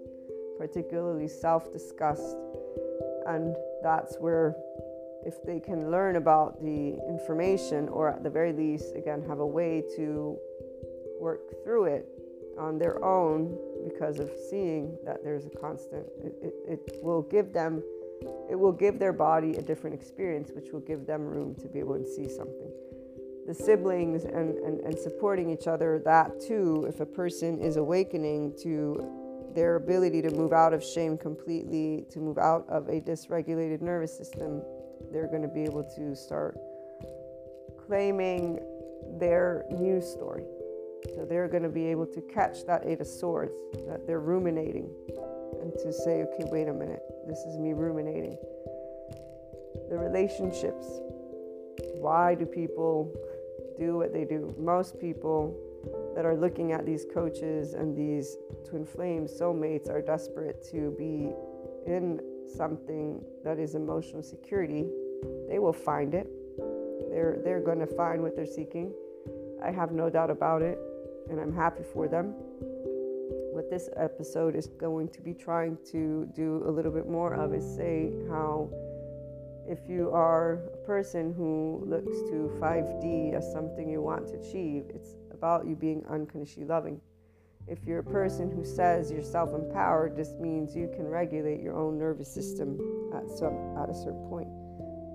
particularly 0.59 1.29
self 1.29 1.73
disgust. 1.73 2.37
And 3.27 3.57
that's 3.83 4.17
where, 4.17 4.55
if 5.27 5.43
they 5.45 5.61
can 5.61 5.91
learn 5.91 6.17
about 6.17 6.63
the 6.63 6.99
information, 7.09 7.89
or 7.89 8.11
at 8.11 8.23
the 8.23 8.31
very 8.31 8.53
least, 8.53 8.95
again, 8.95 9.23
have 9.29 9.41
a 9.41 9.47
way 9.47 9.83
to 9.97 10.37
work 11.21 11.41
through 11.65 11.85
it, 11.87 12.09
on 12.59 12.79
their 12.79 13.03
own 13.05 13.57
because 13.85 14.19
of 14.19 14.31
seeing 14.51 14.97
that 15.05 15.23
there's 15.23 15.47
a 15.47 15.51
constant 15.51 16.07
it, 16.23 16.35
it, 16.43 16.81
it, 16.87 16.99
will 17.03 17.23
give 17.23 17.53
them 17.53 17.83
it 18.51 18.55
will 18.55 18.73
give 18.73 18.99
their 18.99 19.13
body 19.13 19.55
a 19.57 19.63
different 19.63 19.95
experience 19.95 20.51
which 20.55 20.73
will 20.73 20.81
give 20.81 21.07
them 21.07 21.23
room 21.23 21.55
to 21.57 21.69
be 21.69 21.79
able 21.79 21.99
to 21.99 22.07
see 22.07 22.29
something. 22.29 22.71
The 23.47 23.55
siblings 23.55 24.25
and, 24.25 24.57
and, 24.59 24.81
and 24.81 24.99
supporting 24.99 25.51
each 25.51 25.67
other 25.67 26.01
that 26.05 26.41
too 26.41 26.87
if 26.89 27.01
a 27.01 27.07
person 27.07 27.59
is 27.59 27.77
awakening 27.77 28.55
to 28.63 29.53
their 29.55 29.77
ability 29.77 30.23
to 30.23 30.31
move 30.31 30.53
out 30.53 30.73
of 30.73 30.83
shame 30.83 31.17
completely 31.19 32.07
to 32.11 32.19
move 32.19 32.39
out 32.39 32.65
of 32.69 32.89
a 32.89 33.01
dysregulated 33.01 33.83
nervous 33.83 34.17
system 34.17 34.63
they're 35.15 35.29
going 35.29 35.43
to 35.43 35.49
be 35.49 35.63
able 35.63 35.85
to 35.97 36.15
start 36.15 36.59
claiming 37.87 38.59
their 39.19 39.65
new 39.71 40.01
story 40.01 40.45
so 41.15 41.25
they're 41.25 41.49
going 41.49 41.63
to 41.63 41.69
be 41.69 41.87
able 41.87 42.07
to 42.07 42.21
catch 42.23 42.65
that 42.67 42.83
Eight 42.85 43.01
of 43.01 43.07
Swords 43.07 43.55
that 43.87 44.07
they're 44.07 44.21
ruminating 44.21 44.89
and 45.61 45.73
to 45.83 45.93
say, 45.93 46.23
okay, 46.23 46.45
wait 46.51 46.69
a 46.69 46.73
minute, 46.73 47.03
this 47.27 47.39
is 47.41 47.59
me 47.59 47.73
ruminating. 47.73 48.37
The 49.91 49.99
relationships. 49.99 50.87
Why 52.01 52.35
do 52.35 52.47
people 52.47 53.13
do 53.79 53.97
what 53.97 54.13
they 54.13 54.25
do? 54.25 54.55
Most 54.59 54.99
people 54.99 55.57
that 56.17 56.25
are 56.25 56.35
looking 56.35 56.73
at 56.73 56.87
these 56.87 57.05
coaches 57.13 57.75
and 57.75 57.97
these 57.97 58.37
twin 58.69 58.85
flames, 58.85 59.33
soulmates, 59.33 59.91
are 59.91 60.01
desperate 60.01 60.65
to 60.71 60.95
be 60.99 61.33
in 61.87 62.21
something 62.57 63.23
that 63.45 63.59
is 63.59 63.75
emotional 63.75 64.23
security, 64.23 64.87
they 65.49 65.59
will 65.59 65.73
find 65.73 66.15
it. 66.15 66.27
They're 67.11 67.39
they're 67.45 67.61
going 67.61 67.81
to 67.81 67.87
find 67.87 68.23
what 68.23 68.37
they're 68.37 68.47
seeking. 68.47 68.93
I 69.63 69.71
have 69.71 69.93
no 69.93 70.11
doubt 70.11 70.31
about 70.31 70.63
it, 70.63 70.79
and 71.31 71.41
I'm 71.41 71.53
happy 71.53 71.83
for 71.93 72.09
them. 72.09 72.35
What 73.53 73.71
this 73.71 73.89
episode 73.97 74.57
is 74.57 74.67
going 74.67 75.09
to 75.11 75.23
be 75.23 75.33
trying 75.33 75.79
to 75.93 76.29
do 76.35 76.63
a 76.67 76.71
little 76.71 76.93
bit 76.93 77.09
more 77.09 77.35
of 77.35 77.55
is 77.55 77.65
say 77.77 78.13
how 78.29 78.69
if 79.67 79.79
you 79.89 80.11
are 80.11 80.61
a 80.75 80.87
person 80.87 81.33
who 81.33 81.83
looks 81.87 82.19
to 82.31 82.53
5D 82.61 83.35
as 83.35 83.51
something 83.51 83.89
you 83.89 84.03
want 84.03 84.27
to 84.29 84.35
achieve, 84.35 84.85
it's 84.95 85.17
about 85.33 85.67
you 85.67 85.75
being 85.75 86.05
unconditionally 86.11 86.69
loving. 86.69 87.01
If 87.67 87.79
you're 87.87 88.01
a 88.01 88.05
person 88.05 88.51
who 88.51 88.65
says 88.65 89.11
you're 89.11 89.23
self 89.23 89.55
empowered, 89.55 90.17
this 90.17 90.35
means 90.39 90.77
you 90.77 90.91
can 90.95 91.07
regulate 91.07 91.63
your 91.63 91.75
own 91.75 91.99
nervous 91.99 92.33
system 92.33 92.79
at, 93.15 93.31
some, 93.31 93.55
at 93.79 93.89
a 93.89 93.95
certain 93.95 94.29
point. 94.29 94.49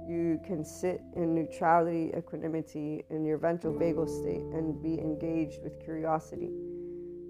You 0.10 0.39
can 0.43 0.66
sit 0.66 1.01
in 1.16 1.36
neutrality, 1.36 2.12
equanimity 2.18 3.05
in 3.12 3.24
your 3.24 3.38
ventral 3.38 3.76
vagal 3.76 4.10
state 4.10 4.41
and 4.41 4.82
be 4.82 4.99
engaged 4.99 5.62
with 5.62 5.80
curiosity. 5.84 6.49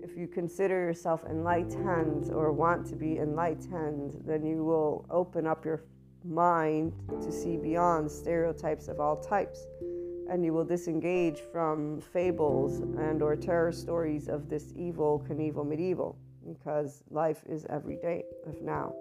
If 0.02 0.16
you 0.16 0.30
consider 0.30 0.76
yourself 0.76 1.26
enlightened 1.30 2.32
or 2.32 2.54
want 2.54 2.88
to 2.88 2.96
be 2.96 3.18
enlightened, 3.18 4.24
then 4.26 4.46
you 4.46 4.64
will 4.64 5.06
open 5.10 5.46
up 5.46 5.66
your 5.66 5.84
mind 6.24 6.94
to 7.22 7.34
see 7.34 7.58
beyond 7.58 8.10
stereotypes 8.10 8.88
of 8.88 9.02
all 9.02 9.18
types 9.18 9.68
and 10.30 10.46
you 10.46 10.54
will 10.54 10.64
disengage 10.64 11.40
from 11.52 12.00
fables 12.00 12.80
and 12.98 13.22
or 13.22 13.36
terror 13.36 13.74
stories 13.74 14.30
of 14.30 14.48
this 14.48 14.74
evil 14.78 15.26
Knievel 15.28 15.68
medieval 15.68 16.18
because 16.48 17.04
life 17.10 17.42
is 17.50 17.66
every 17.70 17.96
day 17.98 18.24
of 18.48 18.62
now 18.62 18.94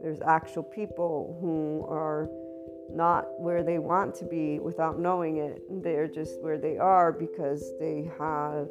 there's 0.00 0.20
actual 0.20 0.62
people 0.62 1.38
who 1.40 1.86
are 1.92 2.28
not 2.90 3.26
where 3.40 3.62
they 3.62 3.78
want 3.78 4.14
to 4.14 4.24
be 4.24 4.58
without 4.58 4.98
knowing 4.98 5.38
it 5.38 5.62
they're 5.82 6.08
just 6.08 6.40
where 6.40 6.58
they 6.58 6.76
are 6.76 7.12
because 7.12 7.72
they 7.78 8.08
had 8.18 8.68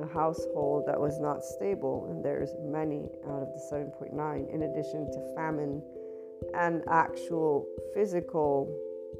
a 0.00 0.06
household 0.12 0.84
that 0.86 0.98
was 0.98 1.18
not 1.20 1.44
stable 1.44 2.08
and 2.10 2.24
there's 2.24 2.50
many 2.62 3.08
out 3.28 3.42
of 3.42 3.48
the 3.52 3.60
7.9 3.72 4.54
in 4.54 4.62
addition 4.62 5.06
to 5.12 5.34
famine 5.34 5.82
and 6.54 6.82
actual 6.88 7.66
physical, 7.94 8.66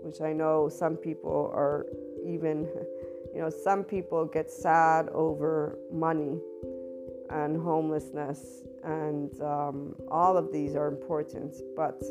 which 0.03 0.20
I 0.20 0.32
know 0.32 0.68
some 0.68 0.97
people 0.97 1.51
are 1.55 1.86
even, 2.26 2.68
you 3.34 3.41
know, 3.41 3.51
some 3.51 3.84
people 3.84 4.24
get 4.26 4.51
sad 4.51 5.09
over 5.11 5.78
money 5.93 6.38
and 7.30 7.61
homelessness, 7.61 8.62
and 8.82 9.30
um, 9.41 9.95
all 10.11 10.36
of 10.36 10.53
these 10.53 10.74
are 10.74 10.88
important. 10.88 11.55
But 11.76 12.03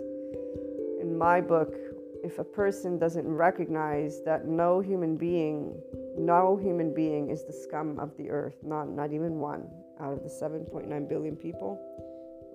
in 1.01 1.17
my 1.17 1.41
book, 1.41 1.75
if 2.23 2.39
a 2.39 2.43
person 2.43 2.99
doesn't 2.99 3.27
recognize 3.27 4.21
that 4.23 4.45
no 4.45 4.79
human 4.79 5.15
being, 5.15 5.81
no 6.17 6.57
human 6.57 6.93
being 6.93 7.29
is 7.29 7.45
the 7.45 7.53
scum 7.53 7.99
of 7.99 8.15
the 8.17 8.29
earth, 8.29 8.55
not, 8.63 8.89
not 8.89 9.11
even 9.13 9.39
one 9.39 9.67
out 10.01 10.13
of 10.13 10.23
the 10.23 10.29
7.9 10.29 11.09
billion 11.09 11.35
people, 11.35 11.79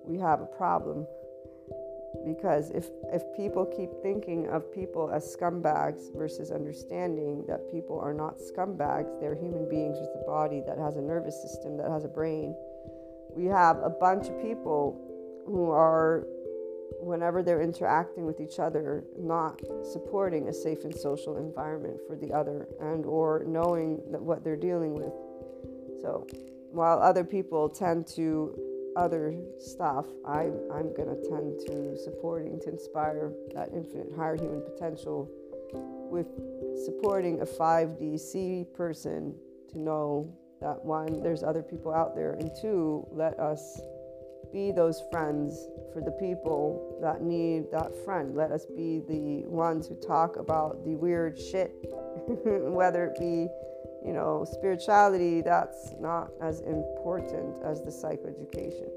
we 0.05 0.19
have 0.19 0.41
a 0.41 0.45
problem. 0.45 1.05
Because 2.25 2.71
if 2.71 2.87
if 3.11 3.23
people 3.35 3.65
keep 3.65 3.89
thinking 4.01 4.47
of 4.47 4.73
people 4.73 5.11
as 5.11 5.35
scumbags 5.35 6.15
versus 6.15 6.49
understanding 6.49 7.43
that 7.47 7.69
people 7.69 7.99
are 7.99 8.13
not 8.13 8.37
scumbags 8.37 9.19
they're 9.19 9.35
human 9.35 9.69
beings 9.69 9.97
with 9.99 10.09
a 10.23 10.25
body 10.25 10.63
that 10.65 10.77
has 10.77 10.95
a 10.95 11.01
nervous 11.01 11.39
system 11.41 11.75
that 11.75 11.91
has 11.91 12.05
a 12.05 12.07
brain 12.07 12.55
we 13.35 13.45
have 13.45 13.77
a 13.83 13.89
bunch 13.89 14.27
of 14.29 14.41
people 14.41 14.97
who 15.45 15.69
are 15.69 16.25
whenever 17.05 17.43
they're 17.43 17.61
interacting 17.61 18.25
with 18.25 18.39
each 18.39 18.57
other 18.57 19.03
not 19.17 19.61
supporting 19.93 20.49
a 20.49 20.53
safe 20.53 20.83
and 20.83 20.95
social 20.95 21.37
environment 21.37 21.99
for 22.07 22.15
the 22.15 22.33
other 22.33 22.67
and 22.81 23.05
or 23.05 23.43
knowing 23.47 23.97
what 24.07 24.43
they're 24.43 24.55
dealing 24.55 24.95
with. 24.95 25.13
So 26.01 26.25
while 26.71 26.99
other 26.99 27.23
people 27.23 27.69
tend 27.69 28.07
to 28.15 28.57
other 28.95 29.35
stuff, 29.59 30.07
I, 30.25 30.49
I'm 30.73 30.93
going 30.95 31.09
to 31.09 31.29
tend 31.29 31.59
to 31.67 31.95
supporting 32.03 32.59
to 32.61 32.69
inspire 32.69 33.31
that 33.53 33.69
infinite 33.71 34.11
higher 34.17 34.35
human 34.35 34.61
potential 34.61 35.29
with 36.09 36.27
supporting 36.85 37.41
a 37.41 37.45
5DC 37.45 38.73
person 38.73 39.35
to 39.69 39.79
know 39.79 40.35
that 40.61 40.83
one, 40.83 41.21
there's 41.21 41.43
other 41.43 41.61
people 41.61 41.93
out 41.93 42.15
there, 42.15 42.33
and 42.33 42.49
two, 42.59 43.05
let 43.11 43.37
us 43.39 43.81
be 44.51 44.71
those 44.71 45.01
friends 45.11 45.67
for 45.93 46.01
the 46.01 46.11
people 46.11 46.97
that 47.01 47.21
need 47.21 47.71
that 47.71 47.95
friend. 48.03 48.35
Let 48.35 48.51
us 48.51 48.65
be 48.65 49.01
the 49.07 49.47
ones 49.47 49.87
who 49.87 49.95
talk 49.95 50.37
about 50.37 50.83
the 50.83 50.95
weird 50.95 51.39
shit, 51.39 51.71
whether 52.27 53.05
it 53.05 53.19
be 53.19 53.47
you 54.05 54.13
know, 54.13 54.45
spirituality, 54.49 55.41
that's 55.41 55.93
not 55.99 56.29
as 56.39 56.61
important 56.61 57.55
as 57.63 57.81
the 57.81 57.89
psychoeducation. 57.89 58.87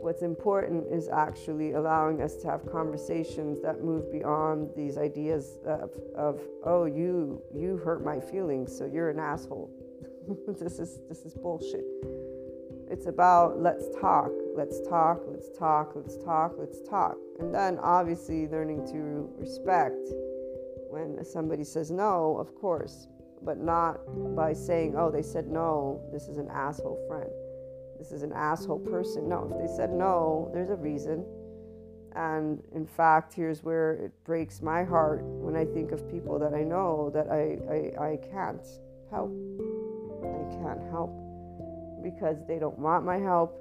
What's 0.00 0.22
important 0.22 0.86
is 0.90 1.08
actually 1.08 1.72
allowing 1.72 2.20
us 2.20 2.34
to 2.36 2.48
have 2.48 2.66
conversations 2.72 3.60
that 3.60 3.84
move 3.84 4.10
beyond 4.10 4.70
these 4.74 4.98
ideas 4.98 5.58
of, 5.64 5.92
of 6.16 6.40
oh, 6.64 6.86
you 6.86 7.40
you 7.54 7.76
hurt 7.76 8.02
my 8.04 8.18
feelings, 8.18 8.76
so 8.76 8.86
you're 8.86 9.10
an 9.10 9.20
asshole. 9.20 9.70
this 10.58 10.78
is 10.80 11.00
this 11.08 11.20
is 11.20 11.34
bullshit. 11.34 11.84
It's 12.90 13.06
about 13.06 13.60
let's 13.60 13.84
talk, 14.00 14.32
let's 14.60 14.86
talk, 14.86 15.22
let's 15.26 15.48
talk, 15.58 15.92
let's 15.94 16.22
talk, 16.22 16.52
let's 16.58 16.86
talk. 16.86 17.16
And 17.38 17.54
then 17.54 17.78
obviously 17.78 18.46
learning 18.46 18.86
to 18.88 19.32
respect 19.38 19.96
when 20.90 21.24
somebody 21.24 21.64
says 21.64 21.90
no, 21.90 22.36
of 22.38 22.54
course, 22.54 23.08
but 23.40 23.56
not 23.56 24.00
by 24.36 24.52
saying, 24.52 24.96
oh, 24.98 25.10
they 25.10 25.22
said 25.22 25.46
no, 25.46 26.06
this 26.12 26.28
is 26.28 26.36
an 26.36 26.48
asshole 26.52 27.02
friend. 27.08 27.30
This 27.98 28.12
is 28.12 28.22
an 28.22 28.32
asshole 28.34 28.80
person. 28.80 29.30
No, 29.30 29.50
if 29.50 29.66
they 29.66 29.74
said 29.74 29.92
no, 29.92 30.50
there's 30.52 30.68
a 30.68 30.76
reason. 30.76 31.24
And 32.14 32.62
in 32.74 32.86
fact, 32.86 33.32
here's 33.32 33.62
where 33.62 33.92
it 33.94 34.12
breaks 34.24 34.60
my 34.60 34.84
heart 34.84 35.22
when 35.22 35.56
I 35.56 35.64
think 35.64 35.90
of 35.90 36.06
people 36.10 36.38
that 36.38 36.52
I 36.52 36.64
know 36.64 37.10
that 37.14 37.28
I, 37.30 37.56
I, 37.72 38.10
I 38.12 38.16
can't 38.30 38.66
help. 39.10 39.32
I 40.22 40.54
can't 40.60 40.82
help 40.90 41.16
because 42.02 42.36
they 42.46 42.58
don't 42.58 42.78
want 42.78 43.06
my 43.06 43.16
help 43.16 43.56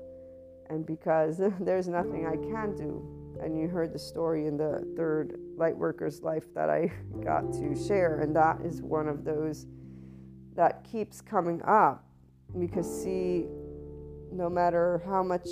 and 0.70 0.86
because 0.86 1.42
there's 1.60 1.88
nothing 1.88 2.26
I 2.26 2.36
can 2.36 2.76
do. 2.76 3.16
And 3.42 3.58
you 3.58 3.68
heard 3.68 3.94
the 3.94 4.00
story 4.00 4.48
in 4.48 4.58
the 4.58 4.86
third 4.98 5.40
Lightworker's 5.58 6.22
life 6.22 6.54
that 6.56 6.70
I 6.70 6.92
got 7.24 7.52
to 7.54 7.76
share, 7.76 8.20
and 8.20 8.36
that 8.36 8.62
is 8.62 8.82
one 8.82 9.08
of 9.08 9.24
those 9.24 9.66
that 10.56 10.84
keeps 10.84 11.22
coming 11.22 11.62
up 11.64 12.04
because, 12.60 13.04
see, 13.04 13.46
no 14.32 14.50
matter 14.50 15.02
how 15.06 15.24
much 15.24 15.48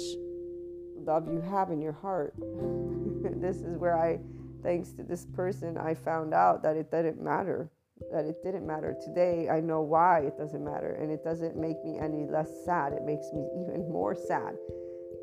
love 0.98 1.32
you 1.32 1.40
have 1.40 1.70
in 1.72 1.82
your 1.82 1.94
heart, 1.94 2.34
this 3.40 3.58
is 3.58 3.78
where 3.78 3.98
I, 3.98 4.20
thanks 4.64 4.92
to 4.94 5.04
this 5.04 5.26
person, 5.26 5.78
I 5.78 5.94
found 5.94 6.34
out 6.34 6.62
that 6.64 6.76
it 6.76 6.92
didn't 6.92 7.22
matter. 7.22 7.70
That 8.12 8.26
it 8.26 8.44
didn't 8.44 8.68
matter. 8.68 8.96
Today, 9.04 9.50
I 9.50 9.60
know 9.60 9.82
why 9.82 10.20
it 10.20 10.38
doesn't 10.38 10.64
matter, 10.64 10.98
and 11.02 11.10
it 11.12 11.24
doesn't 11.24 11.56
make 11.56 11.84
me 11.84 11.98
any 12.00 12.26
less 12.26 12.50
sad. 12.66 12.94
It 12.94 13.04
makes 13.04 13.32
me 13.34 13.48
even 13.62 13.90
more 13.90 14.14
sad 14.14 14.56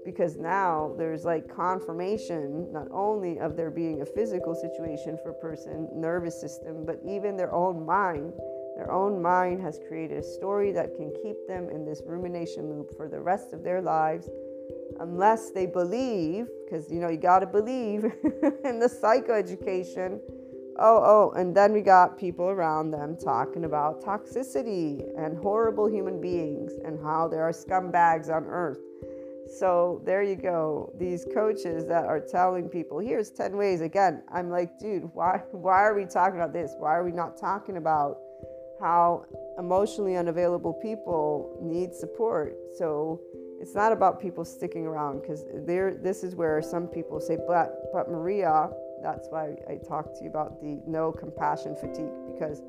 because 0.04 0.36
now 0.36 0.94
there's 0.98 1.24
like 1.24 1.54
confirmation 1.54 2.68
not 2.72 2.88
only 2.90 3.38
of 3.38 3.56
there 3.56 3.70
being 3.70 4.02
a 4.02 4.06
physical 4.06 4.54
situation 4.54 5.18
for 5.22 5.30
a 5.30 5.34
person 5.34 5.88
nervous 5.92 6.40
system 6.40 6.84
but 6.84 7.00
even 7.06 7.36
their 7.36 7.52
own 7.52 7.84
mind. 7.84 8.32
Their 8.76 8.90
own 8.90 9.22
mind 9.22 9.62
has 9.62 9.78
created 9.86 10.18
a 10.18 10.22
story 10.22 10.72
that 10.72 10.96
can 10.96 11.12
keep 11.22 11.36
them 11.46 11.68
in 11.70 11.84
this 11.84 12.02
rumination 12.04 12.68
loop 12.68 12.96
for 12.96 13.08
the 13.08 13.20
rest 13.20 13.52
of 13.52 13.62
their 13.62 13.80
lives 13.80 14.28
unless 15.00 15.50
they 15.52 15.66
believe 15.66 16.48
because 16.64 16.90
you 16.90 17.00
know 17.00 17.08
you 17.08 17.16
got 17.16 17.40
to 17.40 17.46
believe 17.46 18.04
in 18.64 18.78
the 18.78 18.90
psychoeducation. 19.02 20.20
Oh 20.76 21.00
oh 21.04 21.32
and 21.38 21.56
then 21.56 21.72
we 21.72 21.82
got 21.82 22.18
people 22.18 22.46
around 22.46 22.90
them 22.90 23.16
talking 23.16 23.64
about 23.64 24.02
toxicity 24.02 25.02
and 25.16 25.38
horrible 25.38 25.88
human 25.88 26.20
beings 26.20 26.72
and 26.84 26.98
how 27.00 27.28
there 27.28 27.42
are 27.42 27.52
scumbags 27.52 28.28
on 28.28 28.44
earth 28.46 28.80
so 29.48 30.02
there 30.04 30.22
you 30.22 30.36
go. 30.36 30.92
These 30.98 31.26
coaches 31.34 31.86
that 31.86 32.06
are 32.06 32.20
telling 32.20 32.68
people, 32.68 32.98
here's 32.98 33.30
10 33.30 33.56
ways. 33.56 33.80
Again, 33.80 34.22
I'm 34.32 34.50
like, 34.50 34.78
dude, 34.78 35.10
why 35.12 35.42
why 35.52 35.82
are 35.82 35.94
we 35.94 36.06
talking 36.06 36.36
about 36.36 36.52
this? 36.52 36.74
Why 36.78 36.94
are 36.94 37.04
we 37.04 37.12
not 37.12 37.36
talking 37.36 37.76
about 37.76 38.18
how 38.80 39.24
emotionally 39.58 40.16
unavailable 40.16 40.74
people 40.74 41.58
need 41.62 41.94
support? 41.94 42.56
So 42.78 43.20
it's 43.60 43.74
not 43.74 43.92
about 43.92 44.20
people 44.20 44.44
sticking 44.44 44.86
around 44.86 45.20
because 45.20 45.44
there 45.66 45.94
this 45.94 46.24
is 46.24 46.34
where 46.34 46.60
some 46.62 46.86
people 46.86 47.20
say, 47.20 47.38
but 47.46 47.92
but 47.92 48.10
Maria, 48.10 48.70
that's 49.02 49.28
why 49.28 49.56
I 49.68 49.76
talked 49.86 50.16
to 50.16 50.24
you 50.24 50.30
about 50.30 50.60
the 50.60 50.80
no 50.86 51.12
compassion 51.12 51.76
fatigue 51.76 52.12
because 52.32 52.62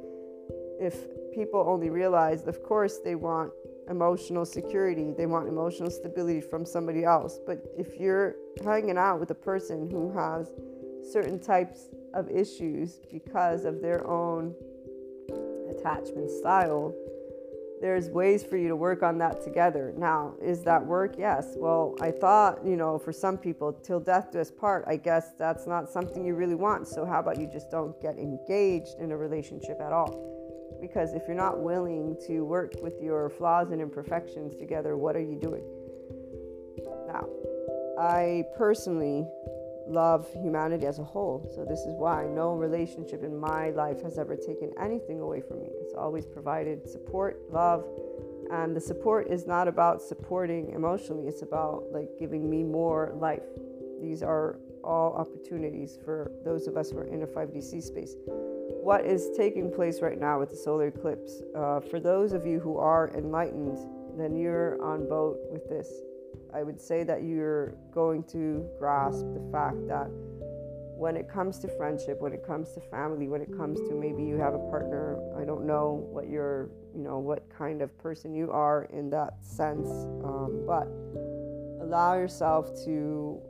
if 0.80 1.08
people 1.34 1.64
only 1.68 1.90
realize 1.90 2.46
of 2.48 2.62
course 2.62 3.00
they 3.04 3.16
want 3.16 3.52
emotional 3.90 4.46
security, 4.46 5.14
they 5.18 5.26
want 5.26 5.48
emotional 5.48 5.90
stability 5.90 6.42
from 6.42 6.66
somebody 6.66 7.04
else. 7.04 7.40
But 7.46 7.64
if 7.78 8.00
you're 8.00 8.36
hanging 8.64 8.98
out 8.98 9.20
with 9.20 9.32
a 9.32 9.36
person 9.36 9.90
who 9.90 10.12
has 10.18 10.52
certain 11.12 11.40
types 11.40 11.90
of 12.14 12.30
issues 12.30 13.00
because 13.12 13.66
of 13.66 13.82
their 13.82 14.08
own 14.08 14.56
attachment 15.70 16.30
style, 16.32 16.94
there's 17.82 18.10
ways 18.10 18.44
for 18.44 18.58
you 18.58 18.68
to 18.70 18.76
work 18.76 19.04
on 19.04 19.18
that 19.18 19.44
together. 19.44 19.94
Now, 19.98 20.34
is 20.42 20.64
that 20.64 20.84
work? 20.84 21.16
Yes. 21.18 21.54
Well, 21.56 21.96
I 22.02 22.12
thought, 22.12 22.66
you 22.66 22.76
know, 22.76 22.98
for 22.98 23.12
some 23.12 23.38
people, 23.38 23.74
till 23.74 24.00
death 24.00 24.32
do 24.32 24.40
us 24.40 24.50
part, 24.50 24.86
I 24.88 24.96
guess 24.96 25.34
that's 25.38 25.68
not 25.68 25.90
something 25.90 26.26
you 26.26 26.36
really 26.36 26.56
want. 26.56 26.88
So, 26.88 27.06
how 27.06 27.20
about 27.20 27.40
you 27.40 27.48
just 27.48 27.70
don't 27.70 28.00
get 28.02 28.18
engaged 28.18 28.96
in 29.00 29.12
a 29.12 29.18
relationship 29.18 29.80
at 29.82 29.92
all? 29.92 30.35
Because 30.88 31.16
if 31.16 31.24
you're 31.26 31.36
not 31.36 31.62
willing 31.62 32.16
to 32.28 32.46
work 32.46 32.74
with 32.80 33.02
your 33.02 33.28
flaws 33.28 33.72
and 33.72 33.82
imperfections 33.82 34.56
together, 34.56 34.96
what 34.96 35.16
are 35.16 35.22
you 35.32 35.36
doing? 35.36 35.64
Now, 37.08 37.28
I 37.98 38.44
personally 38.56 39.26
love 39.88 40.32
humanity 40.32 40.86
as 40.86 41.00
a 41.00 41.04
whole. 41.04 41.52
So, 41.56 41.66
this 41.66 41.80
is 41.80 41.96
why 41.98 42.28
no 42.28 42.54
relationship 42.54 43.24
in 43.24 43.36
my 43.36 43.72
life 43.72 44.04
has 44.04 44.20
ever 44.20 44.36
taken 44.36 44.70
anything 44.80 45.22
away 45.22 45.42
from 45.42 45.62
me. 45.62 45.70
It's 45.82 45.96
always 45.96 46.28
provided 46.28 46.88
support, 46.88 47.42
love, 47.50 47.84
and 48.52 48.76
the 48.76 48.82
support 48.82 49.32
is 49.32 49.48
not 49.48 49.68
about 49.68 50.04
supporting 50.04 50.70
emotionally, 50.70 51.28
it's 51.28 51.42
about 51.42 51.86
like 51.92 52.10
giving 52.20 52.48
me 52.48 52.62
more 52.62 53.12
life. 53.16 53.48
These 54.00 54.22
are 54.22 54.60
all 54.84 55.14
opportunities 55.14 55.98
for 56.06 56.32
those 56.44 56.68
of 56.68 56.78
us 56.78 56.92
who 56.92 57.00
are 57.00 57.08
in 57.08 57.24
a 57.24 57.28
5DC 57.28 57.82
space. 57.82 58.16
What 58.86 59.04
is 59.04 59.32
taking 59.36 59.72
place 59.72 60.00
right 60.00 60.20
now 60.20 60.40
with 60.40 60.52
the 60.52 60.56
solar 60.56 60.88
eclipse, 60.88 61.42
uh, 61.56 61.80
for 61.80 62.00
those 62.00 62.34
of 62.34 62.46
you 62.46 62.60
who 62.60 62.78
are 62.78 63.12
enlightened, 63.18 63.80
then 64.16 64.36
you're 64.36 64.80
on 64.80 65.10
boat 65.10 65.40
with 65.50 65.68
this 65.68 65.90
I 66.56 66.64
would 66.64 66.80
say 66.80 67.04
that 67.04 67.24
you're 67.24 67.76
going 67.92 68.24
to 68.32 68.66
grasp 68.80 69.26
the 69.34 69.50
fact 69.52 69.76
that 69.88 70.08
when 70.98 71.18
it 71.18 71.28
comes 71.28 71.60
to 71.60 71.68
friendship, 71.68 72.22
when 72.22 72.32
it 72.32 72.48
comes 72.48 72.72
to 72.74 72.80
family, 72.80 73.28
when 73.28 73.42
it 73.42 73.52
comes 73.58 73.78
to 73.90 73.94
maybe 73.94 74.24
you 74.24 74.38
have 74.38 74.54
a 74.54 74.70
partner, 74.70 75.20
I 75.38 75.44
don't 75.44 75.68
know 75.68 76.08
what 76.12 76.30
you're, 76.30 76.70
you 76.96 77.02
know, 77.02 77.20
what 77.20 77.44
kind 77.50 77.82
of 77.82 77.98
person 77.98 78.34
you 78.34 78.52
are 78.52 78.88
in 78.94 79.10
that 79.10 79.34
sense, 79.44 79.90
um, 80.24 80.64
but 80.66 80.88
allow 81.84 82.14
yourself 82.16 82.68
to 82.86 83.42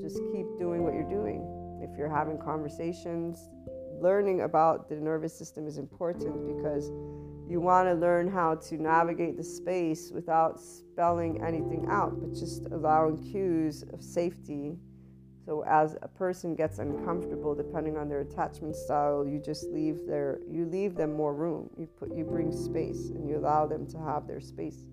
just 0.00 0.18
keep 0.32 0.46
doing 0.60 0.84
what 0.84 0.94
you're 0.94 1.10
doing. 1.10 1.42
If 1.82 1.98
you're 1.98 2.08
having 2.08 2.38
conversations, 2.38 3.48
learning 4.02 4.42
about 4.42 4.88
the 4.88 4.96
nervous 4.96 5.36
system 5.36 5.66
is 5.66 5.78
important 5.78 6.34
because 6.56 6.90
you 7.48 7.60
want 7.60 7.88
to 7.88 7.94
learn 7.94 8.28
how 8.28 8.54
to 8.54 8.76
navigate 8.76 9.36
the 9.36 9.44
space 9.44 10.10
without 10.12 10.60
spelling 10.60 11.42
anything 11.42 11.86
out, 11.90 12.20
but 12.20 12.32
just 12.32 12.66
allowing 12.66 13.16
cues 13.30 13.84
of 13.92 14.02
safety. 14.02 14.76
So 15.44 15.64
as 15.66 15.96
a 16.02 16.08
person 16.08 16.54
gets 16.54 16.78
uncomfortable, 16.78 17.54
depending 17.54 17.96
on 17.96 18.08
their 18.08 18.20
attachment 18.20 18.76
style, 18.76 19.26
you 19.26 19.40
just 19.40 19.64
leave 19.70 20.06
their 20.06 20.38
you 20.48 20.66
leave 20.66 20.94
them 20.94 21.12
more 21.12 21.34
room. 21.34 21.68
You 21.76 21.86
put 21.86 22.14
you 22.14 22.24
bring 22.24 22.52
space 22.52 23.10
and 23.10 23.28
you 23.28 23.38
allow 23.38 23.66
them 23.66 23.86
to 23.88 23.98
have 23.98 24.26
their 24.26 24.40
space, 24.40 24.84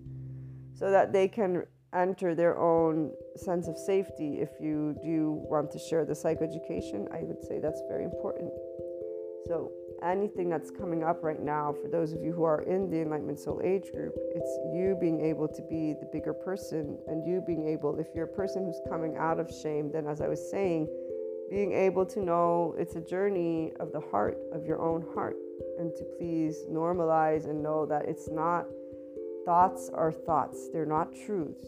so 0.74 0.90
that 0.90 1.12
they 1.12 1.28
can 1.28 1.64
enter 1.94 2.34
their 2.34 2.58
own 2.58 3.12
sense 3.36 3.68
of 3.68 3.78
safety. 3.78 4.40
If 4.40 4.50
you 4.60 4.96
do 5.02 5.30
want 5.48 5.70
to 5.72 5.78
share 5.78 6.04
the 6.04 6.14
psychoeducation, 6.14 7.12
I 7.14 7.22
would 7.22 7.42
say 7.44 7.58
that's 7.60 7.82
very 7.88 8.04
important. 8.04 8.50
So 9.46 9.72
anything 10.02 10.48
that's 10.48 10.70
coming 10.70 11.02
up 11.02 11.22
right 11.22 11.40
now, 11.40 11.74
for 11.80 11.88
those 11.88 12.12
of 12.12 12.22
you 12.22 12.32
who 12.32 12.44
are 12.44 12.62
in 12.62 12.90
the 12.90 13.00
Enlightenment 13.02 13.38
Soul 13.38 13.60
Age 13.62 13.90
group, 13.92 14.14
it's 14.34 14.58
you 14.74 14.96
being 15.00 15.20
able 15.20 15.48
to 15.48 15.62
be 15.62 15.94
the 16.00 16.08
bigger 16.12 16.32
person 16.32 16.98
and 17.06 17.26
you 17.26 17.42
being 17.46 17.68
able, 17.68 17.98
if 17.98 18.06
you're 18.14 18.24
a 18.24 18.28
person 18.28 18.64
who's 18.64 18.80
coming 18.88 19.16
out 19.16 19.38
of 19.38 19.50
shame, 19.62 19.90
then 19.92 20.06
as 20.06 20.20
I 20.20 20.28
was 20.28 20.50
saying, 20.50 20.88
being 21.50 21.72
able 21.72 22.06
to 22.06 22.20
know 22.20 22.74
it's 22.78 22.94
a 22.94 23.00
journey 23.00 23.72
of 23.80 23.92
the 23.92 24.00
heart, 24.00 24.38
of 24.52 24.64
your 24.64 24.80
own 24.80 25.04
heart, 25.14 25.36
and 25.78 25.94
to 25.96 26.04
please 26.16 26.64
normalize 26.70 27.44
and 27.44 27.62
know 27.62 27.84
that 27.86 28.06
it's 28.06 28.30
not 28.30 28.66
thoughts 29.44 29.90
are 29.92 30.12
thoughts, 30.12 30.68
they're 30.72 30.86
not 30.86 31.12
truths. 31.26 31.66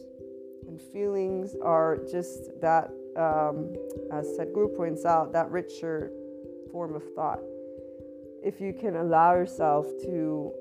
And 0.69 0.81
feelings 0.81 1.57
are 1.63 1.99
just 2.11 2.61
that, 2.61 2.91
um, 3.17 3.75
as 4.13 4.27
Sadhguru 4.39 4.77
points 4.77 5.05
out, 5.05 5.33
that 5.33 5.51
richer 5.51 6.13
form 6.71 6.95
of 6.95 7.03
thought 7.15 7.41
if 8.43 8.61
you 8.61 8.73
can 8.73 8.97
allow 8.97 9.35
yourself 9.35 9.87
to 10.03 10.53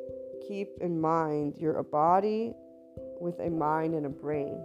keep 0.48 0.70
in 0.82 1.00
mind 1.00 1.56
you're 1.58 1.78
a 1.78 1.84
body 1.84 2.54
with 3.20 3.40
a 3.40 3.50
mind 3.50 3.94
and 3.94 4.06
a 4.06 4.10
brain. 4.10 4.60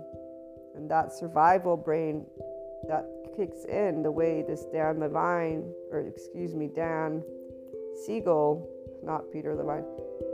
And 0.75 0.91
that 0.91 1.13
survival 1.13 1.77
brain 1.77 2.27
that 2.89 3.05
kicks 3.37 3.65
in 3.65 4.03
the 4.03 4.11
way 4.11 4.45
this 4.47 4.65
Dan 4.73 5.01
Levine, 5.01 5.73
or 5.91 6.01
excuse 6.01 6.55
me, 6.55 6.69
Dan 6.75 7.23
Siegel, 8.05 8.69
not 9.03 9.23
Peter 9.33 9.55
Levine, 9.55 9.85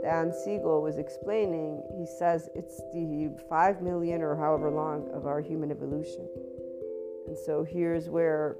Dan 0.01 0.33
Siegel 0.43 0.81
was 0.81 0.97
explaining, 0.97 1.81
he 1.97 2.05
says 2.05 2.49
it's 2.55 2.81
the 2.93 3.29
5 3.49 3.81
million 3.81 4.21
or 4.21 4.35
however 4.35 4.69
long 4.69 5.09
of 5.13 5.25
our 5.25 5.41
human 5.41 5.71
evolution. 5.71 6.27
And 7.27 7.37
so 7.37 7.63
here's 7.63 8.09
where 8.09 8.57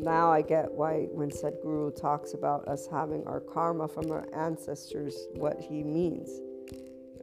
now 0.00 0.30
I 0.30 0.42
get 0.42 0.70
why 0.70 1.08
when 1.12 1.30
Sadhguru 1.30 1.98
talks 1.98 2.34
about 2.34 2.66
us 2.68 2.86
having 2.90 3.26
our 3.26 3.40
karma 3.40 3.88
from 3.88 4.10
our 4.10 4.26
ancestors, 4.34 5.16
what 5.34 5.58
he 5.60 5.82
means. 5.82 6.30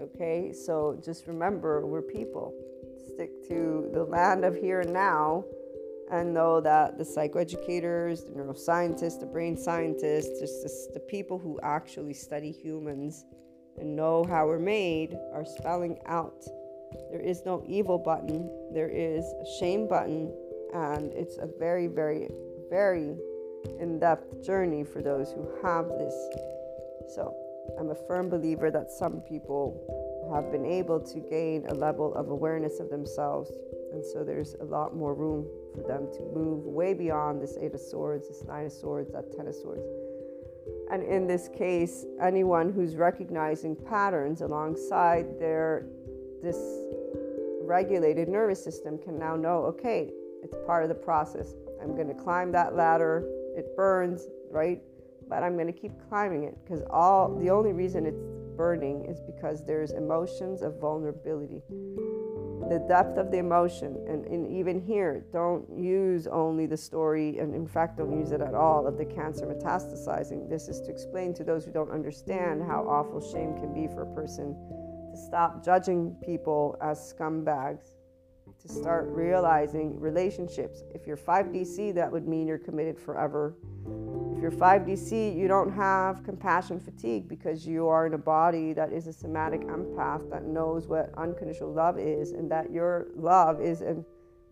Okay, 0.01 0.51
so 0.53 0.99
just 1.03 1.28
remember 1.28 1.86
we're 1.86 2.01
people. 2.01 2.53
Stick 3.13 3.47
to 3.47 3.89
the 3.93 4.03
land 4.03 4.43
of 4.43 4.55
here 4.55 4.82
and 4.82 4.91
now 4.91 5.45
and 6.11 6.34
know 6.34 6.59
that 6.61 6.97
the 6.97 7.03
psychoeducators, 7.03 8.26
the 8.26 8.39
neuroscientists, 8.39 9.19
the 9.19 9.26
brain 9.26 9.57
scientists, 9.57 10.39
just 10.39 10.93
the 10.93 10.99
people 10.99 11.39
who 11.39 11.59
actually 11.63 12.13
study 12.13 12.51
humans 12.51 13.26
and 13.78 13.95
know 13.95 14.24
how 14.24 14.45
we're 14.45 14.59
made 14.59 15.15
are 15.34 15.45
spelling 15.45 15.97
out. 16.05 16.43
There 17.11 17.21
is 17.21 17.41
no 17.45 17.63
evil 17.67 17.97
button, 17.97 18.49
there 18.74 18.89
is 18.89 19.24
a 19.24 19.45
shame 19.59 19.88
button, 19.88 20.32
and 20.74 21.11
it's 21.13 21.38
a 21.38 21.47
very, 21.57 21.88
very 21.88 22.30
very 22.74 23.15
in 23.80 23.99
depth 23.99 24.43
journey 24.43 24.84
for 24.84 25.03
those 25.03 25.32
who 25.32 25.47
have 25.61 25.88
this. 25.89 26.15
So, 27.13 27.36
I'm 27.80 27.91
a 27.91 27.95
firm 28.07 28.30
believer 28.30 28.71
that 28.71 28.89
some 28.89 29.21
people 29.21 29.65
have 30.34 30.51
been 30.51 30.65
able 30.65 30.99
to 30.99 31.19
gain 31.19 31.67
a 31.69 31.74
level 31.76 32.15
of 32.15 32.30
awareness 32.30 32.80
of 32.80 32.89
themselves, 32.89 33.51
and 33.91 34.03
so 34.03 34.24
there's 34.24 34.55
a 34.59 34.63
lot 34.63 34.95
more 34.95 35.13
room 35.13 35.45
for 35.76 35.84
them 35.84 36.07
to 36.13 36.21
move 36.34 36.65
way 36.65 36.95
beyond 36.95 37.43
this 37.43 37.55
Eight 37.61 37.76
of 37.76 37.80
Swords, 37.80 38.28
this 38.28 38.43
Nine 38.43 38.65
of 38.65 38.71
Swords, 38.71 39.11
that 39.11 39.32
Ten 39.38 39.45
of 39.45 39.53
Swords. 39.53 39.86
And 40.91 41.03
in 41.03 41.28
this 41.28 41.49
case, 41.55 42.05
anyone 42.19 42.74
who's 42.74 42.95
recognizing 42.95 43.76
patterns 43.76 44.41
alongside 44.41 45.39
their 45.39 45.86
this 46.41 46.57
regulated 47.61 48.28
nervous 48.28 48.63
system 48.63 48.97
can 48.97 49.19
now 49.19 49.36
know 49.36 49.57
okay, 49.74 50.09
it's 50.41 50.55
part 50.65 50.82
of 50.82 50.89
the 50.89 50.95
process. 50.95 51.53
I'm 51.84 51.96
going 51.96 52.08
to 52.08 52.14
climb 52.14 52.52
that 52.54 52.76
ladder. 52.76 53.28
It 53.58 53.76
burns, 53.76 54.28
right? 54.50 54.82
But 55.28 55.44
I'm 55.44 55.56
going 55.56 55.68
to 55.68 55.74
keep 55.74 55.92
climbing 56.10 56.44
it 56.44 56.58
because 56.64 56.82
all 56.90 57.36
the 57.38 57.50
only 57.50 57.74
reason 57.74 58.06
it's 58.06 58.24
burning 58.56 59.06
is 59.06 59.20
because 59.20 59.66
there's 59.66 59.92
emotions 59.92 60.62
of 60.62 60.80
vulnerability. 60.80 61.62
The 62.70 62.86
depth 62.88 63.18
of 63.18 63.30
the 63.30 63.38
emotion, 63.38 63.98
and, 64.08 64.26
and 64.26 64.48
even 64.48 64.80
here, 64.80 65.26
don't 65.34 65.66
use 65.78 66.28
only 66.28 66.66
the 66.66 66.78
story, 66.78 67.40
and 67.40 67.54
in 67.54 67.68
fact, 67.68 67.98
don't 67.98 68.18
use 68.18 68.32
it 68.32 68.40
at 68.40 68.54
all, 68.54 68.88
of 68.88 68.98
the 68.98 69.06
cancer 69.06 69.46
metastasizing. 69.46 70.50
This 70.50 70.70
is 70.70 70.80
to 70.82 70.90
explain 70.90 71.34
to 71.34 71.44
those 71.44 71.66
who 71.66 71.72
don't 71.72 71.92
understand 71.92 72.64
how 72.64 72.88
awful 72.88 73.20
shame 73.20 73.56
can 73.56 73.74
be 73.74 73.88
for 73.94 74.04
a 74.04 74.16
person 74.16 74.56
to 75.12 75.18
stop 75.18 75.64
judging 75.64 76.16
people 76.24 76.78
as 76.82 77.14
scumbags 77.14 77.96
to 78.62 78.68
start 78.70 79.06
realizing 79.08 79.99
relationships. 79.99 80.84
If 80.93 81.06
you're 81.06 81.18
5DC, 81.18 81.93
that 81.95 82.12
would 82.12 82.28
mean 82.28 82.47
you're 82.47 82.58
committed 82.58 82.99
forever. 82.99 83.56
If 84.36 84.41
you're 84.41 84.51
5DC, 84.51 85.36
you 85.36 85.47
don't 85.47 85.72
have 85.72 86.24
compassion 86.24 86.80
fatigue 86.80 87.28
because 87.28 87.66
you 87.66 87.88
are 87.88 88.06
in 88.06 88.14
a 88.14 88.18
body 88.18 88.74
that 88.74 88.91
is 88.91 89.08
a 89.08 89.14
somatic 89.14 89.62
empath 89.62 90.30
that 90.30 90.45
knows 90.45 90.88
what 90.88 91.14
unconditional 91.18 91.74
love 91.74 91.99
is 91.99 92.32
and 92.32 92.49
that 92.51 92.72
your 92.72 93.08
love 93.16 93.62
is 93.62 93.82
an 93.82 94.06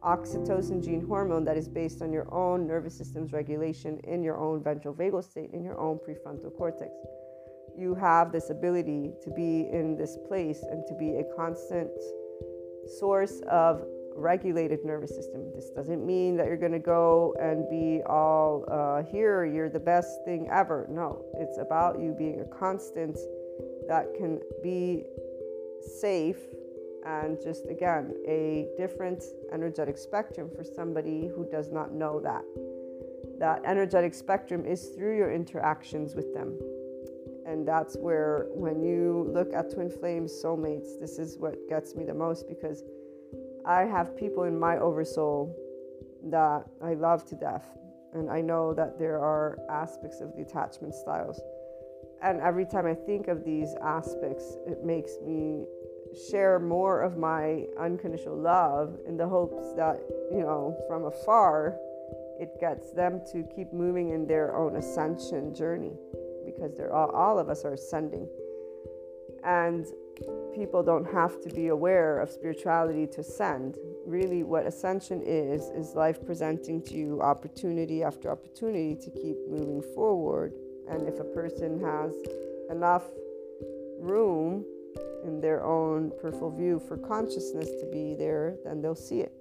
oxytocin 0.03 0.83
gene 0.83 1.05
hormone 1.05 1.45
that 1.45 1.57
is 1.57 1.67
based 1.67 2.01
on 2.01 2.11
your 2.11 2.31
own 2.33 2.67
nervous 2.67 2.97
system's 2.97 3.33
regulation 3.33 3.99
in 4.05 4.23
your 4.23 4.37
own 4.37 4.63
ventral 4.63 4.93
vagal 4.93 5.23
state, 5.23 5.51
in 5.53 5.63
your 5.63 5.79
own 5.79 5.99
prefrontal 5.99 6.55
cortex. 6.57 6.91
You 7.77 7.95
have 7.95 8.31
this 8.31 8.49
ability 8.49 9.13
to 9.23 9.29
be 9.31 9.67
in 9.71 9.95
this 9.97 10.17
place 10.27 10.63
and 10.69 10.85
to 10.87 10.93
be 10.95 11.15
a 11.15 11.23
constant 11.35 11.91
source 12.87 13.41
of 13.49 13.83
regulated 14.15 14.83
nervous 14.83 15.15
system. 15.15 15.51
This 15.55 15.69
doesn't 15.69 16.05
mean 16.05 16.37
that 16.37 16.47
you're 16.47 16.57
going 16.57 16.71
to 16.71 16.79
go 16.79 17.33
and 17.39 17.69
be 17.69 18.01
all 18.05 18.65
uh, 18.69 19.03
here, 19.03 19.45
you're 19.45 19.69
the 19.69 19.79
best 19.79 20.23
thing 20.25 20.49
ever. 20.51 20.87
No, 20.89 21.23
it's 21.37 21.57
about 21.57 21.99
you 21.99 22.13
being 22.17 22.41
a 22.41 22.55
constant 22.55 23.17
that 23.87 24.13
can 24.15 24.39
be 24.61 25.05
safe 25.99 26.37
and 27.05 27.41
just 27.41 27.65
again 27.67 28.13
a 28.27 28.67
different 28.77 29.23
energetic 29.51 29.97
spectrum 29.97 30.49
for 30.55 30.63
somebody 30.63 31.27
who 31.35 31.47
does 31.49 31.71
not 31.71 31.91
know 31.93 32.19
that 32.19 32.43
that 33.39 33.61
energetic 33.65 34.13
spectrum 34.13 34.65
is 34.65 34.89
through 34.89 35.17
your 35.17 35.33
interactions 35.33 36.13
with 36.13 36.31
them 36.33 36.55
and 37.45 37.67
that's 37.67 37.95
where 37.97 38.47
when 38.53 38.81
you 38.81 39.27
look 39.33 39.53
at 39.53 39.71
twin 39.73 39.89
flames 39.89 40.31
soulmates 40.31 40.99
this 40.99 41.17
is 41.17 41.37
what 41.37 41.55
gets 41.67 41.95
me 41.95 42.03
the 42.05 42.13
most 42.13 42.47
because 42.47 42.83
i 43.65 43.81
have 43.81 44.15
people 44.15 44.43
in 44.43 44.59
my 44.59 44.77
oversoul 44.77 45.55
that 46.23 46.65
i 46.83 46.93
love 46.93 47.25
to 47.25 47.35
death. 47.35 47.65
And 48.13 48.29
i 48.29 48.41
know 48.41 48.73
that 48.73 48.99
there 48.99 49.19
are 49.19 49.57
aspects 49.69 50.21
of 50.21 50.35
the 50.35 50.41
attachment 50.41 50.93
styles. 50.93 51.39
And 52.21 52.39
every 52.41 52.65
time 52.65 52.85
i 52.85 52.93
think 52.93 53.27
of 53.27 53.43
these 53.43 53.73
aspects 53.81 54.57
it 54.67 54.83
makes 54.83 55.13
me 55.25 55.65
share 56.29 56.59
more 56.59 57.01
of 57.01 57.17
my 57.17 57.65
unconditional 57.79 58.37
love 58.37 58.99
in 59.07 59.15
the 59.17 59.27
hopes 59.27 59.73
that 59.77 59.97
you 60.29 60.41
know 60.41 60.77
from 60.87 61.05
afar 61.05 61.77
it 62.39 62.59
gets 62.59 62.91
them 62.91 63.21
to 63.31 63.43
keep 63.55 63.71
moving 63.71 64.09
in 64.09 64.27
their 64.27 64.55
own 64.55 64.75
ascension 64.75 65.53
journey 65.53 65.93
because 66.61 66.77
they're 66.77 66.93
all, 66.93 67.09
all 67.09 67.39
of 67.39 67.49
us 67.49 67.65
are 67.65 67.73
ascending. 67.73 68.27
And 69.43 69.85
people 70.53 70.83
don't 70.83 71.11
have 71.11 71.41
to 71.41 71.49
be 71.49 71.67
aware 71.67 72.19
of 72.19 72.29
spirituality 72.29 73.07
to 73.07 73.21
ascend. 73.21 73.77
Really, 74.05 74.43
what 74.43 74.67
ascension 74.67 75.23
is, 75.25 75.69
is 75.69 75.95
life 75.95 76.23
presenting 76.23 76.81
to 76.83 76.93
you 76.93 77.21
opportunity 77.21 78.03
after 78.03 78.29
opportunity 78.29 78.95
to 78.95 79.09
keep 79.09 79.37
moving 79.49 79.81
forward. 79.95 80.53
And 80.89 81.07
if 81.07 81.19
a 81.19 81.23
person 81.23 81.81
has 81.81 82.13
enough 82.69 83.03
room 83.99 84.63
in 85.23 85.39
their 85.41 85.63
own 85.63 86.11
peripheral 86.21 86.51
view 86.51 86.79
for 86.87 86.97
consciousness 86.97 87.69
to 87.79 87.87
be 87.91 88.13
there, 88.13 88.55
then 88.65 88.81
they'll 88.81 88.95
see 88.95 89.21
it. 89.21 89.33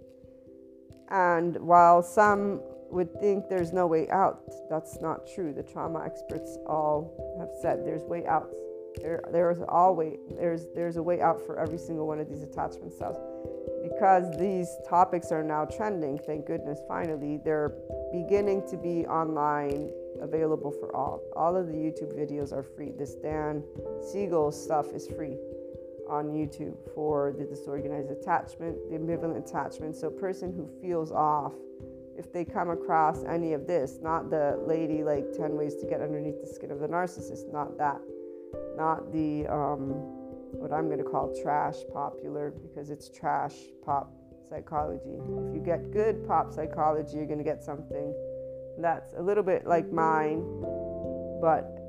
And 1.10 1.56
while 1.58 2.02
some 2.02 2.62
would 2.91 3.18
think 3.20 3.49
there's 3.49 3.72
no 3.72 3.86
way 3.86 4.09
out. 4.11 4.43
That's 4.68 5.01
not 5.01 5.26
true. 5.26 5.53
The 5.53 5.62
trauma 5.62 6.03
experts 6.05 6.59
all 6.66 7.36
have 7.38 7.51
said 7.61 7.84
there's 7.84 8.03
way 8.03 8.26
out. 8.26 8.51
There, 9.01 9.22
there's 9.32 9.59
always 9.68 10.18
there's 10.36 10.66
there's 10.74 10.97
a 10.97 11.03
way 11.03 11.20
out 11.20 11.41
for 11.47 11.59
every 11.59 11.78
single 11.78 12.07
one 12.07 12.18
of 12.18 12.28
these 12.28 12.43
attachment 12.43 12.93
styles. 12.93 13.16
Because 13.82 14.36
these 14.38 14.68
topics 14.88 15.32
are 15.32 15.43
now 15.43 15.64
trending, 15.64 16.18
thank 16.18 16.47
goodness, 16.47 16.80
finally, 16.86 17.41
they're 17.45 17.72
beginning 18.12 18.62
to 18.68 18.76
be 18.76 19.07
online, 19.07 19.91
available 20.20 20.70
for 20.70 20.95
all. 20.95 21.22
All 21.34 21.57
of 21.57 21.68
the 21.68 21.72
YouTube 21.72 22.12
videos 22.14 22.53
are 22.53 22.62
free. 22.62 22.93
This 22.99 23.14
Dan 23.14 23.64
Siegel 24.12 24.53
stuff 24.53 24.93
is 24.93 25.07
free 25.09 25.36
on 26.11 26.26
YouTube 26.26 26.76
for 26.95 27.32
the 27.38 27.45
disorganized 27.45 28.11
attachment, 28.11 28.76
the 28.91 28.99
ambivalent 28.99 29.38
attachment. 29.38 29.97
So, 29.97 30.11
person 30.11 30.53
who 30.53 30.68
feels 30.82 31.11
off 31.12 31.55
if 32.20 32.34
they 32.34 32.44
come 32.44 32.68
across 32.68 33.24
any 33.24 33.54
of 33.54 33.66
this, 33.66 33.98
not 34.02 34.28
the 34.28 34.62
lady 34.66 35.02
like 35.02 35.32
10 35.32 35.56
ways 35.56 35.74
to 35.76 35.86
get 35.86 36.02
underneath 36.02 36.38
the 36.38 36.46
skin 36.46 36.70
of 36.70 36.78
the 36.78 36.86
narcissist, 36.86 37.50
not 37.50 37.78
that, 37.78 37.98
not 38.76 39.10
the 39.10 39.46
um, 39.46 39.88
what 40.52 40.70
I'm 40.70 40.86
going 40.86 40.98
to 40.98 41.04
call 41.04 41.34
trash 41.42 41.76
popular 41.90 42.50
because 42.50 42.90
it's 42.90 43.08
trash 43.08 43.54
pop 43.82 44.12
psychology. 44.46 45.16
If 45.48 45.54
you 45.54 45.62
get 45.64 45.92
good 45.92 46.26
pop 46.28 46.52
psychology, 46.52 47.16
you're 47.16 47.26
going 47.26 47.38
to 47.38 47.44
get 47.44 47.64
something 47.64 48.14
that's 48.78 49.14
a 49.14 49.22
little 49.22 49.42
bit 49.42 49.66
like 49.66 49.90
mine, 49.90 50.44
but 51.40 51.79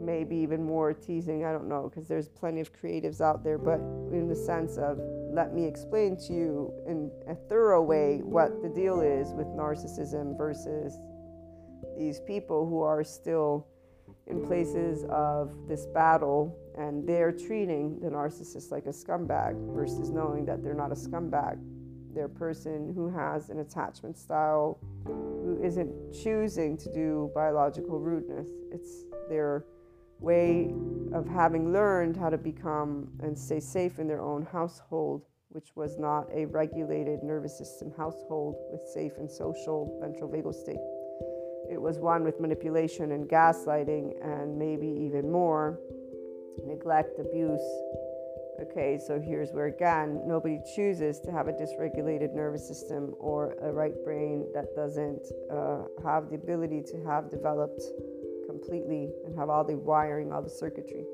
maybe 0.00 0.36
even 0.36 0.64
more 0.64 0.92
teasing. 0.92 1.44
I 1.44 1.52
don't 1.52 1.68
know 1.68 1.88
because 1.88 2.08
there's 2.08 2.28
plenty 2.28 2.60
of 2.60 2.72
creatives 2.72 3.20
out 3.20 3.44
there, 3.44 3.58
but 3.58 3.80
in 4.12 4.28
the 4.28 4.34
sense 4.34 4.76
of 4.76 4.98
let 5.32 5.54
me 5.54 5.64
explain 5.66 6.16
to 6.26 6.32
you 6.32 6.72
in 6.86 7.10
a 7.28 7.34
thorough 7.34 7.82
way 7.82 8.20
what 8.22 8.62
the 8.62 8.68
deal 8.68 9.00
is 9.00 9.32
with 9.32 9.46
narcissism 9.48 10.36
versus 10.36 10.98
these 11.96 12.20
people 12.20 12.66
who 12.68 12.82
are 12.82 13.04
still 13.04 13.66
in 14.26 14.46
places 14.46 15.04
of 15.10 15.52
this 15.68 15.86
battle 15.86 16.56
and 16.78 17.06
they're 17.06 17.32
treating 17.32 17.98
the 18.00 18.08
narcissist 18.08 18.70
like 18.70 18.86
a 18.86 18.90
scumbag 18.90 19.54
versus 19.74 20.10
knowing 20.10 20.44
that 20.46 20.62
they're 20.62 20.74
not 20.74 20.92
a 20.92 20.94
scumbag. 20.94 21.58
They're 22.14 22.24
a 22.24 22.28
person 22.28 22.92
who 22.94 23.08
has 23.08 23.50
an 23.50 23.60
attachment 23.60 24.18
style 24.18 24.78
who 25.04 25.60
isn't 25.62 25.92
choosing 26.12 26.76
to 26.78 26.92
do 26.92 27.30
biological 27.34 28.00
rudeness. 28.00 28.48
It's 28.72 29.04
their 29.28 29.64
way 30.20 30.72
of 31.12 31.26
having 31.26 31.72
learned 31.72 32.16
how 32.16 32.30
to 32.30 32.38
become 32.38 33.08
and 33.20 33.36
stay 33.36 33.60
safe 33.60 33.98
in 33.98 34.06
their 34.06 34.20
own 34.20 34.46
household, 34.52 35.24
which 35.48 35.70
was 35.74 35.98
not 35.98 36.26
a 36.32 36.44
regulated 36.46 37.22
nervous 37.22 37.56
system 37.58 37.92
household 37.96 38.56
with 38.70 38.86
safe 38.86 39.12
and 39.18 39.30
social 39.30 39.98
ventral 40.00 40.30
vagal 40.30 40.54
state. 40.54 40.78
It 41.70 41.80
was 41.80 41.98
one 41.98 42.24
with 42.24 42.40
manipulation 42.40 43.12
and 43.12 43.28
gaslighting, 43.28 44.14
and 44.22 44.58
maybe 44.58 44.88
even 44.88 45.30
more 45.30 45.78
neglect, 46.64 47.18
abuse. 47.18 47.62
Okay, 48.60 48.98
so 48.98 49.18
here's 49.18 49.50
where 49.52 49.66
again, 49.66 50.20
nobody 50.26 50.60
chooses 50.74 51.18
to 51.20 51.32
have 51.32 51.48
a 51.48 51.52
dysregulated 51.52 52.34
nervous 52.34 52.66
system 52.66 53.14
or 53.18 53.54
a 53.62 53.72
right 53.72 53.94
brain 54.04 54.46
that 54.52 54.74
doesn't 54.74 55.26
uh, 55.50 55.84
have 56.04 56.28
the 56.28 56.34
ability 56.34 56.82
to 56.82 57.02
have 57.06 57.30
developed 57.30 57.82
completely 58.60 59.08
and 59.26 59.36
have 59.36 59.50
all 59.50 59.64
the 59.64 59.76
wiring, 59.76 60.32
all 60.32 60.42
the 60.42 60.50
circuitry. 60.50 61.04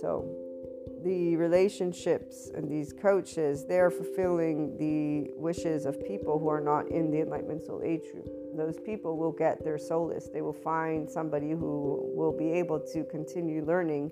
So 0.00 0.28
the 1.04 1.36
relationships 1.36 2.50
and 2.54 2.70
these 2.70 2.92
coaches, 2.92 3.64
they're 3.66 3.90
fulfilling 3.90 4.76
the 4.76 5.32
wishes 5.36 5.86
of 5.86 6.04
people 6.06 6.38
who 6.38 6.48
are 6.48 6.60
not 6.60 6.88
in 6.90 7.10
the 7.10 7.20
Enlightenment 7.20 7.64
Soul 7.64 7.82
Age 7.84 8.02
group. 8.12 8.28
Those 8.56 8.78
people 8.84 9.16
will 9.16 9.32
get 9.32 9.64
their 9.64 9.78
soulless. 9.78 10.28
They 10.32 10.42
will 10.42 10.52
find 10.52 11.08
somebody 11.08 11.50
who 11.50 12.12
will 12.14 12.36
be 12.36 12.52
able 12.52 12.80
to 12.92 13.04
continue 13.04 13.64
learning 13.64 14.10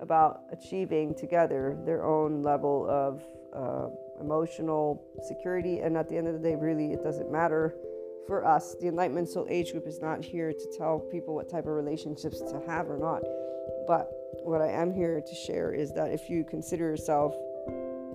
about 0.00 0.42
achieving 0.52 1.14
together 1.14 1.78
their 1.84 2.04
own 2.04 2.42
level 2.42 2.86
of 2.88 3.22
uh, 3.54 3.88
emotional 4.20 5.02
security. 5.26 5.80
And 5.80 5.96
at 5.96 6.08
the 6.08 6.16
end 6.16 6.28
of 6.28 6.34
the 6.34 6.40
day, 6.40 6.54
really, 6.54 6.92
it 6.92 7.02
doesn't 7.02 7.30
matter 7.30 7.74
for 8.26 8.44
us, 8.44 8.74
the 8.80 8.88
Enlightenment 8.88 9.28
Soul 9.28 9.46
Age 9.48 9.72
group 9.72 9.86
is 9.86 10.00
not 10.00 10.24
here 10.24 10.52
to 10.52 10.72
tell 10.76 10.98
people 10.98 11.34
what 11.34 11.48
type 11.48 11.66
of 11.66 11.72
relationships 11.72 12.40
to 12.40 12.60
have 12.66 12.90
or 12.90 12.98
not. 12.98 13.22
But 13.86 14.10
what 14.44 14.60
I 14.60 14.68
am 14.68 14.92
here 14.92 15.20
to 15.20 15.34
share 15.34 15.72
is 15.72 15.92
that 15.94 16.10
if 16.10 16.28
you 16.28 16.44
consider 16.44 16.84
yourself 16.84 17.34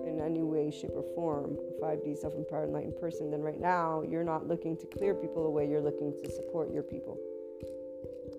in 0.06 0.20
any 0.22 0.42
way, 0.42 0.70
shape, 0.70 0.90
or 0.94 1.04
form 1.14 1.56
a 1.56 1.84
5D 1.84 2.18
self 2.18 2.34
empowered 2.34 2.68
enlightened 2.68 2.96
person, 2.96 3.30
then 3.30 3.40
right 3.40 3.60
now 3.60 4.02
you're 4.02 4.24
not 4.24 4.46
looking 4.46 4.76
to 4.76 4.86
clear 4.86 5.14
people 5.14 5.46
away, 5.46 5.68
you're 5.68 5.80
looking 5.80 6.12
to 6.22 6.30
support 6.30 6.70
your 6.72 6.82
people. 6.82 7.18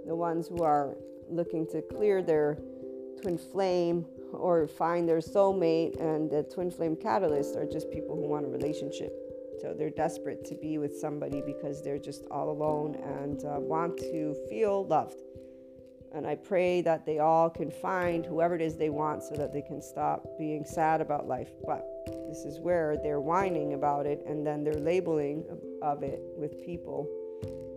The 0.05 0.15
ones 0.15 0.47
who 0.47 0.63
are 0.63 0.95
looking 1.29 1.65
to 1.67 1.81
clear 1.81 2.21
their 2.21 2.57
twin 3.21 3.37
flame 3.37 4.05
or 4.31 4.67
find 4.67 5.07
their 5.07 5.19
soulmate 5.19 5.99
and 5.99 6.29
the 6.29 6.43
twin 6.43 6.69
flame 6.69 6.95
catalyst 6.95 7.55
are 7.55 7.65
just 7.65 7.89
people 7.89 8.15
who 8.15 8.27
want 8.27 8.45
a 8.45 8.49
relationship 8.49 9.22
so 9.61 9.73
they're 9.73 9.89
desperate 9.89 10.45
to 10.45 10.55
be 10.55 10.77
with 10.77 10.97
somebody 10.97 11.41
because 11.45 11.81
they're 11.81 11.99
just 11.99 12.25
all 12.31 12.49
alone 12.49 12.95
and 12.95 13.43
uh, 13.45 13.59
want 13.59 13.97
to 13.97 14.35
feel 14.49 14.85
loved. 14.85 15.21
And 16.13 16.27
I 16.27 16.35
pray 16.35 16.81
that 16.81 17.05
they 17.05 17.19
all 17.19 17.49
can 17.49 17.71
find 17.71 18.23
whoever 18.23 18.55
it 18.55 18.61
is 18.61 18.75
they 18.75 18.91
want 18.91 19.23
so 19.23 19.35
that 19.35 19.51
they 19.51 19.63
can 19.63 19.81
stop 19.81 20.23
being 20.37 20.63
sad 20.63 21.01
about 21.01 21.27
life. 21.27 21.49
But 21.65 21.83
this 22.29 22.45
is 22.45 22.59
where 22.59 22.97
they're 23.01 23.19
whining 23.19 23.73
about 23.73 24.05
it 24.05 24.23
and 24.27 24.45
then 24.45 24.63
they're 24.63 24.73
labeling 24.75 25.43
of 25.81 26.03
it 26.03 26.21
with 26.37 26.63
people, 26.63 27.09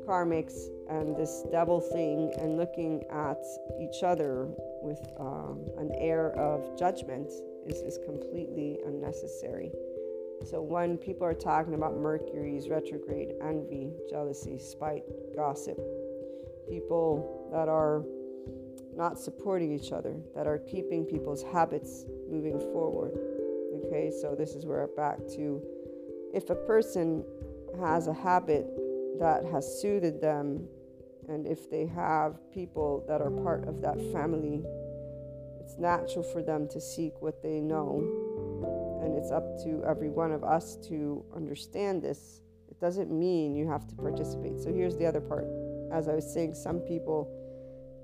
karmics, 0.06 0.68
and 0.90 1.16
this 1.16 1.44
devil 1.50 1.80
thing, 1.80 2.32
and 2.38 2.58
looking 2.58 3.04
at 3.10 3.42
each 3.80 4.02
other 4.02 4.48
with 4.82 5.00
um, 5.18 5.64
an 5.78 5.90
air 5.98 6.32
of 6.32 6.78
judgment 6.78 7.30
is, 7.66 7.78
is 7.78 7.98
completely 8.04 8.78
unnecessary. 8.86 9.72
So 10.44 10.62
when 10.62 10.98
people 10.98 11.26
are 11.26 11.34
talking 11.34 11.74
about 11.74 11.96
Mercury's 11.96 12.68
retrograde, 12.68 13.34
envy, 13.42 13.90
jealousy, 14.08 14.58
spite, 14.58 15.02
gossip, 15.34 15.78
people 16.68 17.48
that 17.52 17.68
are 17.68 18.04
not 18.94 19.18
supporting 19.18 19.72
each 19.72 19.92
other, 19.92 20.16
that 20.34 20.46
are 20.46 20.58
keeping 20.58 21.04
people's 21.04 21.42
habits 21.42 22.04
moving 22.30 22.58
forward. 22.58 23.12
Okay, 23.86 24.10
so 24.10 24.34
this 24.34 24.54
is 24.54 24.64
where 24.64 24.86
back 24.88 25.18
to 25.34 25.62
if 26.32 26.50
a 26.50 26.54
person 26.54 27.24
has 27.80 28.06
a 28.06 28.12
habit 28.12 28.66
that 29.18 29.44
has 29.44 29.80
suited 29.80 30.20
them, 30.20 30.66
and 31.28 31.46
if 31.46 31.70
they 31.70 31.86
have 31.86 32.38
people 32.52 33.04
that 33.08 33.20
are 33.20 33.30
part 33.30 33.66
of 33.66 33.80
that 33.80 33.96
family, 34.12 34.64
it's 35.60 35.76
natural 35.76 36.22
for 36.22 36.42
them 36.42 36.68
to 36.68 36.80
seek 36.80 37.20
what 37.20 37.42
they 37.42 37.60
know 37.60 38.25
and 39.06 39.16
it's 39.16 39.30
up 39.30 39.56
to 39.62 39.82
every 39.86 40.10
one 40.10 40.32
of 40.32 40.42
us 40.42 40.76
to 40.88 41.24
understand 41.34 42.02
this. 42.02 42.42
It 42.68 42.80
doesn't 42.80 43.10
mean 43.10 43.54
you 43.54 43.68
have 43.68 43.86
to 43.86 43.94
participate. 43.94 44.58
So 44.58 44.72
here's 44.72 44.96
the 44.96 45.06
other 45.06 45.20
part. 45.20 45.46
As 45.92 46.08
I 46.08 46.14
was 46.14 46.30
saying, 46.30 46.54
some 46.54 46.80
people 46.80 47.30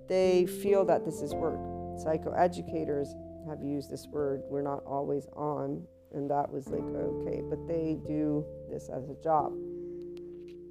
they 0.09 0.47
feel 0.47 0.85
that 0.85 1.05
this 1.05 1.21
is 1.21 1.35
work. 1.35 1.59
Psychoeducators 2.05 3.09
have 3.49 3.63
used 3.63 3.91
this 3.91 4.07
word, 4.07 4.43
we're 4.49 4.63
not 4.63 4.85
always 4.87 5.27
on. 5.35 5.83
And 6.13 6.31
that 6.31 6.53
was 6.53 6.69
like, 6.69 6.83
okay, 6.83 7.43
but 7.49 7.67
they 7.67 7.99
do 8.07 8.45
this 8.71 8.89
as 8.89 9.09
a 9.09 9.15
job. 9.23 9.53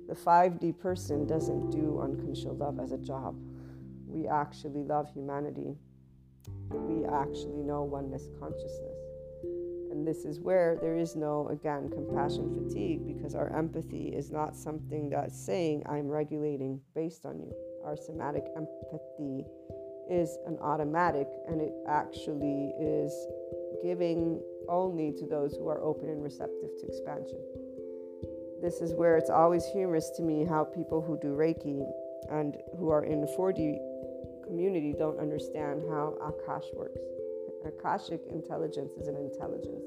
The 0.07 0.15
5D 0.15 0.77
person 0.79 1.25
doesn't 1.25 1.71
do 1.71 1.99
unconditional 2.01 2.55
love 2.55 2.79
as 2.79 2.91
a 2.91 2.97
job. 2.97 3.35
We 4.05 4.27
actually 4.27 4.83
love 4.83 5.09
humanity. 5.11 5.75
We 6.69 7.05
actually 7.05 7.63
know 7.63 7.83
oneness 7.83 8.27
consciousness. 8.39 9.00
And 9.91 10.07
this 10.07 10.23
is 10.23 10.39
where 10.39 10.77
there 10.81 10.95
is 10.95 11.15
no, 11.15 11.47
again, 11.49 11.89
compassion 11.89 12.49
fatigue 12.55 13.05
because 13.05 13.35
our 13.35 13.53
empathy 13.55 14.07
is 14.07 14.31
not 14.31 14.55
something 14.55 15.09
that's 15.09 15.37
saying, 15.37 15.83
I'm 15.87 16.07
regulating 16.07 16.79
based 16.95 17.25
on 17.25 17.39
you. 17.39 17.53
Our 17.83 17.97
somatic 17.97 18.45
empathy 18.55 19.45
is 20.09 20.37
an 20.47 20.57
automatic 20.61 21.27
and 21.47 21.61
it 21.61 21.73
actually 21.87 22.73
is 22.79 23.13
giving 23.83 24.41
only 24.69 25.11
to 25.19 25.25
those 25.25 25.55
who 25.55 25.67
are 25.67 25.81
open 25.81 26.09
and 26.09 26.23
receptive 26.23 26.69
to 26.79 26.87
expansion. 26.87 27.39
This 28.61 28.81
is 28.81 28.93
where 28.93 29.17
it's 29.17 29.29
always 29.29 29.65
humorous 29.65 30.09
to 30.17 30.21
me 30.21 30.45
how 30.45 30.63
people 30.63 31.01
who 31.01 31.19
do 31.19 31.35
Reiki 31.35 31.83
and 32.29 32.55
who 32.77 32.89
are 32.89 33.03
in 33.03 33.19
the 33.19 33.27
4D 33.37 33.77
community 34.45 34.93
don't 34.97 35.19
understand 35.19 35.81
how 35.89 36.15
Akash 36.21 36.73
works. 36.75 36.99
Akashic 37.65 38.21
intelligence 38.29 38.93
is 38.93 39.07
an 39.07 39.15
intelligence. 39.15 39.85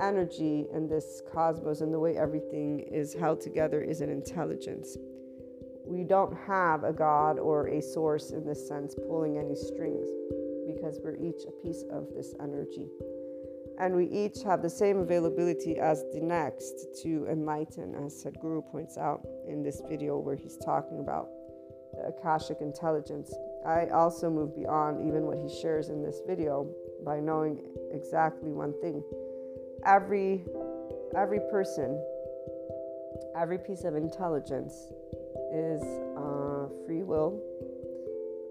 Energy 0.00 0.66
in 0.72 0.88
this 0.88 1.22
cosmos 1.32 1.80
and 1.80 1.92
the 1.92 1.98
way 1.98 2.16
everything 2.16 2.80
is 2.80 3.14
held 3.14 3.40
together 3.40 3.80
is 3.80 4.00
an 4.00 4.10
intelligence. 4.10 4.96
We 5.86 6.04
don't 6.04 6.36
have 6.46 6.84
a 6.84 6.92
God 6.92 7.38
or 7.38 7.68
a 7.68 7.80
source 7.80 8.30
in 8.30 8.44
this 8.44 8.66
sense 8.68 8.94
pulling 9.08 9.38
any 9.38 9.54
strings 9.54 10.08
because 10.66 10.98
we're 11.02 11.16
each 11.16 11.42
a 11.46 11.52
piece 11.62 11.84
of 11.90 12.08
this 12.14 12.34
energy. 12.40 12.88
And 13.78 13.94
we 13.94 14.06
each 14.06 14.42
have 14.42 14.62
the 14.62 14.70
same 14.70 14.98
availability 14.98 15.78
as 15.78 16.02
the 16.12 16.20
next 16.20 17.02
to 17.02 17.26
enlighten, 17.30 17.94
as 17.94 18.24
Sadhguru 18.24 18.66
points 18.70 18.96
out 18.96 19.26
in 19.46 19.62
this 19.62 19.82
video 19.88 20.18
where 20.18 20.34
he's 20.34 20.56
talking 20.56 21.00
about 21.00 21.28
the 21.92 22.08
Akashic 22.08 22.58
intelligence. 22.60 23.32
I 23.66 23.88
also 23.88 24.30
move 24.30 24.54
beyond 24.54 25.06
even 25.08 25.26
what 25.26 25.38
he 25.38 25.48
shares 25.60 25.88
in 25.88 26.00
this 26.00 26.20
video 26.24 26.70
by 27.04 27.18
knowing 27.18 27.58
exactly 27.92 28.52
one 28.52 28.72
thing. 28.80 29.02
Every 29.84 30.44
every 31.16 31.40
person, 31.50 32.00
every 33.36 33.58
piece 33.58 33.82
of 33.82 33.96
intelligence 33.96 34.72
is 35.52 35.82
uh, 36.16 36.68
free 36.86 37.02
will, 37.02 37.42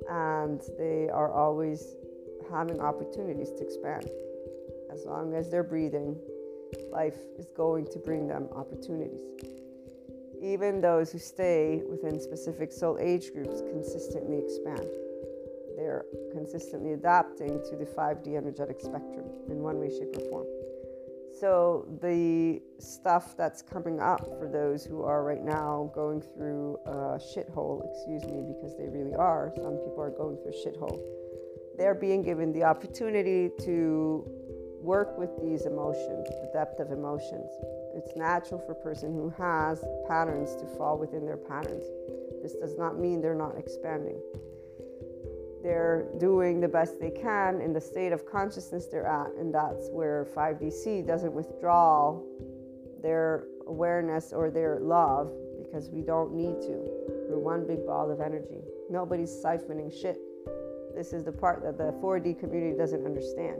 and 0.09 0.61
they 0.77 1.07
are 1.07 1.31
always 1.31 1.95
having 2.51 2.81
opportunities 2.81 3.51
to 3.51 3.63
expand. 3.63 4.09
As 4.91 5.05
long 5.05 5.33
as 5.33 5.49
they're 5.49 5.63
breathing, 5.63 6.17
life 6.91 7.17
is 7.39 7.47
going 7.55 7.87
to 7.87 7.99
bring 7.99 8.27
them 8.27 8.49
opportunities 8.53 9.21
even 10.41 10.79
those 10.79 11.11
who 11.11 11.17
stay 11.17 11.81
within 11.89 12.19
specific 12.19 12.71
soul 12.71 12.99
age 12.99 13.33
groups 13.33 13.61
consistently 13.61 14.37
expand. 14.37 14.87
They're 15.75 16.05
consistently 16.31 16.93
adapting 16.93 17.61
to 17.69 17.75
the 17.75 17.85
5D 17.85 18.35
energetic 18.35 18.79
spectrum 18.79 19.25
in 19.49 19.59
one 19.59 19.79
way, 19.79 19.89
shape, 19.89 20.15
or 20.15 20.29
form. 20.29 20.47
So, 21.39 21.85
the 22.01 22.61
stuff 22.79 23.35
that's 23.35 23.61
coming 23.61 23.99
up 23.99 24.25
for 24.39 24.47
those 24.47 24.85
who 24.85 25.03
are 25.03 25.23
right 25.23 25.43
now 25.43 25.91
going 25.93 26.21
through 26.21 26.77
a 26.85 27.19
shithole, 27.19 27.83
excuse 27.91 28.23
me, 28.23 28.41
because 28.47 28.77
they 28.77 28.87
really 28.87 29.13
are, 29.15 29.51
some 29.57 29.75
people 29.77 29.99
are 29.99 30.11
going 30.11 30.37
through 30.37 30.53
shithole, 30.53 30.97
they're 31.77 31.93
being 31.93 32.21
given 32.21 32.53
the 32.53 32.63
opportunity 32.63 33.51
to 33.65 34.25
work 34.81 35.17
with 35.17 35.31
these 35.41 35.65
emotions, 35.65 36.25
the 36.29 36.49
depth 36.53 36.79
of 36.79 36.91
emotions, 36.91 37.51
it's 37.95 38.13
natural 38.17 38.59
for 38.59 38.73
a 38.73 38.83
person 38.83 39.13
who 39.13 39.29
has 39.37 39.83
patterns 40.05 40.53
to 40.57 40.67
fall 40.77 40.97
within 40.97 41.25
their 41.25 41.37
patterns. 41.37 41.85
This 42.43 42.53
does 42.55 42.77
not 42.77 42.99
mean 42.99 43.21
they're 43.21 43.33
not 43.33 43.57
expanding. 43.57 44.21
They're 45.65 46.05
doing 46.19 46.61
the 46.61 46.67
best 46.67 46.99
they 46.99 47.09
can 47.09 47.59
in 47.59 47.73
the 47.73 47.81
state 47.81 48.11
of 48.11 48.23
consciousness 48.27 48.85
they're 48.85 49.07
at, 49.07 49.31
and 49.39 49.51
that's 49.51 49.89
where 49.89 50.27
5DC 50.35 51.07
doesn't 51.07 51.33
withdraw 51.33 52.21
their 53.01 53.47
awareness 53.65 54.31
or 54.31 54.51
their 54.51 54.77
love 54.79 55.31
because 55.57 55.89
we 55.89 56.03
don't 56.03 56.35
need 56.35 56.61
to. 56.61 56.85
We're 57.27 57.39
one 57.39 57.65
big 57.65 57.83
ball 57.83 58.11
of 58.11 58.21
energy. 58.21 58.61
Nobody's 58.91 59.31
siphoning 59.31 59.91
shit. 59.91 60.19
This 60.95 61.13
is 61.13 61.23
the 61.23 61.31
part 61.31 61.63
that 61.63 61.79
the 61.79 61.93
4D 61.99 62.39
community 62.39 62.77
doesn't 62.77 63.03
understand. 63.03 63.57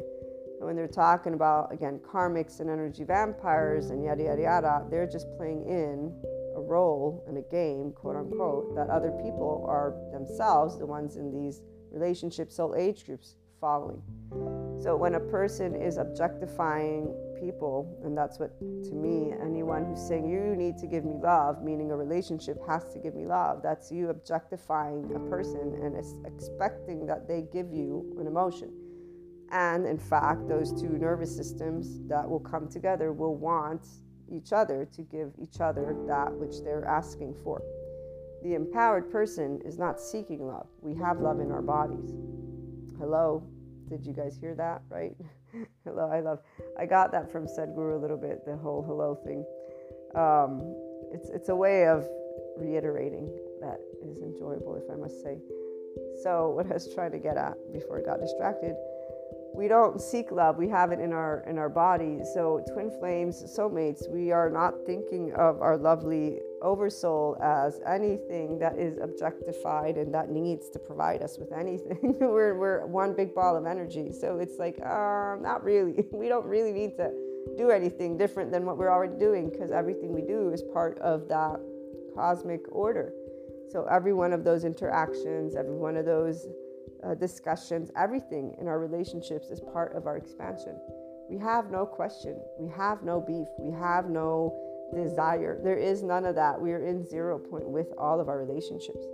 And 0.59 0.67
when 0.67 0.75
they're 0.75 0.87
talking 0.87 1.33
about, 1.33 1.73
again, 1.73 1.99
karmics 2.07 2.59
and 2.59 2.69
energy 2.69 3.03
vampires 3.03 3.89
and 3.89 4.03
yada, 4.03 4.25
yada, 4.25 4.41
yada, 4.43 4.85
they're 4.91 5.07
just 5.07 5.25
playing 5.37 5.65
in 5.67 6.13
a 6.55 6.61
role 6.61 7.25
in 7.27 7.37
a 7.37 7.41
game, 7.41 7.93
quote 7.93 8.15
unquote, 8.15 8.75
that 8.75 8.91
other 8.91 9.09
people 9.23 9.65
are 9.67 9.95
themselves 10.13 10.77
the 10.77 10.85
ones 10.85 11.17
in 11.17 11.31
these 11.31 11.61
relationships, 11.95 12.57
soul 12.57 12.75
age 12.75 13.05
groups 13.05 13.35
following. 13.59 14.01
So 14.83 14.95
when 14.95 15.15
a 15.15 15.19
person 15.19 15.73
is 15.73 15.97
objectifying 15.97 17.15
people, 17.39 17.97
and 18.03 18.15
that's 18.15 18.37
what, 18.39 18.59
to 18.59 18.93
me, 18.93 19.33
anyone 19.41 19.85
who's 19.85 20.05
saying 20.05 20.29
you 20.29 20.55
need 20.55 20.77
to 20.77 20.87
give 20.87 21.05
me 21.05 21.15
love, 21.21 21.63
meaning 21.63 21.91
a 21.91 21.95
relationship 21.95 22.57
has 22.67 22.93
to 22.93 22.99
give 22.99 23.15
me 23.15 23.25
love, 23.25 23.61
that's 23.63 23.91
you 23.91 24.09
objectifying 24.09 25.15
a 25.15 25.19
person 25.29 25.79
and 25.81 25.95
expecting 26.25 27.05
that 27.07 27.27
they 27.27 27.45
give 27.53 27.71
you 27.71 28.15
an 28.19 28.27
emotion. 28.27 28.71
And 29.51 29.85
in 29.85 29.97
fact, 29.97 30.47
those 30.47 30.71
two 30.71 30.89
nervous 30.89 31.35
systems 31.35 32.01
that 32.07 32.29
will 32.29 32.39
come 32.39 32.67
together 32.67 33.13
will 33.13 33.35
want 33.35 33.87
each 34.29 34.51
other 34.53 34.87
to 34.95 35.01
give 35.03 35.31
each 35.41 35.61
other 35.61 35.95
that 36.07 36.33
which 36.33 36.61
they're 36.63 36.85
asking 36.85 37.35
for. 37.43 37.61
The 38.45 38.53
empowered 38.53 39.11
person 39.11 39.59
is 39.65 39.79
not 39.79 39.99
seeking 39.99 40.45
love. 40.45 40.67
We 40.79 40.93
have 40.97 41.19
love 41.19 41.39
in 41.39 41.51
our 41.51 41.63
bodies. 41.63 42.13
Hello, 42.99 43.41
did 43.89 44.05
you 44.05 44.13
guys 44.13 44.37
hear 44.39 44.53
that? 44.53 44.83
Right? 44.87 45.15
hello, 45.83 46.11
I 46.13 46.19
love. 46.19 46.41
I 46.79 46.85
got 46.85 47.11
that 47.11 47.31
from 47.31 47.47
Sadhguru 47.47 47.95
a 47.95 47.99
little 47.99 48.17
bit. 48.17 48.45
The 48.45 48.55
whole 48.55 48.83
hello 48.83 49.15
thing. 49.25 49.43
Um, 50.13 50.61
it's 51.11 51.27
it's 51.29 51.49
a 51.49 51.55
way 51.55 51.87
of 51.87 52.05
reiterating 52.55 53.35
that 53.61 53.79
is 54.03 54.21
enjoyable, 54.21 54.75
if 54.75 54.93
I 54.93 54.95
must 54.95 55.23
say. 55.23 55.39
So, 56.21 56.49
what 56.55 56.67
I 56.67 56.75
was 56.75 56.93
trying 56.93 57.13
to 57.13 57.19
get 57.19 57.37
at 57.37 57.55
before 57.73 57.97
I 57.97 58.03
got 58.03 58.19
distracted 58.19 58.75
we 59.55 59.69
don't 59.69 60.01
seek 60.01 60.31
love 60.31 60.57
we 60.57 60.67
have 60.67 60.91
it 60.91 60.99
in 60.99 61.13
our 61.13 61.43
in 61.47 61.57
our 61.57 61.69
body 61.69 62.19
so 62.33 62.61
twin 62.73 62.91
flames 62.99 63.41
soulmates 63.57 64.09
we 64.09 64.29
are 64.31 64.49
not 64.49 64.73
thinking 64.85 65.31
of 65.33 65.61
our 65.61 65.77
lovely 65.77 66.39
oversoul 66.61 67.37
as 67.41 67.79
anything 67.85 68.57
that 68.59 68.77
is 68.77 68.97
objectified 69.01 69.97
and 69.97 70.13
that 70.13 70.29
needs 70.29 70.69
to 70.69 70.79
provide 70.79 71.21
us 71.21 71.37
with 71.37 71.51
anything 71.51 72.15
we're, 72.19 72.57
we're 72.57 72.85
one 72.85 73.13
big 73.15 73.35
ball 73.35 73.55
of 73.55 73.65
energy 73.65 74.11
so 74.11 74.39
it's 74.39 74.57
like 74.57 74.77
uh, 74.83 75.35
not 75.41 75.63
really 75.63 76.05
we 76.11 76.27
don't 76.27 76.45
really 76.45 76.71
need 76.71 76.95
to 76.97 77.11
do 77.57 77.69
anything 77.69 78.17
different 78.17 78.51
than 78.51 78.65
what 78.65 78.77
we're 78.77 78.91
already 78.91 79.17
doing 79.17 79.49
because 79.49 79.71
everything 79.71 80.13
we 80.13 80.21
do 80.21 80.49
is 80.49 80.63
part 80.73 80.97
of 80.99 81.27
that 81.27 81.59
cosmic 82.15 82.61
order 82.71 83.13
so 83.69 83.85
every 83.91 84.13
one 84.13 84.33
of 84.33 84.43
those 84.43 84.63
interactions 84.63 85.55
every 85.55 85.77
one 85.77 85.97
of 85.97 86.05
those 86.05 86.47
uh, 87.05 87.13
discussions, 87.15 87.91
everything 87.95 88.55
in 88.59 88.67
our 88.67 88.79
relationships 88.79 89.49
is 89.49 89.59
part 89.59 89.95
of 89.95 90.07
our 90.07 90.17
expansion. 90.17 90.75
We 91.29 91.37
have 91.39 91.71
no 91.71 91.85
question. 91.85 92.39
We 92.59 92.69
have 92.71 93.03
no 93.03 93.21
beef. 93.21 93.47
We 93.59 93.71
have 93.71 94.09
no 94.09 94.53
desire. 94.93 95.59
There 95.63 95.77
is 95.77 96.03
none 96.03 96.25
of 96.25 96.35
that. 96.35 96.59
We 96.59 96.71
are 96.73 96.85
in 96.85 97.05
zero 97.05 97.39
point 97.39 97.67
with 97.67 97.87
all 97.97 98.19
of 98.19 98.29
our 98.29 98.37
relationships. 98.37 99.05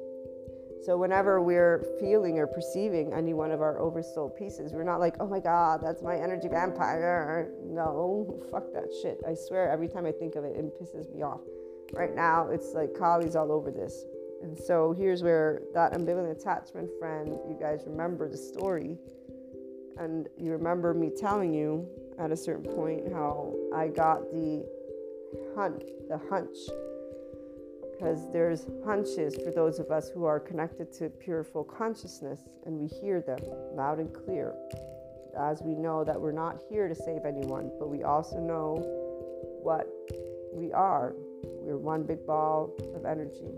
So, 0.84 0.98
whenever 0.98 1.42
we're 1.42 1.86
feeling 2.00 2.40
or 2.40 2.48
perceiving 2.48 3.14
any 3.14 3.36
one 3.36 3.52
of 3.52 3.62
our 3.62 3.80
oversoul 3.80 4.30
pieces, 4.30 4.74
we're 4.74 4.84
not 4.84 5.00
like, 5.00 5.16
oh 5.20 5.28
my 5.28 5.40
God, 5.40 5.80
that's 5.84 6.02
my 6.02 6.16
energy 6.16 6.48
vampire. 6.48 7.52
No, 7.64 8.42
fuck 8.52 8.74
that 8.74 8.88
shit. 9.02 9.20
I 9.28 9.36
swear, 9.36 9.70
every 9.70 9.88
time 9.88 10.08
I 10.08 10.12
think 10.12 10.36
of 10.36 10.44
it, 10.44 10.56
it 10.56 10.82
pisses 10.82 11.14
me 11.14 11.22
off. 11.22 11.42
Right 11.94 12.16
now, 12.16 12.48
it's 12.50 12.74
like 12.74 12.94
Kali's 12.94 13.36
all 13.36 13.52
over 13.52 13.70
this. 13.70 14.06
And 14.42 14.58
so 14.58 14.92
here's 14.98 15.22
where 15.22 15.62
that 15.76 15.94
ambivalent 15.94 16.32
attachment 16.32 16.90
friend, 17.00 17.38
you 17.48 17.56
guys 17.60 17.84
remember 17.86 18.28
the 18.28 18.38
story. 18.38 18.98
And 20.00 20.28
you 20.36 20.52
remember 20.52 20.96
me 20.96 21.12
telling 21.16 21.54
you 21.54 21.88
at 22.18 22.32
a 22.32 22.38
certain 22.38 22.64
point 22.74 23.12
how 23.14 23.54
I 23.76 23.90
got 23.90 24.32
the 24.32 24.66
hunt, 25.56 25.84
the 26.10 26.20
hunch. 26.30 26.58
Because 27.92 28.32
there's 28.32 28.66
hunches 28.86 29.36
for 29.36 29.52
those 29.52 29.80
of 29.80 29.92
us 29.92 30.10
who 30.10 30.26
are 30.26 30.40
connected 30.40 30.92
to 30.94 31.10
pure 31.10 31.44
full 31.44 31.64
consciousness 31.64 32.40
and 32.66 32.78
we 32.80 32.88
hear 32.88 33.22
them 33.22 33.40
loud 33.74 34.00
and 34.00 34.12
clear. 34.14 34.56
As 35.38 35.62
we 35.62 35.76
know 35.76 36.04
that 36.04 36.20
we're 36.20 36.32
not 36.32 36.62
here 36.70 36.88
to 36.88 36.96
save 36.96 37.26
anyone, 37.26 37.72
but 37.80 37.90
we 37.90 38.04
also 38.04 38.38
know 38.38 38.84
what 39.62 39.88
we 40.54 40.72
are. 40.74 41.14
We're 41.44 41.78
one 41.78 42.04
big 42.04 42.26
ball 42.26 42.74
of 42.96 43.06
energy. 43.06 43.54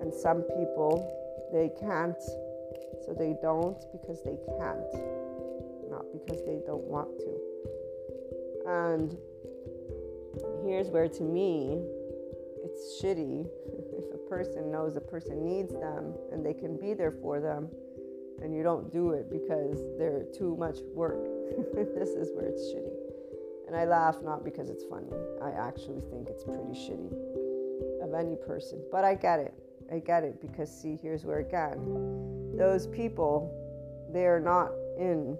And 0.00 0.12
some 0.12 0.42
people, 0.42 1.06
they 1.52 1.70
can't, 1.80 2.20
so 3.04 3.14
they 3.16 3.36
don't 3.40 3.78
because 3.92 4.22
they 4.22 4.36
can't. 4.58 4.92
Not 5.88 6.04
because 6.12 6.44
they 6.44 6.58
don't 6.66 6.84
want 6.84 7.16
to. 7.20 7.46
And 8.66 9.16
here's 10.64 10.88
where, 10.88 11.08
to 11.08 11.22
me, 11.22 11.80
it's 12.64 13.02
shitty 13.02 13.46
if 13.98 14.14
a 14.14 14.28
person 14.28 14.70
knows 14.70 14.96
a 14.96 15.00
person 15.00 15.44
needs 15.44 15.72
them 15.72 16.14
and 16.32 16.44
they 16.44 16.54
can 16.54 16.76
be 16.76 16.94
there 16.94 17.12
for 17.12 17.40
them 17.40 17.68
and 18.42 18.54
you 18.54 18.62
don't 18.62 18.92
do 18.92 19.12
it 19.12 19.30
because 19.30 19.82
they're 19.98 20.24
too 20.36 20.56
much 20.56 20.78
work. 20.94 21.24
this 21.74 22.10
is 22.10 22.30
where 22.34 22.46
it's 22.46 22.62
shitty. 22.72 22.92
And 23.66 23.74
I 23.74 23.84
laugh 23.84 24.16
not 24.22 24.44
because 24.44 24.68
it's 24.70 24.84
funny. 24.84 25.10
I 25.42 25.50
actually 25.50 26.00
think 26.10 26.28
it's 26.28 26.44
pretty 26.44 26.72
shitty 26.72 27.12
of 28.02 28.14
any 28.14 28.36
person. 28.36 28.82
But 28.92 29.04
I 29.04 29.14
get 29.14 29.40
it. 29.40 29.54
I 29.92 29.98
get 30.00 30.24
it 30.24 30.40
because 30.40 30.70
see, 30.70 30.98
here's 31.00 31.24
where 31.24 31.38
again, 31.38 32.54
those 32.56 32.86
people, 32.88 33.50
they 34.12 34.26
are 34.26 34.40
not 34.40 34.70
in 34.98 35.36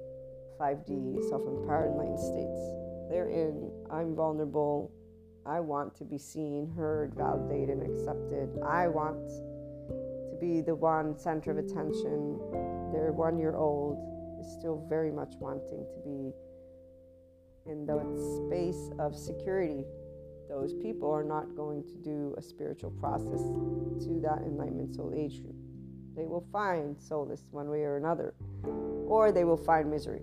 5D 0.59 1.29
self-empowered 1.29 1.91
enlightened 1.91 2.21
states. 2.21 2.86
They're 3.11 3.29
in 3.29 3.71
I'm 3.91 4.15
vulnerable. 4.15 4.93
I 5.45 5.61
want 5.61 5.95
to 5.97 6.05
be 6.05 6.19
seen, 6.19 6.73
heard, 6.77 7.15
validated, 7.15 7.79
and 7.79 7.83
accepted. 7.83 8.49
I 8.67 8.89
want 8.89 9.29
to 9.29 10.37
be 10.41 10.61
the 10.61 10.75
one 10.75 11.17
center 11.17 11.53
of 11.53 11.59
attention. 11.59 12.39
Their 12.93 13.13
one 13.13 13.39
year 13.39 13.55
old 13.55 13.97
is 14.41 14.53
still 14.59 14.85
very 14.89 15.13
much 15.13 15.35
wanting 15.39 15.87
to 15.87 16.01
be 16.05 16.33
in 17.71 17.87
the 17.87 18.01
space 18.47 18.91
of 18.99 19.17
security. 19.17 19.85
Those 20.49 20.75
people 20.75 21.11
are 21.11 21.25
not 21.25 21.57
going 21.57 21.85
to 21.85 21.97
do 21.97 22.35
a 22.37 22.43
spiritual 22.43 22.91
process 22.93 23.41
to 24.07 24.21
that 24.23 24.43
enlightenment 24.45 24.95
soul 24.95 25.13
age 25.17 25.43
group. 25.43 25.57
They 26.17 26.25
will 26.25 26.47
find 26.53 26.97
solace 27.01 27.45
one 27.51 27.69
way 27.69 27.83
or 27.83 27.97
another, 27.97 28.35
or 29.07 29.33
they 29.33 29.45
will 29.45 29.57
find 29.57 29.91
misery 29.91 30.23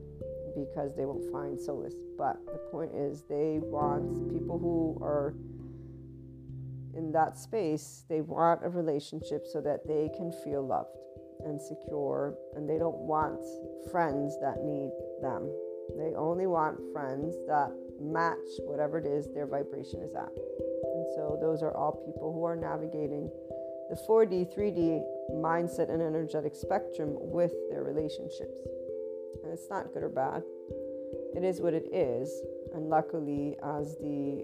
because 0.55 0.95
they 0.95 1.05
won't 1.05 1.31
find 1.31 1.59
solace. 1.59 1.95
But 2.17 2.37
the 2.45 2.59
point 2.71 2.91
is, 2.93 3.23
they 3.29 3.59
want 3.61 4.31
people 4.31 4.59
who 4.59 5.03
are 5.03 5.33
in 6.95 7.11
that 7.11 7.37
space, 7.37 8.05
they 8.07 8.21
want 8.21 8.61
a 8.63 8.69
relationship 8.69 9.45
so 9.51 9.61
that 9.61 9.87
they 9.87 10.09
can 10.15 10.31
feel 10.43 10.65
loved 10.65 10.95
and 11.45 11.59
secure, 11.59 12.35
and 12.55 12.69
they 12.69 12.77
don't 12.77 12.97
want 12.97 13.41
friends 13.91 14.37
that 14.39 14.63
need 14.63 14.91
them. 15.21 15.51
They 15.97 16.15
only 16.15 16.47
want 16.47 16.79
friends 16.93 17.35
that 17.47 17.71
match 17.99 18.37
whatever 18.65 18.99
it 18.99 19.05
is 19.05 19.27
their 19.33 19.47
vibration 19.47 20.01
is 20.01 20.13
at. 20.15 20.29
And 20.29 21.05
so, 21.15 21.37
those 21.41 21.61
are 21.61 21.75
all 21.75 22.03
people 22.05 22.31
who 22.31 22.43
are 22.45 22.55
navigating 22.55 23.29
the 23.89 23.97
4D, 24.07 24.55
3D 24.55 25.01
mindset 25.35 25.91
and 25.91 26.01
energetic 26.01 26.55
spectrum 26.55 27.15
with 27.19 27.51
their 27.69 27.83
relationships. 27.83 28.55
It's 29.53 29.69
not 29.69 29.93
good 29.93 30.01
or 30.01 30.09
bad, 30.09 30.41
it 31.35 31.43
is 31.43 31.61
what 31.61 31.75
it 31.75 31.85
is. 31.93 32.41
And 32.73 32.89
luckily, 32.89 33.55
as 33.63 33.95
the 33.97 34.43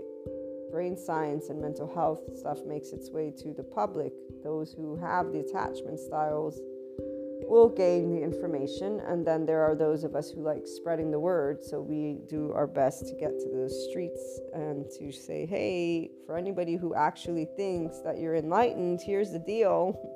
brain 0.71 0.95
science 0.95 1.49
and 1.49 1.59
mental 1.59 1.91
health 1.91 2.21
stuff 2.37 2.59
makes 2.67 2.91
its 2.91 3.09
way 3.09 3.33
to 3.39 3.53
the 3.53 3.63
public, 3.63 4.13
those 4.43 4.71
who 4.71 4.95
have 4.97 5.31
the 5.31 5.39
attachment 5.39 5.99
styles 5.99 6.59
will 7.49 7.69
gain 7.69 8.13
the 8.13 8.21
information. 8.21 8.99
And 8.99 9.25
then 9.25 9.47
there 9.47 9.63
are 9.63 9.73
those 9.73 10.03
of 10.03 10.15
us 10.15 10.29
who 10.29 10.43
like 10.43 10.67
spreading 10.67 11.09
the 11.09 11.19
word. 11.19 11.63
So 11.63 11.81
we 11.81 12.19
do 12.29 12.51
our 12.53 12.67
best 12.67 13.07
to 13.07 13.15
get 13.15 13.39
to 13.39 13.49
the 13.49 13.69
streets 13.89 14.39
and 14.53 14.85
to 14.99 15.11
say, 15.11 15.47
hey, 15.47 16.11
for 16.27 16.37
anybody 16.37 16.75
who 16.75 16.93
actually 16.93 17.47
thinks 17.57 17.99
that 18.01 18.19
you're 18.19 18.35
enlightened, 18.35 19.01
here's 19.03 19.31
the 19.31 19.39
deal. 19.39 19.99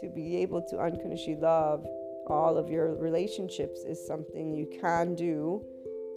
to 0.00 0.08
be 0.08 0.36
able 0.36 0.62
to 0.62 0.78
unconditionally 0.78 1.40
love 1.40 1.84
all 2.30 2.56
of 2.56 2.68
your 2.68 2.94
relationships 2.94 3.84
is 3.84 4.04
something 4.04 4.54
you 4.54 4.66
can 4.80 5.14
do 5.14 5.64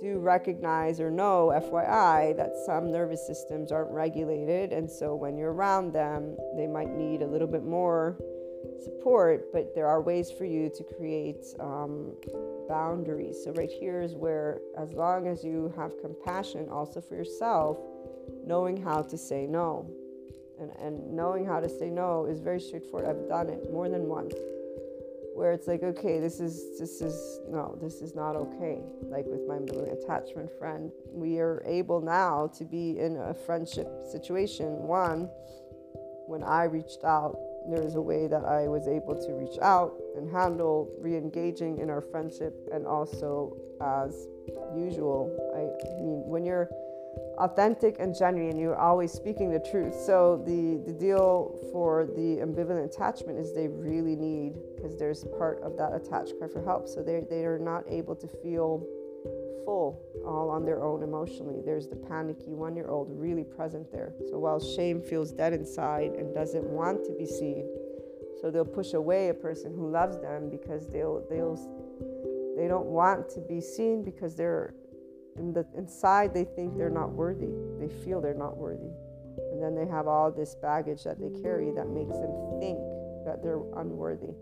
do 0.02 0.18
recognize 0.18 1.00
or 1.00 1.12
know, 1.12 1.52
FYI, 1.54 2.36
that 2.36 2.54
some 2.66 2.92
nervous 2.92 3.26
systems 3.26 3.72
aren't 3.72 3.92
regulated. 3.92 4.74
And 4.74 4.90
so 4.90 5.16
when 5.16 5.38
you're 5.38 5.54
around 5.54 5.94
them, 5.94 6.36
they 6.58 6.66
might 6.66 6.90
need 6.90 7.22
a 7.22 7.28
little 7.28 7.48
bit 7.48 7.64
more 7.64 8.18
support, 8.84 9.54
but 9.54 9.76
there 9.76 9.88
are 9.88 10.02
ways 10.02 10.32
for 10.32 10.46
you 10.46 10.72
to 10.76 10.84
create 10.84 11.46
um, 11.60 12.14
boundaries. 12.68 13.38
So, 13.44 13.52
right 13.54 13.70
here 13.70 14.02
is 14.02 14.16
where, 14.16 14.60
as 14.78 14.94
long 14.94 15.28
as 15.28 15.44
you 15.44 15.74
have 15.76 16.00
compassion 16.00 16.68
also 16.70 17.02
for 17.02 17.16
yourself, 17.16 17.78
knowing 18.46 18.82
how 18.82 19.02
to 19.04 19.18
say 19.18 19.46
no. 19.46 19.90
And, 20.60 20.72
and 20.80 21.12
knowing 21.12 21.46
how 21.46 21.60
to 21.60 21.68
say 21.68 21.90
no 21.90 22.26
is 22.26 22.40
very 22.40 22.60
straightforward. 22.60 23.10
I've 23.10 23.28
done 23.28 23.50
it 23.50 23.72
more 23.72 23.90
than 23.90 24.04
once 24.04 24.36
where 25.42 25.54
it's 25.54 25.66
like 25.66 25.82
okay 25.82 26.20
this 26.20 26.40
is 26.40 26.78
this 26.78 27.02
is 27.02 27.40
no 27.50 27.76
this 27.82 27.96
is 27.96 28.14
not 28.14 28.36
okay. 28.36 28.84
Like 29.10 29.26
with 29.26 29.42
my 29.48 29.58
attachment 29.92 30.52
friend 30.60 30.92
we 31.12 31.40
are 31.40 31.64
able 31.66 32.00
now 32.00 32.52
to 32.60 32.64
be 32.64 33.00
in 33.00 33.18
a 33.18 33.34
friendship 33.34 33.88
situation. 34.12 34.68
One 34.86 35.32
when 36.28 36.44
i 36.44 36.66
reached 36.66 37.04
out 37.04 37.36
there 37.70 37.82
was 37.82 37.96
a 37.96 38.02
way 38.02 38.28
that 38.28 38.46
i 38.46 38.68
was 38.68 38.88
able 38.88 39.16
to 39.16 39.34
reach 39.34 39.58
out 39.62 39.92
and 40.16 40.32
handle 40.32 40.90
re-engaging 41.00 41.80
in 41.80 41.90
our 41.90 42.02
friendship 42.02 42.54
and 42.72 42.86
also 42.86 43.58
as 43.82 44.14
usual. 44.78 45.26
I 45.58 45.62
mean 46.00 46.22
when 46.30 46.46
you're 46.46 46.70
authentic 47.38 47.98
and 48.00 48.16
genuine. 48.18 48.58
You're 48.58 48.80
always 48.80 49.12
speaking 49.12 49.52
the 49.52 49.60
truth. 49.72 49.96
So 49.96 50.44
the 50.46 50.82
the 50.86 50.98
deal 50.98 51.58
for 51.72 52.06
the 52.06 52.38
ambivalent 52.42 52.86
attachment 52.86 53.40
is 53.40 53.54
they 53.54 53.68
really 53.68 54.16
need 54.16 54.54
because 54.76 54.98
there's 54.98 55.26
part 55.38 55.62
of 55.62 55.78
that 55.78 55.94
attached 55.94 56.38
cry 56.38 56.48
for 56.48 56.64
help. 56.64 56.88
So 56.88 57.02
they 57.02 57.22
they 57.30 57.46
are 57.46 57.60
not 57.60 57.84
able 57.88 58.16
to 58.16 58.28
feel 58.28 58.86
full 59.66 60.02
all 60.26 60.50
on 60.50 60.66
their 60.66 60.84
own 60.84 61.04
emotionally. 61.04 61.62
There's 61.64 61.88
the 61.88 61.96
panicky 61.96 62.54
one 62.54 62.76
year 62.76 62.88
old 62.88 63.08
really 63.12 63.44
present 63.44 63.92
there. 63.92 64.14
So 64.30 64.40
while 64.40 64.60
shame 64.60 65.02
feels 65.02 65.32
dead 65.32 65.54
inside 65.54 66.12
and 66.14 66.34
doesn't 66.34 66.64
want 66.64 67.06
to 67.06 67.12
be 67.14 67.26
seen, 67.26 67.68
so 68.40 68.50
they'll 68.50 68.66
push 68.66 68.94
away 68.94 69.30
a 69.30 69.34
person 69.34 69.74
who 69.74 69.90
loves 69.90 70.20
them 70.20 70.50
because 70.50 70.88
they'll 70.88 71.26
they'll 71.30 71.58
they 72.58 72.68
don't 72.68 72.88
want 72.88 73.30
to 73.30 73.40
be 73.40 73.62
seen 73.62 74.04
because 74.04 74.36
they're 74.36 74.74
in 75.38 75.54
the 75.54 75.66
inside 75.76 76.34
they 76.34 76.44
think 76.44 76.78
they're 76.78 76.90
not 76.90 77.12
worthy. 77.12 77.50
They 77.80 77.88
feel 78.04 78.22
they're 78.22 78.34
not 78.34 78.58
worthy. 78.58 78.92
And 79.52 79.62
then 79.62 79.76
they 79.76 79.88
have 79.88 80.08
all 80.08 80.32
this 80.32 80.56
baggage 80.56 81.04
that 81.04 81.20
they 81.20 81.30
carry 81.42 81.72
that 81.72 81.88
makes 81.88 82.18
them 82.18 82.60
think 82.60 82.80
that 83.26 83.42
they're 83.42 83.62
unworthy. 83.78 84.34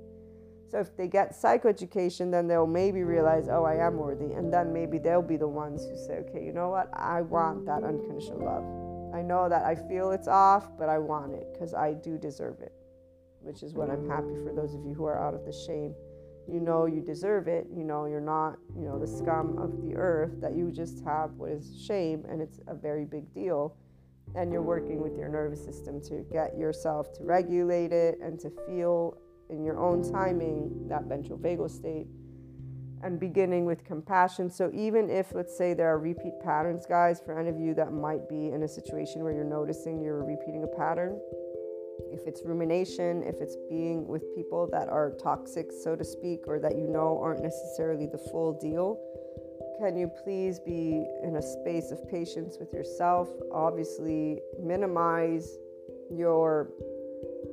So 0.69 0.79
if 0.79 0.95
they 0.95 1.07
get 1.07 1.31
psychoeducation 1.31 2.31
then 2.31 2.47
they'll 2.47 2.67
maybe 2.67 3.03
realize 3.03 3.47
oh 3.49 3.63
i 3.63 3.75
am 3.75 3.97
worthy. 3.97 4.33
And 4.33 4.53
then 4.53 4.73
maybe 4.73 4.97
they'll 4.97 5.21
be 5.21 5.37
the 5.37 5.47
ones 5.47 5.85
who 5.85 5.95
say 5.95 6.23
okay 6.29 6.43
you 6.45 6.53
know 6.53 6.69
what? 6.69 6.89
I 6.93 7.21
want 7.21 7.65
that 7.65 7.83
unconditional 7.83 8.45
love. 8.45 8.89
I 9.13 9.21
know 9.21 9.49
that 9.49 9.65
i 9.65 9.75
feel 9.75 10.11
it's 10.11 10.27
off 10.27 10.67
but 10.77 10.89
i 10.89 10.97
want 10.97 11.33
it 11.33 11.47
because 11.53 11.73
i 11.73 11.93
do 11.93 12.17
deserve 12.17 12.59
it 12.61 12.73
which 13.41 13.63
is 13.63 13.73
what 13.73 13.89
i'm 13.89 14.07
happy 14.07 14.35
for 14.43 14.53
those 14.53 14.75
of 14.75 14.85
you 14.85 14.93
who 14.93 15.05
are 15.05 15.19
out 15.19 15.33
of 15.33 15.45
the 15.45 15.51
shame 15.51 15.95
you 16.51 16.59
know 16.59 16.85
you 16.85 17.01
deserve 17.01 17.47
it 17.47 17.67
you 17.75 17.83
know 17.83 18.05
you're 18.05 18.19
not 18.19 18.57
you 18.75 18.83
know 18.83 18.97
the 18.99 19.07
scum 19.07 19.57
of 19.57 19.81
the 19.81 19.95
earth 19.95 20.31
that 20.41 20.55
you 20.55 20.71
just 20.71 21.03
have 21.03 21.31
what 21.33 21.51
is 21.51 21.81
shame 21.85 22.23
and 22.29 22.41
it's 22.41 22.59
a 22.67 22.73
very 22.73 23.05
big 23.05 23.33
deal. 23.33 23.75
And 24.35 24.51
you're 24.51 24.61
working 24.61 25.01
with 25.01 25.17
your 25.17 25.27
nervous 25.27 25.63
system 25.63 25.99
to 26.01 26.23
get 26.31 26.55
yourself 26.55 27.11
to 27.13 27.23
regulate 27.23 27.91
it 27.91 28.19
and 28.21 28.39
to 28.41 28.51
feel 28.67 29.17
in 29.49 29.63
your 29.63 29.79
own 29.79 30.03
timing 30.03 30.87
that 30.87 31.05
ventral 31.05 31.39
vagal 31.39 31.71
state. 31.71 32.05
And 33.01 33.19
beginning 33.19 33.65
with 33.65 33.85
compassion. 33.85 34.49
So 34.49 34.69
even 34.73 35.09
if 35.09 35.33
let's 35.33 35.57
say 35.57 35.73
there 35.73 35.87
are 35.87 35.97
repeat 35.97 36.33
patterns 36.43 36.85
guys 36.85 37.19
for 37.19 37.39
any 37.39 37.49
of 37.49 37.57
you 37.57 37.73
that 37.75 37.93
might 37.93 38.27
be 38.27 38.49
in 38.49 38.63
a 38.63 38.67
situation 38.67 39.23
where 39.23 39.31
you're 39.31 39.45
noticing 39.45 40.01
you're 40.01 40.23
repeating 40.23 40.63
a 40.63 40.77
pattern 40.77 41.19
if 42.11 42.27
it's 42.27 42.41
rumination, 42.43 43.23
if 43.23 43.41
it's 43.41 43.55
being 43.69 44.07
with 44.07 44.23
people 44.35 44.67
that 44.71 44.89
are 44.89 45.11
toxic, 45.21 45.71
so 45.71 45.95
to 45.95 46.03
speak, 46.03 46.41
or 46.47 46.59
that 46.59 46.77
you 46.77 46.87
know 46.87 47.19
aren't 47.21 47.43
necessarily 47.43 48.07
the 48.07 48.17
full 48.17 48.57
deal, 48.59 48.99
can 49.79 49.95
you 49.95 50.11
please 50.23 50.59
be 50.59 51.05
in 51.23 51.37
a 51.37 51.41
space 51.41 51.91
of 51.91 52.05
patience 52.09 52.57
with 52.59 52.73
yourself? 52.73 53.29
Obviously, 53.53 54.39
minimize 54.61 55.57
your 56.11 56.69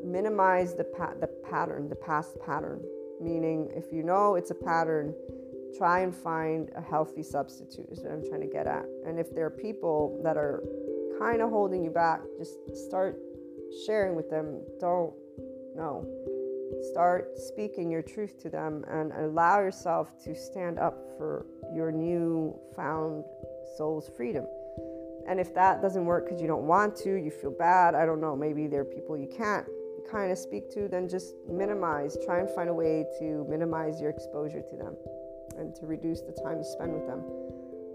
minimize 0.04 0.74
the 0.74 0.84
pa- 0.84 1.14
the 1.20 1.28
pattern, 1.48 1.88
the 1.88 1.96
past 1.96 2.36
pattern. 2.44 2.82
Meaning, 3.20 3.70
if 3.74 3.92
you 3.92 4.02
know 4.02 4.34
it's 4.34 4.50
a 4.50 4.54
pattern, 4.54 5.14
try 5.78 6.00
and 6.00 6.14
find 6.14 6.70
a 6.74 6.80
healthy 6.80 7.22
substitute. 7.22 7.86
Is 7.90 8.00
what 8.00 8.12
I'm 8.12 8.26
trying 8.26 8.42
to 8.42 8.46
get 8.46 8.66
at. 8.66 8.84
And 9.06 9.18
if 9.18 9.32
there 9.34 9.46
are 9.46 9.50
people 9.50 10.20
that 10.24 10.36
are 10.36 10.62
kind 11.18 11.40
of 11.40 11.50
holding 11.50 11.84
you 11.84 11.90
back, 11.90 12.20
just 12.38 12.58
start 12.88 13.18
sharing 13.86 14.14
with 14.14 14.30
them, 14.30 14.60
don't 14.80 15.14
know. 15.74 16.06
Start 16.90 17.38
speaking 17.38 17.90
your 17.90 18.02
truth 18.02 18.40
to 18.42 18.50
them 18.50 18.84
and 18.88 19.12
allow 19.12 19.60
yourself 19.60 20.18
to 20.24 20.34
stand 20.34 20.78
up 20.78 20.94
for 21.16 21.46
your 21.74 21.92
new 21.92 22.58
found 22.74 23.24
soul's 23.76 24.10
freedom. 24.16 24.46
And 25.28 25.40
if 25.40 25.54
that 25.54 25.82
doesn't 25.82 26.04
work 26.04 26.26
because 26.26 26.40
you 26.40 26.46
don't 26.46 26.66
want 26.66 26.96
to, 26.98 27.14
you 27.14 27.30
feel 27.30 27.50
bad, 27.50 27.94
I 27.94 28.06
don't 28.06 28.20
know, 28.20 28.36
maybe 28.36 28.66
there 28.66 28.82
are 28.82 28.84
people 28.84 29.16
you 29.16 29.28
can't 29.28 29.66
kind 30.10 30.30
of 30.30 30.38
speak 30.38 30.70
to, 30.74 30.88
then 30.88 31.08
just 31.08 31.34
minimize. 31.48 32.16
Try 32.24 32.38
and 32.40 32.50
find 32.50 32.68
a 32.68 32.74
way 32.74 33.04
to 33.18 33.44
minimize 33.48 34.00
your 34.00 34.10
exposure 34.10 34.62
to 34.62 34.76
them. 34.76 34.96
and 35.58 35.74
to 35.74 35.86
reduce 35.86 36.20
the 36.20 36.32
time 36.32 36.58
you 36.58 36.64
spend 36.64 36.92
with 36.92 37.06
them. 37.06 37.22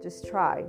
Just 0.01 0.27
try. 0.27 0.63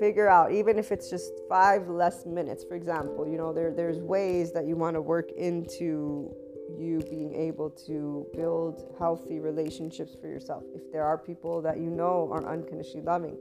Figure 0.00 0.28
out, 0.28 0.50
even 0.50 0.78
if 0.78 0.90
it's 0.90 1.10
just 1.10 1.30
five 1.46 1.88
less 1.88 2.24
minutes, 2.24 2.64
for 2.64 2.74
example, 2.74 3.28
you 3.28 3.36
know, 3.36 3.52
there, 3.52 3.70
there's 3.70 3.98
ways 3.98 4.50
that 4.52 4.66
you 4.66 4.74
want 4.74 4.94
to 4.94 5.02
work 5.02 5.30
into 5.32 6.34
you 6.78 7.02
being 7.10 7.34
able 7.34 7.68
to 7.68 8.26
build 8.34 8.94
healthy 8.98 9.40
relationships 9.40 10.16
for 10.18 10.26
yourself. 10.26 10.62
If 10.74 10.90
there 10.90 11.04
are 11.04 11.18
people 11.18 11.60
that 11.62 11.76
you 11.76 11.90
know 11.90 12.30
are 12.32 12.50
unconditionally 12.50 13.04
loving, 13.04 13.36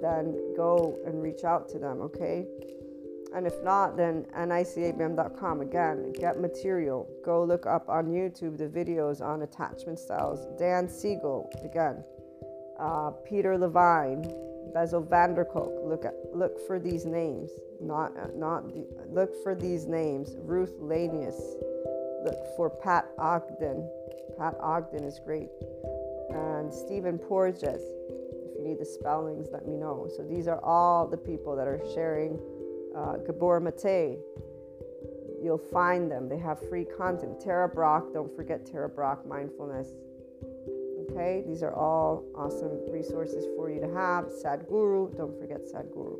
then 0.00 0.54
go 0.56 0.96
and 1.04 1.20
reach 1.20 1.42
out 1.42 1.68
to 1.70 1.80
them, 1.80 2.00
okay? 2.02 2.46
And 3.34 3.44
if 3.44 3.60
not, 3.64 3.96
then 3.96 4.26
nicabm.com. 4.36 5.60
Again, 5.60 6.12
get 6.12 6.40
material. 6.40 7.08
Go 7.24 7.42
look 7.42 7.66
up 7.66 7.88
on 7.88 8.06
YouTube 8.06 8.58
the 8.58 8.68
videos 8.68 9.20
on 9.20 9.42
attachment 9.42 9.98
styles. 9.98 10.46
Dan 10.56 10.88
Siegel, 10.88 11.50
again. 11.64 12.04
Uh, 12.78 13.10
Peter 13.28 13.58
Levine, 13.58 14.22
Bessel 14.74 15.00
van 15.02 15.34
der 15.34 15.44
Kolk. 15.44 15.72
Look 15.84 16.04
at, 16.04 16.14
look 16.34 16.58
for 16.66 16.80
these 16.80 17.06
names. 17.06 17.50
Not 17.80 18.36
not 18.36 18.74
the, 18.74 18.84
look 19.08 19.32
for 19.44 19.54
these 19.54 19.86
names. 19.86 20.36
Ruth 20.42 20.74
Lanius. 20.80 21.40
Look 22.24 22.56
for 22.56 22.68
Pat 22.70 23.06
Ogden. 23.18 23.88
Pat 24.36 24.56
Ogden 24.60 25.04
is 25.04 25.20
great. 25.24 25.48
And 26.30 26.74
Stephen 26.74 27.18
Porges. 27.18 27.82
If 28.10 28.58
you 28.58 28.64
need 28.64 28.80
the 28.80 28.84
spellings, 28.84 29.46
let 29.52 29.66
me 29.66 29.76
know. 29.76 30.08
So 30.16 30.24
these 30.24 30.48
are 30.48 30.62
all 30.64 31.06
the 31.06 31.16
people 31.16 31.54
that 31.54 31.68
are 31.68 31.80
sharing 31.94 32.40
uh, 32.96 33.18
Gabor 33.18 33.60
Mate. 33.60 34.18
You'll 35.40 35.58
find 35.72 36.10
them. 36.10 36.28
They 36.28 36.38
have 36.38 36.58
free 36.68 36.86
content. 36.86 37.38
Tara 37.38 37.68
Brach. 37.68 38.04
don't 38.12 38.34
forget 38.34 38.66
Tara 38.66 38.88
Brach 38.88 39.18
Mindfulness. 39.26 39.88
Okay, 41.10 41.44
these 41.46 41.62
are 41.62 41.74
all 41.74 42.24
awesome 42.36 42.80
resources 42.90 43.46
for 43.56 43.70
you 43.70 43.80
to 43.80 43.88
have. 43.88 44.26
Sadhguru, 44.26 45.16
don't 45.16 45.38
forget 45.38 45.60
Sadhguru. 45.66 46.16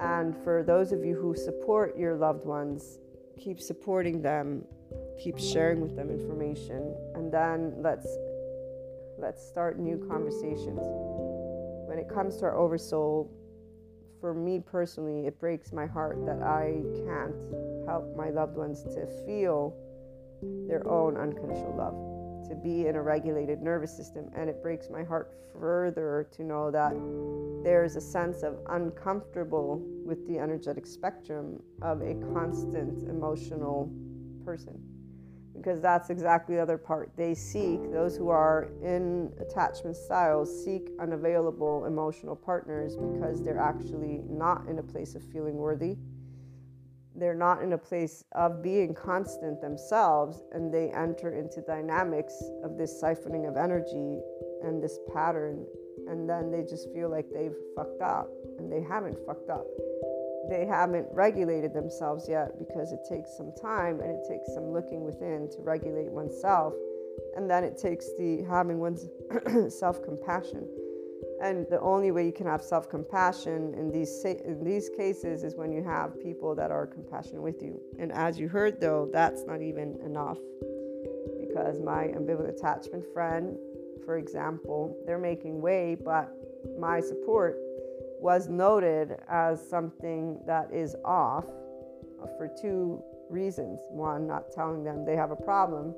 And 0.00 0.36
for 0.44 0.62
those 0.62 0.92
of 0.92 1.04
you 1.04 1.14
who 1.14 1.34
support 1.34 1.96
your 1.96 2.16
loved 2.16 2.44
ones, 2.44 2.98
keep 3.38 3.60
supporting 3.60 4.20
them, 4.20 4.64
keep 5.22 5.38
sharing 5.38 5.80
with 5.80 5.96
them 5.96 6.10
information, 6.10 6.94
and 7.14 7.32
then 7.32 7.74
let's 7.78 8.06
let's 9.18 9.46
start 9.46 9.78
new 9.78 10.04
conversations. 10.08 10.80
When 11.88 11.98
it 11.98 12.08
comes 12.08 12.36
to 12.38 12.46
our 12.46 12.56
oversoul, 12.56 13.30
for 14.20 14.34
me 14.34 14.58
personally, 14.58 15.26
it 15.26 15.38
breaks 15.38 15.72
my 15.72 15.86
heart 15.86 16.24
that 16.26 16.42
I 16.42 16.82
can't 17.06 17.34
help 17.86 18.16
my 18.16 18.30
loved 18.30 18.56
ones 18.56 18.82
to 18.82 19.06
feel 19.26 19.76
their 20.66 20.86
own 20.88 21.16
unconditional 21.16 21.74
love, 21.76 21.94
to 22.48 22.54
be 22.54 22.86
in 22.86 22.96
a 22.96 23.02
regulated 23.02 23.62
nervous 23.62 23.94
system. 23.96 24.30
And 24.34 24.48
it 24.48 24.62
breaks 24.62 24.88
my 24.90 25.02
heart 25.02 25.32
further 25.52 26.28
to 26.32 26.42
know 26.42 26.70
that 26.70 26.94
there's 27.64 27.96
a 27.96 28.00
sense 28.00 28.42
of 28.42 28.58
uncomfortable 28.70 29.82
with 30.04 30.26
the 30.26 30.38
energetic 30.38 30.86
spectrum 30.86 31.62
of 31.82 32.00
a 32.02 32.14
constant 32.32 33.08
emotional 33.08 33.90
person 34.44 34.80
because 35.64 35.80
that's 35.80 36.10
exactly 36.10 36.56
the 36.56 36.62
other 36.62 36.76
part. 36.76 37.10
They 37.16 37.34
seek, 37.34 37.90
those 37.90 38.16
who 38.16 38.28
are 38.28 38.68
in 38.82 39.32
attachment 39.40 39.96
styles, 39.96 40.64
seek 40.64 40.90
unavailable 41.00 41.86
emotional 41.86 42.36
partners 42.36 42.96
because 42.96 43.42
they're 43.42 43.60
actually 43.60 44.20
not 44.28 44.66
in 44.68 44.78
a 44.78 44.82
place 44.82 45.14
of 45.14 45.22
feeling 45.22 45.56
worthy. 45.56 45.96
They're 47.16 47.34
not 47.34 47.62
in 47.62 47.72
a 47.72 47.78
place 47.78 48.24
of 48.32 48.62
being 48.62 48.94
constant 48.94 49.60
themselves, 49.60 50.42
and 50.52 50.72
they 50.72 50.90
enter 50.90 51.32
into 51.32 51.60
dynamics 51.60 52.34
of 52.64 52.76
this 52.76 53.00
siphoning 53.02 53.48
of 53.48 53.56
energy 53.56 54.20
and 54.64 54.82
this 54.82 54.98
pattern, 55.12 55.64
and 56.08 56.28
then 56.28 56.50
they 56.50 56.62
just 56.62 56.92
feel 56.92 57.10
like 57.10 57.26
they've 57.32 57.54
fucked 57.76 58.02
up, 58.02 58.28
and 58.58 58.70
they 58.70 58.82
haven't 58.82 59.16
fucked 59.26 59.50
up. 59.50 59.66
They 60.50 60.66
haven't 60.66 61.06
regulated 61.12 61.72
themselves 61.72 62.28
yet 62.28 62.58
because 62.58 62.92
it 62.92 63.00
takes 63.08 63.34
some 63.36 63.52
time 63.62 64.00
and 64.00 64.10
it 64.10 64.26
takes 64.28 64.52
some 64.52 64.72
looking 64.72 65.02
within 65.02 65.48
to 65.52 65.62
regulate 65.62 66.10
oneself 66.10 66.74
and 67.36 67.50
then 67.50 67.64
it 67.64 67.78
takes 67.78 68.06
the 68.18 68.44
having 68.48 68.78
one's 68.78 69.06
self-compassion 69.74 70.68
and 71.44 71.66
the 71.68 71.80
only 71.80 72.10
way 72.10 72.24
you 72.24 72.32
can 72.32 72.46
have 72.46 72.62
self-compassion 72.62 73.74
in 73.74 73.90
these 73.90 74.24
in 74.24 74.64
these 74.64 74.88
cases 74.96 75.44
is 75.44 75.54
when 75.54 75.70
you 75.70 75.82
have 75.82 76.18
people 76.20 76.54
that 76.54 76.70
are 76.70 76.86
compassionate 76.86 77.42
with 77.42 77.62
you 77.62 77.80
and 77.98 78.10
as 78.12 78.38
you 78.38 78.48
heard 78.48 78.80
though 78.80 79.08
that's 79.12 79.44
not 79.44 79.60
even 79.60 79.98
enough 80.04 80.38
because 81.38 81.80
my 81.80 82.04
ambivalent 82.18 82.48
attachment 82.48 83.04
friend 83.12 83.56
for 84.04 84.16
example 84.18 84.96
they're 85.06 85.18
making 85.18 85.60
way 85.60 85.94
but 85.94 86.32
my 86.78 86.98
support 87.00 87.58
was 88.20 88.48
noted 88.48 89.16
as 89.28 89.60
something 89.68 90.40
that 90.46 90.72
is 90.72 90.96
off 91.04 91.44
for 92.38 92.48
two 92.60 93.02
reasons. 93.28 93.80
One, 93.90 94.26
not 94.26 94.50
telling 94.52 94.84
them 94.84 95.04
they 95.04 95.16
have 95.16 95.30
a 95.30 95.36
problem. 95.36 95.94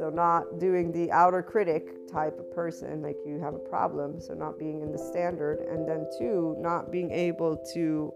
So, 0.00 0.08
not 0.08 0.58
doing 0.58 0.92
the 0.92 1.12
outer 1.12 1.42
critic 1.42 2.10
type 2.10 2.38
of 2.38 2.50
person, 2.50 3.02
like 3.02 3.18
you 3.26 3.38
have 3.38 3.52
a 3.52 3.58
problem, 3.58 4.18
so 4.18 4.32
not 4.32 4.58
being 4.58 4.80
in 4.80 4.92
the 4.92 4.98
standard. 4.98 5.58
And 5.70 5.86
then, 5.86 6.06
two, 6.18 6.56
not 6.58 6.90
being 6.90 7.10
able 7.10 7.62
to 7.74 8.10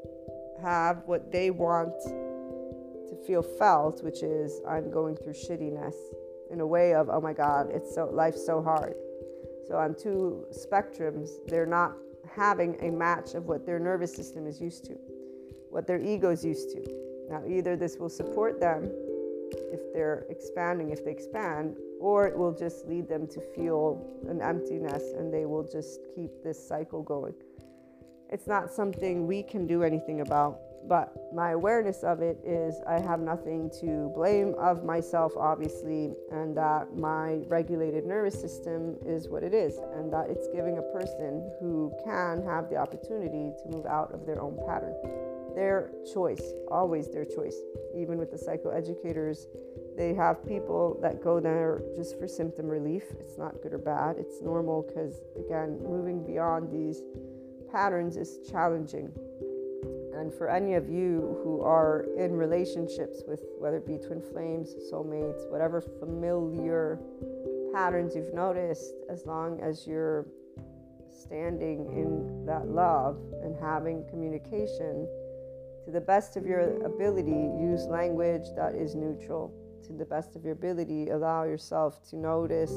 have 0.63 1.03
what 1.05 1.31
they 1.31 1.51
want 1.51 1.93
to 2.03 3.17
feel 3.27 3.43
felt, 3.43 4.03
which 4.03 4.23
is 4.23 4.63
I'm 4.67 4.91
going 4.91 5.15
through 5.15 5.35
shittiness 5.35 5.95
in 6.51 6.61
a 6.61 6.67
way 6.67 6.95
of, 6.95 7.11
oh 7.11 7.21
my 7.21 7.35
God, 7.35 7.67
it's 7.71 7.95
so 7.95 8.09
life's 8.11 8.47
so 8.47 8.63
hard. 8.63 8.95
So 9.69 9.77
on 9.77 9.95
two 9.95 10.47
spectrums, 10.53 11.29
they're 11.49 11.67
not 11.67 11.93
having 12.35 12.79
a 12.81 12.91
match 12.93 13.35
of 13.35 13.45
what 13.45 13.67
their 13.67 13.79
nervous 13.79 14.15
system 14.15 14.47
is 14.47 14.59
used 14.59 14.87
to, 14.87 14.95
what 15.69 15.87
their 15.87 16.01
ego 16.01 16.31
is 16.31 16.47
used 16.47 16.71
to. 16.71 16.83
Now, 17.29 17.43
either 17.47 17.77
this 17.77 17.99
will 17.99 18.09
support 18.09 18.59
them 18.59 18.91
if 19.73 19.81
they're 19.93 20.27
expanding, 20.31 20.91
if 20.91 21.05
they 21.05 21.11
expand, 21.11 21.77
or 22.01 22.27
it 22.27 22.37
will 22.37 22.53
just 22.53 22.87
lead 22.87 23.09
them 23.09 23.27
to 23.29 23.41
feel 23.55 24.05
an 24.29 24.41
emptiness 24.41 25.03
and 25.17 25.33
they 25.33 25.47
will 25.47 25.65
just 25.65 26.01
keep 26.15 26.31
this 26.43 26.69
cycle 26.69 27.03
going. 27.03 27.35
It's 28.31 28.47
not 28.47 28.71
something 28.71 29.27
we 29.27 29.43
can 29.43 29.67
do 29.67 29.83
anything 29.83 30.21
about, 30.21 30.59
but 30.89 31.15
my 31.33 31.53
awareness 31.53 32.03
of 32.03 32.21
it 32.21 32.39
is 32.45 32.81
I 32.87 33.01
have 33.01 33.21
nothing 33.21 33.71
to 33.81 34.11
blame 34.15 34.55
of 34.59 34.85
myself, 34.85 35.33
obviously, 35.37 36.15
and 36.31 36.57
that 36.57 36.97
my 36.97 37.43
regulated 37.47 38.05
nervous 38.05 38.39
system 38.39 38.97
is 39.07 39.29
what 39.29 39.43
it 39.43 39.55
is, 39.55 39.79
and 39.95 40.13
that 40.13 40.29
it's 40.29 40.49
giving 40.49 40.79
a 40.79 40.83
person 40.83 41.51
who 41.61 41.93
can 42.05 42.43
have 42.43 42.69
the 42.69 42.77
opportunity 42.77 43.53
to 43.63 43.69
move 43.71 43.87
out 43.87 44.13
of 44.13 44.27
their 44.27 44.41
own 44.43 44.59
pattern. 44.67 44.95
Their 45.55 45.91
choice, 46.13 46.43
always 46.71 47.11
their 47.11 47.25
choice. 47.25 47.57
Even 47.97 48.19
with 48.19 48.31
the 48.31 48.37
psychoeducators, 48.37 49.47
they 49.97 50.15
have 50.15 50.47
people 50.47 50.99
that 51.01 51.23
go 51.23 51.41
there 51.41 51.83
just 51.95 52.19
for 52.19 52.27
symptom 52.27 52.67
relief. 52.67 53.05
It's 53.21 53.39
not 53.39 53.63
good 53.63 53.73
or 53.73 53.79
bad, 53.79 54.17
it's 54.19 54.43
normal 54.43 54.83
because, 54.83 55.21
again, 55.37 55.79
moving 55.83 56.27
beyond 56.27 56.73
these 56.73 57.03
patterns 57.71 58.17
is 58.17 58.39
challenging 58.51 59.13
and 60.17 60.33
for 60.33 60.49
any 60.49 60.75
of 60.75 60.89
you 60.89 61.39
who 61.43 61.61
are 61.61 62.07
in 62.17 62.33
relationships 62.33 63.23
with 63.27 63.45
whether 63.59 63.79
it 63.79 63.87
be 63.87 63.99
twin 63.99 64.21
flames, 64.21 64.75
soulmates, 64.91 65.51
whatever 65.51 65.81
familiar 65.81 66.99
patterns 67.73 68.15
you've 68.15 68.33
noticed, 68.33 68.95
as 69.11 69.27
long 69.27 69.61
as 69.61 69.87
you're 69.87 70.27
standing 71.13 71.87
in 71.93 72.47
that 72.47 72.69
love 72.69 73.19
and 73.43 73.57
having 73.61 74.05
communication, 74.09 75.09
to 75.85 75.91
the 75.91 76.01
best 76.01 76.37
of 76.37 76.47
your 76.47 76.83
ability, 76.85 77.31
use 77.31 77.87
language 77.87 78.47
that 78.57 78.75
is 78.75 78.95
neutral. 78.95 79.53
To 79.87 79.93
the 79.93 80.05
best 80.07 80.35
of 80.35 80.45
your 80.45 80.55
ability, 80.55 81.11
allow 81.11 81.45
yourself 81.45 82.03
to 82.09 82.17
notice 82.17 82.73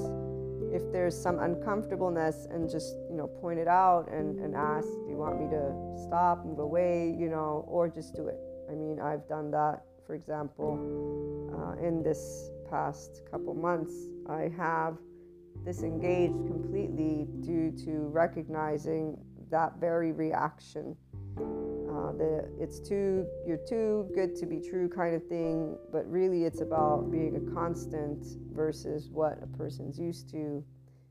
if 0.74 0.92
there's 0.92 1.18
some 1.18 1.40
uncomfortableness 1.40 2.48
and 2.52 2.70
just 2.70 2.98
you 3.10 3.16
know 3.16 3.28
point 3.28 3.60
it 3.60 3.68
out 3.70 4.10
and, 4.12 4.38
and 4.40 4.54
ask 4.54 4.88
do 4.88 5.08
you 5.10 5.16
want 5.16 5.40
me 5.40 5.48
to 5.50 5.74
stop 6.06 6.46
move 6.46 6.60
away? 6.60 7.16
you 7.18 7.30
know 7.30 7.64
or 7.68 7.88
just 7.88 8.14
do 8.14 8.28
it. 8.28 8.38
I 8.70 8.74
mean 8.74 9.00
i've 9.00 9.26
done 9.30 9.50
that 9.52 9.84
for 10.06 10.16
example 10.16 10.78
uh, 11.58 11.82
in 11.86 12.04
this 12.04 12.50
past 12.70 13.22
couple 13.32 13.54
months. 13.54 13.94
I 14.30 14.52
have 14.58 14.98
disengaged 15.64 16.48
completely 16.48 17.28
due 17.40 17.72
to 17.86 18.10
recognizing 18.12 19.18
that 19.50 19.80
very 19.80 20.12
reaction 20.12 20.96
the 22.14 22.48
it's 22.60 22.80
too 22.80 23.28
you're 23.46 23.60
too 23.68 24.10
good 24.16 24.36
to 24.36 24.46
be 24.46 24.60
true 24.60 24.90
kind 24.90 25.16
of 25.16 25.26
thing 25.28 25.78
but 25.92 26.10
really 26.10 26.44
it's 26.46 26.62
about 26.62 27.12
being 27.12 27.36
a 27.36 27.54
constant 27.54 28.26
versus 28.54 29.10
what 29.12 29.40
a 29.42 29.48
person's 29.58 30.00
used 30.00 30.30
to 30.30 30.64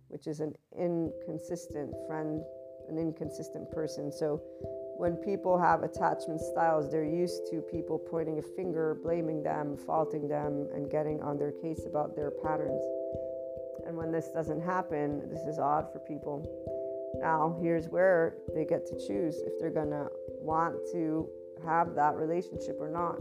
which 0.09 0.27
is 0.27 0.41
an 0.41 0.55
inconsistent 0.79 1.93
friend 2.07 2.43
an 2.89 2.99
inconsistent 2.99 3.71
person 3.71 4.13
so 4.13 4.41
when 4.99 5.17
people 5.17 5.59
have 5.59 5.83
attachment 5.83 6.41
styles 6.41 6.91
they're 6.91 7.05
used 7.05 7.43
to 7.51 7.61
people 7.61 7.99
pointing 7.99 8.39
a 8.39 8.43
finger 8.57 8.99
blaming 9.03 9.43
them 9.43 9.77
faulting 9.77 10.29
them 10.29 10.69
and 10.75 10.91
getting 10.91 11.21
on 11.23 11.39
their 11.39 11.53
case 11.53 11.85
about 11.87 12.15
their 12.17 12.31
patterns 12.31 12.85
And 13.87 13.97
when 13.97 14.11
this 14.11 14.29
doesn't 14.29 14.63
happen, 14.63 15.29
this 15.31 15.43
is 15.43 15.59
odd 15.59 15.93
for 15.93 16.01
people. 16.01 16.43
Now, 17.21 17.59
here's 17.61 17.89
where 17.89 18.37
they 18.55 18.65
get 18.65 18.87
to 18.87 18.95
choose 18.95 19.39
if 19.47 19.59
they're 19.59 19.71
going 19.71 19.91
to 19.91 20.09
want 20.41 20.77
to 20.93 21.29
have 21.65 21.95
that 21.95 22.15
relationship 22.15 22.77
or 22.81 22.91
not. 22.91 23.17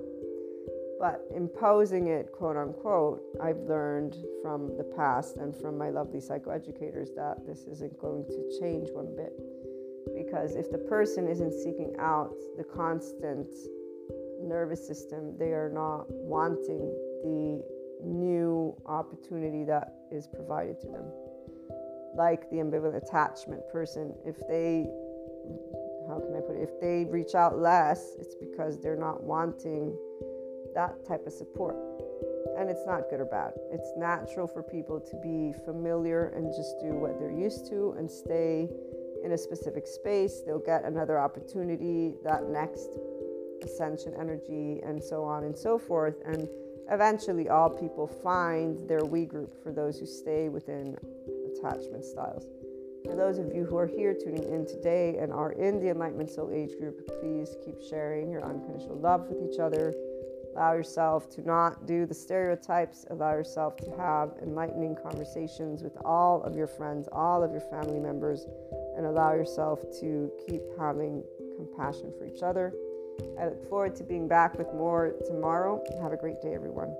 But 0.99 1.25
imposing 1.35 2.07
it, 2.07 2.31
quote 2.31 2.55
unquote, 2.55 3.21
I've 3.41 3.59
learned 3.59 4.15
from 4.41 4.77
the 4.77 4.83
past 4.83 5.37
and 5.37 5.55
from 5.55 5.77
my 5.77 5.89
lovely 5.89 6.19
psychoeducators 6.19 7.13
that 7.15 7.45
this 7.45 7.65
isn't 7.65 7.99
going 7.99 8.25
to 8.25 8.59
change 8.59 8.89
one 8.91 9.15
bit. 9.15 9.33
Because 10.15 10.55
if 10.55 10.71
the 10.71 10.77
person 10.77 11.27
isn't 11.27 11.53
seeking 11.53 11.93
out 11.99 12.33
the 12.57 12.63
constant 12.63 13.47
nervous 14.41 14.87
system, 14.87 15.35
they 15.37 15.51
are 15.51 15.71
not 15.73 16.05
wanting 16.09 16.93
the 17.23 17.61
new 18.03 18.75
opportunity 18.85 19.63
that 19.65 19.95
is 20.11 20.27
provided 20.27 20.79
to 20.81 20.87
them. 20.87 21.05
Like 22.15 22.49
the 22.49 22.57
ambivalent 22.57 22.95
attachment 22.95 23.67
person, 23.71 24.13
if 24.25 24.35
they, 24.47 24.87
how 26.07 26.19
can 26.19 26.35
I 26.35 26.39
put 26.39 26.55
it, 26.55 26.63
if 26.63 26.79
they 26.79 27.05
reach 27.05 27.35
out 27.35 27.59
less, 27.59 28.15
it's 28.19 28.35
because 28.35 28.79
they're 28.79 28.95
not 28.95 29.23
wanting 29.23 29.97
that 30.75 31.05
type 31.05 31.25
of 31.27 31.33
support. 31.33 31.75
And 32.57 32.69
it's 32.69 32.85
not 32.85 33.09
good 33.09 33.19
or 33.19 33.25
bad. 33.25 33.51
It's 33.71 33.91
natural 33.97 34.47
for 34.47 34.63
people 34.63 34.99
to 34.99 35.15
be 35.17 35.53
familiar 35.65 36.27
and 36.35 36.53
just 36.53 36.79
do 36.79 36.93
what 36.93 37.19
they're 37.19 37.31
used 37.31 37.67
to 37.69 37.95
and 37.97 38.09
stay 38.09 38.69
in 39.23 39.31
a 39.31 39.37
specific 39.37 39.87
space. 39.87 40.41
They'll 40.45 40.59
get 40.59 40.85
another 40.85 41.19
opportunity, 41.19 42.13
that 42.23 42.47
next 42.47 42.89
ascension 43.63 44.13
energy, 44.17 44.79
and 44.85 45.03
so 45.03 45.23
on 45.23 45.43
and 45.43 45.57
so 45.57 45.77
forth. 45.77 46.15
And 46.25 46.47
eventually, 46.91 47.49
all 47.49 47.69
people 47.69 48.07
find 48.07 48.87
their 48.87 49.03
we 49.03 49.25
group 49.25 49.61
for 49.63 49.71
those 49.71 49.99
who 49.99 50.05
stay 50.05 50.47
within 50.49 50.95
attachment 51.65 52.05
styles. 52.05 52.45
For 53.05 53.15
those 53.15 53.37
of 53.37 53.53
you 53.53 53.65
who 53.65 53.77
are 53.77 53.87
here 53.87 54.13
tuning 54.13 54.43
in 54.43 54.65
today 54.65 55.17
and 55.19 55.31
are 55.31 55.51
in 55.51 55.79
the 55.79 55.89
Enlightenment 55.89 56.29
Soul 56.29 56.51
Age 56.51 56.71
group, 56.79 57.07
please 57.19 57.55
keep 57.63 57.81
sharing 57.81 58.31
your 58.31 58.43
unconditional 58.43 58.97
love 58.97 59.27
with 59.27 59.51
each 59.51 59.59
other. 59.59 59.93
Allow 60.55 60.73
yourself 60.73 61.29
to 61.31 61.41
not 61.45 61.85
do 61.85 62.05
the 62.05 62.13
stereotypes. 62.13 63.05
Allow 63.09 63.31
yourself 63.31 63.75
to 63.77 63.91
have 63.97 64.31
enlightening 64.41 64.95
conversations 64.95 65.83
with 65.83 65.97
all 66.03 66.41
of 66.43 66.55
your 66.55 66.67
friends, 66.67 67.07
all 67.11 67.43
of 67.43 67.51
your 67.51 67.61
family 67.61 67.99
members, 67.99 68.45
and 68.97 69.05
allow 69.05 69.33
yourself 69.33 69.81
to 69.99 70.31
keep 70.47 70.61
having 70.79 71.23
compassion 71.57 72.11
for 72.17 72.25
each 72.25 72.41
other. 72.41 72.73
I 73.39 73.45
look 73.45 73.69
forward 73.69 73.95
to 73.97 74.03
being 74.03 74.27
back 74.27 74.57
with 74.57 74.67
more 74.73 75.13
tomorrow. 75.25 75.83
Have 76.01 76.13
a 76.13 76.17
great 76.17 76.41
day, 76.41 76.55
everyone. 76.55 76.95